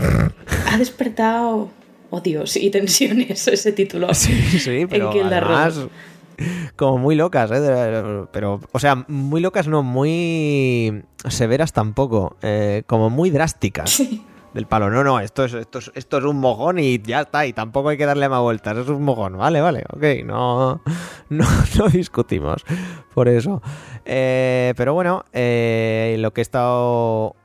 ha 0.71 0.77
despertado 0.77 1.69
odios 2.09 2.55
y 2.55 2.69
tensiones 2.69 3.47
ese 3.47 3.71
título. 3.71 4.13
Sí, 4.13 4.33
sí, 4.59 4.85
pero 4.89 5.11
the 5.11 5.19
además 5.19 5.87
como 6.75 6.97
muy 6.97 7.15
locas, 7.15 7.51
¿eh? 7.51 8.25
Pero, 8.31 8.59
o 8.71 8.79
sea, 8.79 9.05
muy 9.07 9.41
locas 9.41 9.67
no, 9.67 9.83
muy 9.83 11.03
severas 11.29 11.73
tampoco, 11.73 12.37
eh, 12.41 12.83
como 12.87 13.09
muy 13.09 13.29
drásticas. 13.29 13.89
Sí. 13.89 14.23
Del 14.53 14.67
palo, 14.67 14.89
no, 14.89 15.03
no, 15.03 15.19
esto 15.19 15.45
es, 15.45 15.53
esto, 15.53 15.79
es, 15.79 15.91
esto 15.95 16.19
es 16.19 16.23
un 16.25 16.39
mojón 16.39 16.77
y 16.77 17.01
ya 17.01 17.21
está, 17.21 17.45
y 17.47 17.53
tampoco 17.53 17.89
hay 17.89 17.97
que 17.97 18.05
darle 18.05 18.29
más 18.29 18.41
vueltas, 18.41 18.77
es 18.77 18.87
un 18.87 19.03
mojón, 19.03 19.37
vale, 19.37 19.61
vale, 19.61 19.83
ok, 19.89 20.25
no, 20.25 20.81
no, 21.29 21.45
no 21.77 21.89
discutimos 21.89 22.63
por 23.13 23.27
eso. 23.27 23.61
Eh, 24.05 24.73
pero 24.77 24.93
bueno, 24.93 25.25
eh, 25.33 26.17
lo 26.19 26.33
que 26.33 26.41
he 26.41 26.43
estado 26.43 27.35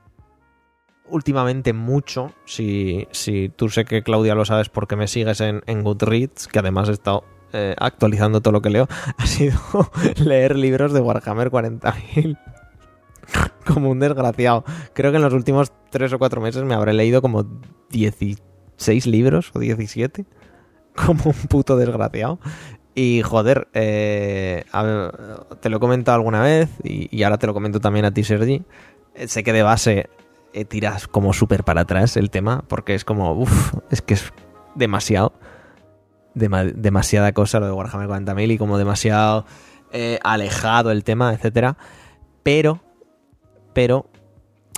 últimamente 1.09 1.73
mucho, 1.73 2.31
si, 2.45 3.07
si 3.11 3.49
tú 3.49 3.69
sé 3.69 3.85
que 3.85 4.03
Claudia 4.03 4.35
lo 4.35 4.45
sabes 4.45 4.69
porque 4.69 4.95
me 4.95 5.07
sigues 5.07 5.41
en, 5.41 5.83
Goodreads, 5.83 6.47
que 6.47 6.59
además 6.59 6.89
he 6.89 6.93
estado 6.93 7.23
eh, 7.53 7.75
actualizando 7.79 8.41
todo 8.41 8.51
lo 8.51 8.61
que 8.61 8.69
leo, 8.69 8.87
ha 9.17 9.25
sido 9.25 9.59
leer 10.23 10.55
libros 10.55 10.93
de 10.93 11.01
Warhammer 11.01 11.49
40.000 11.49 12.37
como 13.65 13.89
un 13.89 13.99
desgraciado. 13.99 14.63
Creo 14.93 15.11
que 15.11 15.17
en 15.17 15.23
los 15.23 15.33
últimos 15.33 15.71
3 15.91 16.13
o 16.13 16.19
4 16.19 16.41
meses 16.41 16.63
me 16.63 16.73
habré 16.75 16.93
leído 16.93 17.21
como 17.21 17.45
16 17.89 19.07
libros 19.07 19.51
o 19.53 19.59
17. 19.59 20.25
Como 20.95 21.21
un 21.25 21.47
puto 21.47 21.77
desgraciado. 21.77 22.39
Y 22.93 23.21
joder, 23.21 23.69
eh, 23.73 24.65
te 25.61 25.69
lo 25.69 25.77
he 25.77 25.79
comentado 25.79 26.15
alguna 26.17 26.41
vez 26.41 26.69
y, 26.83 27.23
ahora 27.23 27.37
te 27.37 27.47
lo 27.47 27.53
comento 27.53 27.79
también 27.79 28.03
a 28.03 28.11
ti, 28.11 28.23
Sergi. 28.25 28.63
Eh, 29.15 29.27
Sé 29.29 29.43
que 29.43 29.53
de 29.53 29.63
base 29.63 30.09
eh, 30.51 30.65
tiras 30.65 31.07
como 31.07 31.31
súper 31.31 31.63
para 31.63 31.81
atrás 31.81 32.17
el 32.17 32.29
tema 32.29 32.65
porque 32.67 32.95
es 32.95 33.05
como, 33.05 33.31
uff, 33.33 33.75
es 33.91 34.01
que 34.01 34.15
es 34.15 34.33
demasiado. 34.75 35.31
Dema- 36.35 36.73
demasiada 36.73 37.31
cosa 37.31 37.59
lo 37.61 37.67
de 37.67 37.71
Warhammer 37.71 38.09
40.000 38.09 38.51
y 38.51 38.57
como 38.57 38.77
demasiado 38.77 39.45
eh, 39.93 40.19
alejado 40.23 40.91
el 40.91 41.03
tema, 41.05 41.33
etcétera. 41.33 41.77
Pero 42.43 42.81
pero 43.73 44.09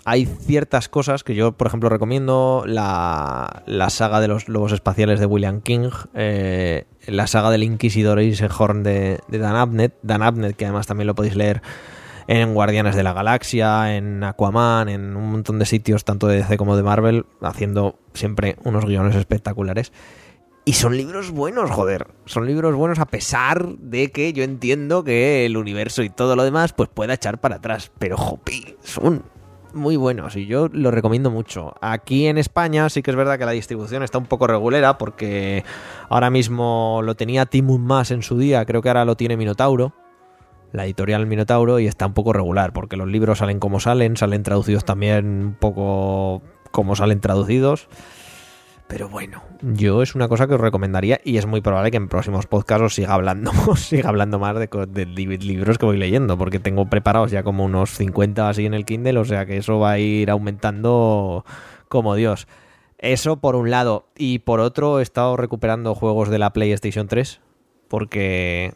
hay 0.04 0.26
ciertas 0.26 0.89
cosas 0.89 1.24
que 1.24 1.36
yo, 1.36 1.52
por 1.52 1.68
ejemplo, 1.68 1.89
recomiendo 1.89 2.64
la, 2.66 3.64
la 3.66 3.89
saga 3.89 4.20
de 4.20 4.28
los 4.28 4.50
lobos 4.50 4.72
espaciales 4.72 5.20
de 5.20 5.26
William 5.28 5.62
King, 5.62 5.89
eh, 6.16 6.86
la 7.06 7.28
saga 7.28 7.52
del 7.52 7.64
Inquisidor 7.64 8.20
Horn 8.58 8.84
de, 8.84 9.20
de 9.28 9.38
Dan 9.38 9.56
Abnett, 9.56 9.94
Dan 10.02 10.24
Abnett, 10.24 10.56
que 10.56 10.66
además 10.66 10.88
también 10.88 11.08
lo 11.08 11.16
podéis 11.16 11.36
leer 11.36 11.62
en 12.28 12.54
Guardianes 12.54 12.96
de 12.96 13.04
la 13.04 13.14
Galaxia, 13.14 13.96
en 13.96 14.24
Aquaman, 14.24 14.89
en 14.89 15.16
un 15.16 15.32
montón 15.32 15.60
de 15.60 15.66
sitios, 15.66 16.06
tanto 16.06 16.28
de 16.28 16.38
DC 16.38 16.58
como 16.58 16.76
de 16.76 16.84
Marvel, 16.84 17.26
haciendo 17.42 18.00
siempre 18.14 18.56
unos 18.64 18.86
guiones 18.86 19.16
espectaculares. 19.16 19.92
Y 20.64 20.74
son 20.74 20.95
libros 20.95 21.32
buenos, 21.32 21.72
joder. 21.72 22.07
Son 22.26 22.45
libros 22.45 22.76
buenos 22.76 22.99
a 22.99 23.05
pesar 23.05 23.68
de 23.78 24.12
que 24.12 24.32
yo 24.32 24.43
entiendo 24.43 25.03
que 25.03 25.45
el 25.45 25.57
universo 25.57 26.03
y 26.03 26.09
todo 26.09 26.36
lo 26.36 26.43
demás 26.43 26.74
pues 26.74 26.88
pueda 26.88 27.16
echar 27.16 27.39
para 27.39 27.55
atrás. 27.55 27.91
Pero, 27.97 28.16
jopi, 28.16 28.76
son 28.84 29.24
muy 29.74 29.95
buenos 29.95 30.36
y 30.36 30.45
yo 30.45 30.68
lo 30.72 30.91
recomiendo 30.91 31.32
mucho. 31.32 31.74
Aquí 31.82 32.28
en 32.28 32.38
España 32.38 32.89
sí 32.89 33.01
que 33.01 33.12
es 33.12 33.18
verdad 33.18 33.39
que 33.39 33.45
la 33.45 33.51
distribución 33.51 34.03
está 34.03 34.18
un 34.18 34.26
poco 34.26 34.45
regulera 34.45 34.97
porque 34.97 35.64
ahora 36.09 36.30
mismo 36.30 37.01
lo 37.03 37.16
tenía 37.16 37.45
Timun 37.45 37.84
Más 37.84 38.12
en 38.12 38.22
su 38.22 38.38
día, 38.38 38.66
creo 38.66 38.82
que 38.82 38.89
ahora 38.89 39.05
lo 39.05 39.16
tiene 39.16 39.38
Minotauro. 39.38 39.93
La 40.74 40.86
editorial 40.86 41.26
Minotauro 41.26 41.80
y 41.80 41.88
está 41.88 42.05
un 42.05 42.14
poco 42.14 42.34
regular 42.34 42.72
porque 42.72 42.97
los 42.97 43.07
libros 43.07 43.39
salen 43.39 43.59
como 43.59 43.80
salen, 43.80 44.16
salen 44.16 44.43
traducidos 44.43 44.86
también 44.86 45.26
un 45.26 45.55
poco 45.59 46.41
como 46.72 46.95
salen 46.95 47.20
traducidos. 47.20 47.89
Pero 48.92 49.08
bueno, 49.08 49.42
yo 49.62 50.02
es 50.02 50.16
una 50.16 50.28
cosa 50.28 50.48
que 50.48 50.56
os 50.56 50.60
recomendaría 50.60 51.22
y 51.24 51.38
es 51.38 51.46
muy 51.46 51.62
probable 51.62 51.92
que 51.92 51.98
en 51.98 52.10
próximos 52.10 52.46
podcasts 52.46 52.84
os 52.84 52.94
siga 52.94 53.14
hablando, 53.14 53.50
os 53.70 53.80
siga 53.80 54.10
hablando 54.10 54.38
más 54.38 54.54
de, 54.60 55.06
libros 55.06 55.78
que 55.78 55.86
voy 55.86 55.96
leyendo, 55.96 56.38
porque 56.38 56.60
tengo 56.60 56.89
preparados 56.89 57.32
ya 57.32 57.42
como 57.42 57.64
unos 57.64 57.92
50 57.92 58.50
así 58.50 58.66
en 58.66 58.74
el 58.74 58.84
Kindle, 58.84 59.18
o 59.18 59.24
sea 59.24 59.46
que 59.46 59.56
eso 59.56 59.80
va 59.80 59.92
a 59.92 60.00
ir 60.00 60.30
aumentando 60.30 61.46
como 61.88 62.16
Dios. 62.16 62.50
Eso 62.98 63.38
por 63.38 63.56
un 63.56 63.70
lado. 63.72 64.10
Y 64.18 64.39
por 64.39 64.60
otro, 64.60 65.00
he 65.00 65.04
estado 65.04 65.38
recuperando 65.38 65.96
juegos 65.96 66.30
de 66.30 66.39
la 66.39 66.52
PlayStation 66.52 67.08
3, 67.08 67.39
porque... 67.88 68.74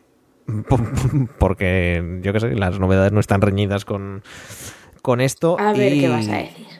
Porque, 1.40 2.20
yo 2.22 2.32
qué 2.32 2.40
sé, 2.40 2.56
las 2.56 2.80
novedades 2.80 3.12
no 3.12 3.20
están 3.20 3.42
reñidas 3.42 3.84
con, 3.84 4.24
con 5.02 5.20
esto. 5.20 5.58
A 5.60 5.74
ver 5.74 5.94
y- 5.94 6.00
qué 6.00 6.08
vas 6.08 6.30
a 6.30 6.38
decir. 6.38 6.75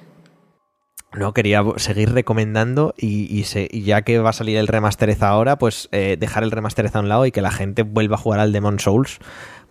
No, 1.16 1.34
quería 1.34 1.64
seguir 1.78 2.12
recomendando 2.14 2.94
y, 2.98 3.28
y 3.36 3.44
se- 3.46 3.68
y 3.72 3.82
ya 3.84 4.02
que 4.04 4.20
va 4.20 4.30
a 4.30 4.34
salir 4.34 4.58
el 4.58 4.68
remasterez 4.68 5.22
ahora, 5.24 5.58
pues 5.58 5.90
eh, 5.92 6.18
dejar 6.20 6.44
el 6.44 6.52
remasterez 6.52 6.96
a 6.96 7.00
un 7.00 7.10
lado 7.10 7.26
y 7.26 7.32
que 7.32 7.42
la 7.42 7.52
gente 7.52 7.84
vuelva 7.84 8.16
a 8.16 8.20
jugar 8.20 8.40
al 8.40 8.52
Demon 8.52 8.80
Souls. 8.80 9.20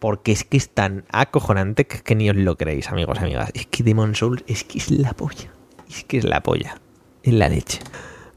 Porque 0.01 0.33
es 0.33 0.45
que 0.45 0.57
es 0.59 0.69
tan 0.69 1.05
acojonante 1.13 1.87
que, 1.87 2.01
que 2.01 2.15
ni 2.15 2.29
os 2.29 2.37
lo 2.37 2.57
creéis, 2.57 2.91
amigos 2.91 3.19
y 3.21 3.25
amigas. 3.25 3.51
Es 3.55 3.67
que 3.67 3.83
Demon 3.83 4.15
Souls 4.15 4.45
es 4.47 4.65
que 4.65 4.79
es 4.79 4.91
la 4.91 5.13
polla. 5.15 5.51
Es 5.89 6.05
que 6.05 6.19
es 6.19 6.25
la 6.25 6.43
polla. 6.43 6.79
Es 7.23 7.33
la 7.33 7.49
leche. 7.49 7.79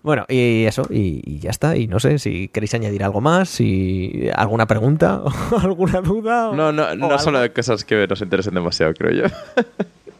Bueno, 0.03 0.23
y 0.29 0.63
eso, 0.63 0.83
y, 0.89 1.21
y 1.25 1.39
ya 1.39 1.49
está. 1.49 1.75
Y 1.75 1.87
no 1.87 1.99
sé 1.99 2.19
si 2.19 2.47
queréis 2.47 2.73
añadir 2.75 3.03
algo 3.03 3.19
más, 3.19 3.49
si 3.49 4.29
alguna 4.33 4.65
pregunta 4.67 5.21
o 5.51 5.57
alguna 5.59 5.99
duda. 5.99 6.49
o- 6.51 6.55
No, 6.55 6.71
no, 6.71 6.95
no 6.95 7.19
son 7.19 7.35
cosas 7.53 7.83
que 7.83 8.07
nos 8.07 8.21
interesen 8.21 8.53
demasiado, 8.53 8.93
creo 8.93 9.27
yo. 9.27 9.35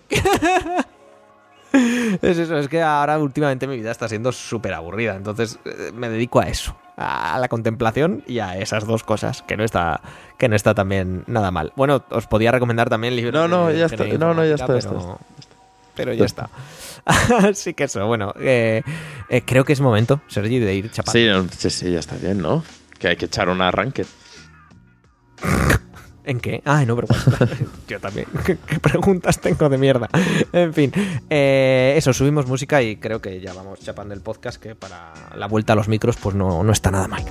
Es 2.21 2.37
eso, 2.37 2.57
es 2.57 2.67
que 2.67 2.81
ahora 2.81 3.19
últimamente 3.19 3.67
mi 3.67 3.77
vida 3.77 3.91
está 3.91 4.07
siendo 4.07 4.31
súper 4.31 4.73
aburrida, 4.73 5.15
entonces 5.15 5.59
eh, 5.65 5.91
me 5.93 6.09
dedico 6.09 6.39
a 6.39 6.47
eso, 6.47 6.75
a 6.95 7.37
la 7.39 7.47
contemplación 7.47 8.23
y 8.25 8.39
a 8.39 8.57
esas 8.57 8.85
dos 8.85 9.03
cosas, 9.03 9.41
que 9.43 9.57
no 9.57 9.63
está, 9.63 10.01
que 10.37 10.49
no 10.49 10.55
está 10.55 10.73
también 10.73 11.23
nada 11.27 11.51
mal. 11.51 11.73
Bueno, 11.75 12.03
os 12.09 12.27
podía 12.27 12.51
recomendar 12.51 12.89
también 12.89 13.15
libros. 13.15 13.33
No, 13.33 13.47
no, 13.47 13.67
de 13.67 13.79
ya 13.79 13.85
está, 13.85 14.05
no, 14.05 14.33
no, 14.33 14.45
ya 14.45 14.55
está, 14.55 14.67
pero, 14.67 15.19
pero 15.95 16.13
ya 16.13 16.25
está. 16.25 16.49
Así 17.05 17.73
que 17.73 17.85
eso, 17.85 18.05
bueno, 18.07 18.33
eh, 18.39 18.83
eh, 19.29 19.41
creo 19.45 19.63
que 19.63 19.73
es 19.73 19.81
momento, 19.81 20.21
Sergi, 20.27 20.59
de 20.59 20.75
ir 20.75 20.91
chapando. 20.91 21.43
Sí, 21.51 21.57
sí, 21.57 21.69
sí, 21.69 21.91
ya 21.91 21.99
está 21.99 22.15
bien, 22.15 22.41
¿no? 22.41 22.63
Que 22.99 23.09
hay 23.09 23.15
que 23.15 23.25
echar 23.25 23.49
un 23.49 23.61
arranque. 23.61 24.05
¿En 26.27 26.41
qué? 26.41 26.61
Ah, 26.65 26.83
no, 26.85 26.95
pero 26.95 27.07
yo 27.87 27.99
también. 28.01 28.27
¿Qué, 28.45 28.57
qué 28.57 28.79
preguntas 28.79 29.39
tengo 29.39 29.69
de 29.69 29.77
mierda? 29.77 30.09
En 30.51 30.73
fin, 30.73 30.91
eh, 31.29 31.93
eso, 31.95 32.11
subimos 32.11 32.45
música 32.45 32.81
y 32.81 32.97
creo 32.97 33.21
que 33.21 33.39
ya 33.39 33.53
vamos 33.53 33.79
chapando 33.79 34.13
el 34.13 34.19
podcast, 34.19 34.61
que 34.61 34.75
para 34.75 35.13
la 35.35 35.47
vuelta 35.47 35.73
a 35.73 35.75
los 35.77 35.87
micros 35.87 36.17
pues 36.17 36.35
no, 36.35 36.63
no 36.63 36.71
está 36.73 36.91
nada 36.91 37.07
mal. 37.07 37.23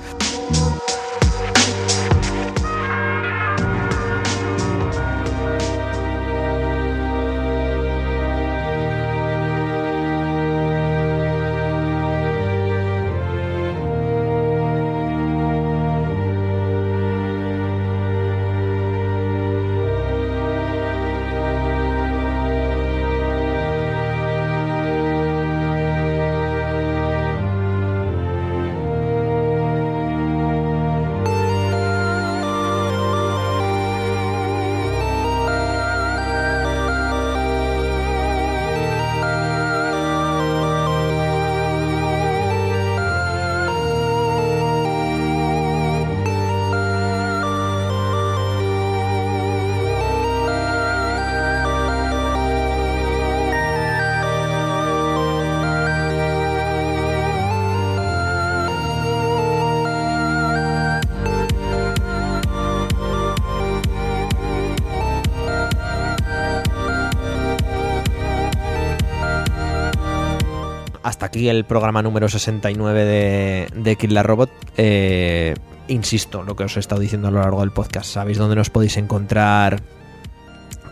Hasta 71.17 71.25
aquí 71.25 71.49
el 71.49 71.65
programa 71.65 72.03
número 72.03 72.29
69 72.29 73.05
de, 73.07 73.69
de 73.75 73.97
Kill 73.97 74.13
la 74.13 74.23
Robot. 74.23 74.51
Eh, 74.77 75.55
insisto, 75.89 76.43
lo 76.43 76.55
que 76.57 76.65
os 76.65 76.77
he 76.77 76.81
estado 76.81 77.01
diciendo 77.01 77.29
a 77.29 77.31
lo 77.31 77.41
largo 77.41 77.61
del 77.61 77.71
podcast. 77.71 78.11
Sabéis 78.11 78.37
dónde 78.37 78.55
nos 78.55 78.69
podéis 78.69 78.99
encontrar 78.99 79.81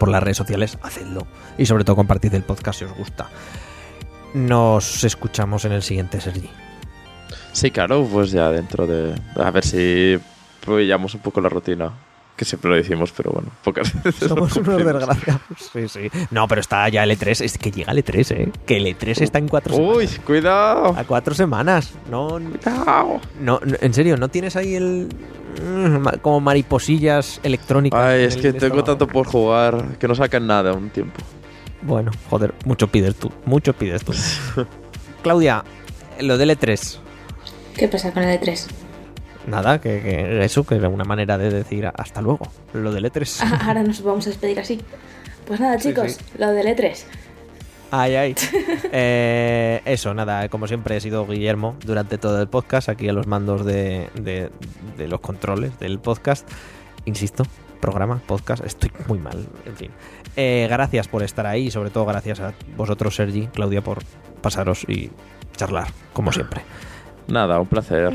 por 0.00 0.08
las 0.08 0.22
redes 0.22 0.38
sociales, 0.38 0.78
hacedlo. 0.80 1.26
Y 1.58 1.66
sobre 1.66 1.84
todo 1.84 1.96
compartid 1.96 2.32
el 2.32 2.42
podcast 2.42 2.78
si 2.78 2.84
os 2.86 2.94
gusta. 2.96 3.28
Nos 4.32 5.04
escuchamos 5.04 5.66
en 5.66 5.72
el 5.72 5.82
siguiente, 5.82 6.22
Sergi. 6.22 6.48
Sí, 7.52 7.70
claro, 7.70 8.08
pues 8.10 8.30
ya 8.30 8.50
dentro 8.50 8.86
de... 8.86 9.14
A 9.36 9.50
ver 9.50 9.62
si 9.62 10.18
pillamos 10.64 11.12
un 11.12 11.20
poco 11.20 11.42
la 11.42 11.50
rutina. 11.50 11.92
Que 12.36 12.44
siempre 12.44 12.68
lo 12.70 12.76
decimos, 12.76 13.12
pero 13.16 13.30
bueno, 13.30 13.48
pocas 13.62 13.92
veces. 14.02 14.28
Somos 14.28 14.56
unos 14.56 14.76
desgraciados. 14.76 15.40
Sí, 15.72 15.88
sí. 15.88 16.10
No, 16.32 16.48
pero 16.48 16.60
está 16.62 16.88
ya 16.88 17.04
el 17.04 17.12
E3. 17.12 17.44
Es 17.44 17.56
que 17.58 17.70
llega 17.70 17.92
el 17.92 18.04
E3, 18.04 18.30
¿eh? 18.36 18.52
Que 18.66 18.78
el 18.78 18.86
E3 18.86 19.20
está 19.22 19.38
en 19.38 19.46
cuatro 19.46 19.76
Uy, 19.76 20.06
semanas. 20.08 20.26
cuidado. 20.26 20.86
A 20.98 21.04
cuatro 21.04 21.32
semanas. 21.34 21.92
No, 22.10 22.28
Cuidado. 22.40 23.20
no, 23.40 23.60
no, 23.64 23.76
en 23.80 23.94
serio, 23.94 24.16
¿no 24.16 24.28
tienes 24.28 24.56
ahí 24.56 24.74
el... 24.74 25.08
mm, 25.62 26.18
como 26.22 26.40
mariposillas 26.40 27.38
electrónicas? 27.44 28.00
Ay, 28.00 28.24
es 28.24 28.36
que 28.36 28.52
tengo 28.52 28.82
tanto 28.82 29.06
por 29.06 29.26
jugar 29.28 29.96
que 29.98 30.08
no 30.08 30.16
sacan 30.16 30.44
nada 30.48 30.72
un 30.72 30.90
tiempo. 30.90 31.20
Bueno, 31.82 32.10
joder, 32.30 32.52
mucho 32.64 32.88
pides 32.88 33.14
tú. 33.14 33.30
Mucho 33.46 33.74
pides 33.74 34.04
tú. 34.04 34.12
Claudia, 35.22 35.62
lo 36.20 36.36
del 36.36 36.50
E3. 36.50 36.98
¿Qué 37.76 37.86
pasa 37.86 38.12
con 38.12 38.24
el 38.24 38.40
E3? 38.40 38.66
Nada, 39.46 39.80
que, 39.80 40.00
que 40.00 40.44
eso, 40.44 40.64
que 40.64 40.76
era 40.76 40.88
una 40.88 41.04
manera 41.04 41.36
de 41.38 41.50
decir 41.50 41.86
hasta 41.94 42.20
luego. 42.22 42.48
Lo 42.72 42.92
del 42.92 43.04
E3. 43.04 43.40
Ah, 43.42 43.66
Ahora 43.68 43.82
nos 43.82 44.02
vamos 44.02 44.26
a 44.26 44.30
despedir 44.30 44.58
así. 44.60 44.80
Pues 45.46 45.60
nada, 45.60 45.76
chicos, 45.78 46.12
sí. 46.12 46.24
lo 46.38 46.50
del 46.52 46.66
E3. 46.66 47.04
Ay, 47.90 48.14
ay. 48.16 48.34
Eh, 48.92 49.82
eso, 49.84 50.14
nada, 50.14 50.48
como 50.48 50.66
siempre 50.66 50.96
he 50.96 51.00
sido 51.00 51.26
Guillermo 51.26 51.76
durante 51.84 52.16
todo 52.18 52.40
el 52.40 52.48
podcast, 52.48 52.88
aquí 52.88 53.08
a 53.08 53.12
los 53.12 53.26
mandos 53.26 53.64
de, 53.64 54.08
de- 54.14 54.50
de 54.96 55.08
los 55.08 55.20
controles 55.20 55.78
del 55.78 55.98
podcast. 55.98 56.48
Insisto, 57.04 57.44
programa, 57.80 58.20
podcast, 58.26 58.64
estoy 58.64 58.90
muy 59.08 59.18
mal, 59.18 59.46
en 59.66 59.76
fin. 59.76 59.90
Eh, 60.36 60.66
gracias 60.70 61.06
por 61.08 61.22
estar 61.22 61.46
ahí 61.46 61.66
y 61.66 61.70
sobre 61.70 61.90
todo 61.90 62.06
gracias 62.06 62.40
a 62.40 62.54
vosotros, 62.76 63.14
Sergi, 63.14 63.46
Claudia, 63.48 63.82
por 63.82 63.98
pasaros 64.40 64.84
y 64.88 65.10
charlar, 65.56 65.88
como 66.14 66.32
siempre. 66.32 66.62
Nada, 67.28 67.60
un 67.60 67.66
placer. 67.66 68.12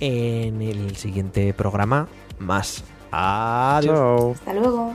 En 0.00 0.62
el 0.62 0.96
siguiente 0.96 1.52
programa, 1.52 2.08
más. 2.38 2.82
Adiós. 3.10 3.94
Chao. 3.94 4.32
Hasta 4.32 4.54
luego. 4.54 4.94